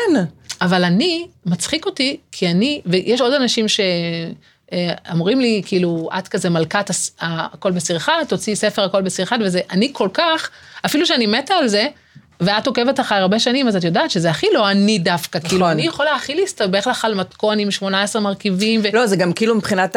אבל 0.61 0.83
אני, 0.83 1.27
מצחיק 1.45 1.85
אותי, 1.85 2.17
כי 2.31 2.47
אני, 2.47 2.81
ויש 2.85 3.21
עוד 3.21 3.33
אנשים 3.33 3.65
שאמרים 3.67 5.39
לי, 5.39 5.61
כאילו, 5.65 6.09
את 6.19 6.27
כזה 6.27 6.49
מלכת 6.49 6.89
הכל 7.19 7.71
בסיר 7.71 7.97
אחד, 7.97 8.23
תוציאי 8.27 8.55
ספר 8.55 8.83
הכל 8.83 9.01
בסיר 9.01 9.25
אחד, 9.25 9.39
וזה, 9.41 9.59
אני 9.71 9.89
כל 9.93 10.09
כך, 10.13 10.49
אפילו 10.85 11.05
שאני 11.05 11.27
מתה 11.27 11.53
על 11.53 11.67
זה, 11.67 11.87
ואת 12.39 12.67
עוקבת 12.67 12.99
אחרי 12.99 13.17
הרבה 13.17 13.39
שנים, 13.39 13.67
אז 13.67 13.75
את 13.75 13.83
יודעת 13.83 14.11
שזה 14.11 14.29
הכי 14.29 14.47
לא 14.53 14.71
אני 14.71 14.99
דווקא, 14.99 15.39
כאילו, 15.39 15.57
נכון. 15.57 15.71
אני 15.71 15.81
יכולה 15.87 16.15
הכי 16.15 16.35
להסתבך 16.35 16.87
לך 16.87 17.05
על 17.05 17.13
מתכון 17.13 17.59
עם 17.59 17.71
18 17.71 18.21
מרכיבים, 18.21 18.81
ו... 18.83 18.87
לא, 18.93 19.05
זה 19.05 19.15
גם 19.15 19.33
כאילו 19.33 19.55
מבחינת 19.55 19.95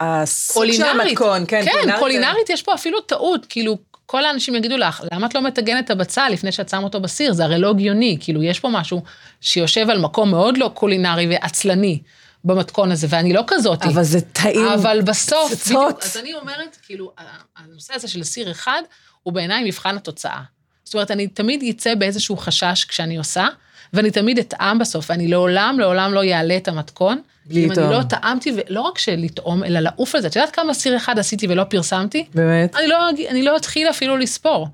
הסוג 0.00 0.66
של 0.66 0.82
קולינרית. 0.82 1.08
המתכון. 1.08 1.44
כן, 1.48 1.64
כן, 1.64 1.98
קולינרית 1.98 2.50
יש 2.50 2.62
פה 2.62 2.74
אפילו 2.74 3.00
טעות, 3.00 3.46
כאילו, 3.48 3.78
כל 4.06 4.24
האנשים 4.24 4.54
יגידו 4.54 4.76
לך, 4.76 5.02
למה 5.12 5.26
את 5.26 5.34
לא 5.34 5.42
מטגנת 5.42 5.84
את 5.84 5.90
הבצל 5.90 6.28
לפני 6.32 6.52
שאת 6.52 6.68
שם 6.68 6.84
אותו 6.84 7.00
בסיר? 7.00 7.32
זה 7.32 7.44
הרי 7.44 7.58
לא 7.58 7.70
הגיוני, 7.70 8.16
כאילו, 8.20 8.42
יש 8.42 8.60
פה 8.60 8.68
משהו 8.68 9.02
שיושב 9.40 9.90
על 9.90 9.98
מקום 9.98 10.30
מאוד 10.30 10.58
לא 10.58 10.70
קולינרי 10.74 11.26
ועצלני 11.30 11.98
במתכון 12.44 12.92
הזה, 12.92 13.06
ואני 13.10 13.32
לא 13.32 13.44
כזאת. 13.46 13.82
אבל 13.82 14.02
זה 14.02 14.20
טעים. 14.20 14.66
אבל 14.74 15.02
בסוף, 15.02 15.52
פצצות. 15.52 15.86
בדיוק, 15.86 16.02
אז 16.02 16.16
אני 16.16 16.34
אומרת, 16.34 16.76
כאילו, 16.82 17.12
הנושא 17.56 17.94
הזה 17.94 18.08
של 18.08 18.22
סיר 18.22 18.50
אחד, 18.50 18.82
הוא 19.22 19.32
בעיניי 19.32 19.64
מבחן 19.64 19.96
התוצאה. 19.96 20.40
זאת 20.84 20.94
אומרת, 20.94 21.10
אני 21.10 21.26
תמיד 21.26 21.64
אצא 21.70 21.94
באיזשהו 21.94 22.36
חשש 22.36 22.84
כשאני 22.84 23.16
עושה, 23.16 23.46
ואני 23.92 24.10
תמיד 24.10 24.38
אטעם 24.38 24.78
בסוף, 24.78 25.10
ואני 25.10 25.28
לעולם, 25.28 25.76
לעולם 25.80 26.14
לא 26.14 26.22
אעלה 26.24 26.56
את 26.56 26.68
המתכון. 26.68 27.20
בלי 27.46 27.64
אם. 27.64 27.72
אני 27.72 27.92
לא 27.92 28.02
טעמתי, 28.02 28.52
ולא 28.56 28.80
רק 28.80 28.98
שלטעום, 28.98 29.64
אלא 29.64 29.80
לעוף 29.80 30.14
על 30.14 30.20
זה. 30.20 30.26
את 30.28 30.36
יודעת 30.36 30.54
כמה 30.56 30.74
סיר 30.74 30.96
אחד 30.96 31.18
עשיתי 31.18 31.46
ולא 31.46 31.64
פרסמתי? 31.64 32.24
באמת? 32.34 32.76
אני 32.76 32.86
לא, 32.88 33.08
אני 33.28 33.42
לא 33.42 33.56
אתחיל 33.56 33.90
אפילו 33.90 34.16
לספור. 34.16 34.68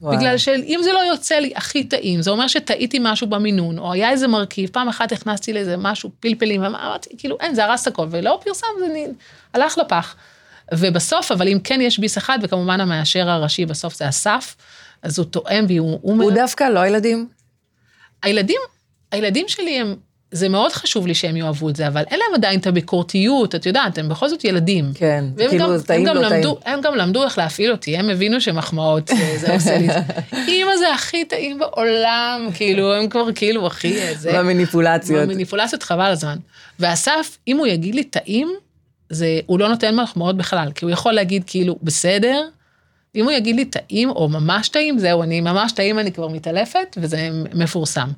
וואי. 0.00 0.16
בגלל 0.16 0.38
שאם 0.38 0.80
זה 0.84 0.92
לא 0.92 0.98
יוצא 0.98 1.34
לי 1.34 1.52
הכי 1.56 1.84
טעים, 1.84 2.22
זה 2.22 2.30
אומר 2.30 2.46
שטעיתי 2.48 2.98
משהו 3.00 3.26
במינון, 3.26 3.78
או 3.78 3.92
היה 3.92 4.10
איזה 4.10 4.28
מרכיב, 4.28 4.70
פעם 4.72 4.88
אחת 4.88 5.12
הכנסתי 5.12 5.52
לאיזה 5.52 5.76
משהו, 5.76 6.10
פלפלים, 6.20 6.64
אמרתי, 6.64 7.10
כאילו, 7.18 7.36
אין, 7.40 7.54
זה 7.54 7.64
הרס 7.64 7.88
הכל, 7.88 8.06
ולא 8.10 8.40
פרסם, 8.44 8.66
זה 8.78 8.86
נ- 8.86 9.12
הלך 9.54 9.78
לפח. 9.78 10.14
ובסוף, 10.74 11.32
אבל 11.32 11.48
אם 11.48 11.58
כן 11.64 11.80
יש 11.80 11.98
ביס 11.98 12.18
אחד, 12.18 12.38
וכמובן 12.42 12.80
המאשר 12.80 13.30
הראשי 13.30 13.66
בסוף 13.66 13.94
זה 13.94 14.08
אסף, 14.08 14.56
אז 15.02 15.18
הוא 15.18 15.26
טועם, 15.26 15.64
והוא... 15.68 15.98
הוא, 16.02 16.22
הוא 16.22 16.32
דווקא, 16.32 16.64
לא 16.64 16.80
הילדים? 16.80 17.28
הילדים, 18.22 18.60
הילדים 19.12 19.48
שלי 19.48 19.80
הם 19.80 19.94
זה 20.32 20.48
מאוד 20.48 20.72
חשוב 20.72 21.06
לי 21.06 21.14
שהם 21.14 21.36
יאהבו 21.36 21.68
את 21.68 21.76
זה, 21.76 21.88
אבל 21.88 22.02
אין 22.10 22.18
להם 22.18 22.34
עדיין 22.34 22.60
את 22.60 22.66
הביקורתיות, 22.66 23.54
את 23.54 23.66
יודעת, 23.66 23.98
הם 23.98 24.08
בכל 24.08 24.28
זאת 24.28 24.44
ילדים. 24.44 24.84
כן, 24.94 25.24
כאילו 25.36 25.78
זה 25.78 25.86
טעים, 25.86 26.06
לא 26.06 26.28
טעים. 26.28 26.44
הם 26.64 26.80
גם 26.80 26.94
למדו 26.94 27.24
איך 27.24 27.38
להפעיל 27.38 27.72
אותי, 27.72 27.96
הם 27.96 28.10
הבינו 28.10 28.40
שמחמאות, 28.40 29.10
זה 29.36 29.54
עושה 29.54 29.78
לי, 29.78 29.88
אימא 30.48 30.76
זה 30.76 30.94
הכי 30.94 31.24
טעים 31.24 31.58
בעולם, 31.58 32.48
כאילו, 32.54 32.94
הם 32.94 33.08
כבר 33.08 33.32
כאילו 33.34 33.66
הכי... 33.66 34.14
זה... 34.16 34.32
במניפולציות. 34.38 35.22
במניפולציות 35.22 35.82
חבל 35.82 36.10
הזמן. 36.10 36.36
ואסף, 36.80 37.38
אם 37.48 37.56
הוא 37.56 37.66
יגיד 37.66 37.94
לי 37.94 38.04
טעים, 38.04 38.52
זה, 39.10 39.40
הוא 39.46 39.58
לא 39.58 39.68
נותן 39.68 39.94
מחמאות 39.94 40.36
בכלל, 40.36 40.68
כי 40.74 40.84
הוא 40.84 40.92
יכול 40.92 41.12
להגיד 41.12 41.42
כאילו, 41.46 41.76
בסדר, 41.82 42.48
אם 43.14 43.24
הוא 43.24 43.32
יגיד 43.32 43.56
לי 43.56 43.64
טעים 43.64 44.10
או 44.10 44.28
ממש 44.28 44.68
טעים, 44.68 44.98
זהו, 44.98 45.22
אני 45.22 45.40
ממש 45.40 45.72
טעים, 45.72 45.98
אני 45.98 46.12
כבר 46.12 46.28
מתעלפת, 46.28 46.96
וזה 46.96 47.28
מפורסם. 47.54 48.08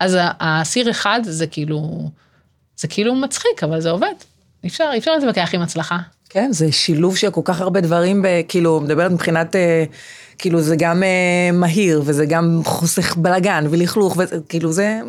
אז 0.00 0.16
הסיר 0.40 0.90
אחד 0.90 1.20
זה 1.22 1.46
כאילו, 1.46 2.08
זה 2.76 2.88
כאילו 2.88 3.14
מצחיק, 3.14 3.62
אבל 3.62 3.80
זה 3.80 3.90
עובד. 3.90 4.14
אי 4.64 4.68
אפשר, 4.68 4.90
אי 4.92 4.98
אפשר 4.98 5.14
להתווכח 5.14 5.50
עם 5.54 5.62
הצלחה. 5.62 5.98
כן, 6.28 6.52
זה 6.52 6.72
שילוב 6.72 7.16
של 7.16 7.30
כל 7.30 7.40
כך 7.44 7.60
הרבה 7.60 7.80
דברים, 7.80 8.24
כאילו, 8.48 8.80
מדברת 8.80 9.10
מבחינת, 9.10 9.56
אה, 9.56 9.84
כאילו, 10.38 10.60
זה 10.60 10.76
גם 10.78 11.02
אה, 11.02 11.50
מהיר, 11.52 12.02
וזה 12.04 12.26
גם 12.26 12.60
חוסך 12.64 13.16
בלאגן 13.16 13.66
ולכלוך, 13.70 14.16
וכאילו 14.18 14.72
זה... 14.72 15.00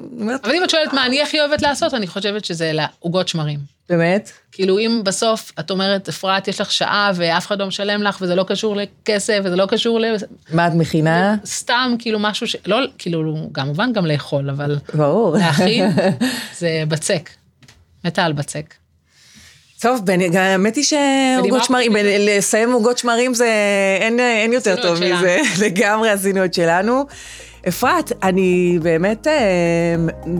אבל 0.43 0.55
אם 0.55 0.63
את 0.63 0.69
שואלת 0.69 0.93
מה 0.93 1.05
אני 1.05 1.21
הכי 1.21 1.39
אוהבת 1.39 1.61
לעשות, 1.61 1.93
אני 1.93 2.07
חושבת 2.07 2.45
שזה 2.45 2.71
לעוגות 2.73 3.27
שמרים. 3.27 3.74
באמת? 3.89 4.31
כאילו, 4.51 4.79
אם 4.79 5.01
בסוף 5.05 5.51
את 5.59 5.71
אומרת, 5.71 6.09
אפרת, 6.09 6.47
יש 6.47 6.61
לך 6.61 6.71
שעה 6.71 7.11
ואף 7.15 7.47
אחד 7.47 7.59
לא 7.59 7.67
משלם 7.67 8.03
לך, 8.03 8.17
וזה 8.21 8.35
לא 8.35 8.45
קשור 8.47 8.75
לכסף, 8.75 9.39
וזה 9.43 9.55
לא 9.55 9.65
קשור 9.65 9.99
ל... 9.99 10.05
מה 10.51 10.67
את 10.67 10.73
מכינה? 10.73 11.35
סתם, 11.45 11.95
כאילו, 11.99 12.19
משהו 12.19 12.47
ש... 12.47 12.55
לא, 12.65 12.77
כאילו, 12.97 13.49
כמובן 13.53 13.93
גם 13.93 14.05
לאכול, 14.05 14.49
אבל... 14.49 14.77
ברור. 14.93 15.37
להכין, 15.37 15.89
זה 16.59 16.83
בצק. 16.87 17.29
מתה 18.05 18.23
על 18.25 18.33
בצק. 18.33 18.73
טוב, 19.79 20.01
האמת 20.33 20.75
היא 20.75 20.83
שעוגות 20.83 21.63
שמרים, 21.63 21.93
לסיים 22.19 22.71
עוגות 22.71 22.97
שמרים 22.97 23.33
זה, 23.33 23.49
אין, 24.01 24.19
אין 24.19 24.53
יותר 24.53 24.81
טוב 24.81 24.93
מזה, 24.93 25.41
לגמרי 25.65 26.09
עשינו 26.09 26.45
את 26.45 26.53
שלנו. 26.53 27.05
אפרת, 27.67 28.11
אני 28.23 28.79
באמת 28.81 29.27
אה, 29.27 29.33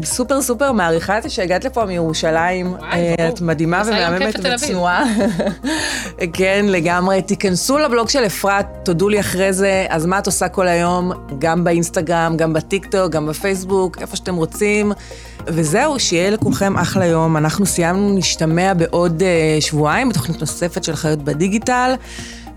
סופר 0.04 0.42
סופר 0.42 0.72
מעריכה 0.72 1.18
את 1.18 1.24
זה 1.24 1.30
שהגעת 1.30 1.66
לפה 1.66 1.86
מירושלים. 1.86 2.74
וואי, 2.74 3.16
אה, 3.20 3.28
את 3.30 3.42
מדהימה 3.42 3.84
ומהממת 3.86 4.36
וצנועה. 4.44 5.04
כן, 6.34 6.66
לגמרי. 6.70 7.22
תיכנסו 7.22 7.78
לבלוג 7.78 8.10
של 8.10 8.26
אפרת, 8.26 8.66
תודו 8.84 9.10
לי 9.10 9.20
אחרי 9.20 9.54
זה. 9.54 9.86
אז 9.90 10.06
מה 10.06 10.20
את 10.20 10.26
עושה 10.26 10.48
כל 10.48 10.68
היום? 10.68 11.12
גם 11.40 11.64
באינסטגרם, 11.64 12.38
גם 12.38 12.54
בטיקטוק, 12.54 13.12
גם 13.12 13.26
בפייסבוק, 13.26 13.98
איפה 14.02 14.16
שאתם 14.16 14.36
רוצים. 14.36 14.92
וזהו, 15.48 16.00
שיהיה 16.00 16.30
לכולכם 16.30 16.78
אחלה 16.78 17.06
יום. 17.06 17.38
אנחנו 17.38 17.66
סיימנו 17.66 18.16
להשתמע 18.16 18.74
בעוד 18.74 19.22
uh, 19.22 19.62
שבועיים 19.62 20.10
בתוכנית 20.10 20.40
נוספת 20.40 20.84
של 20.84 20.96
חיות 20.96 21.20
בדיגיטל. 21.20 21.94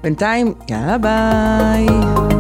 בינתיים, 0.02 0.54
יאללה 0.70 0.98
ביי. 0.98 2.38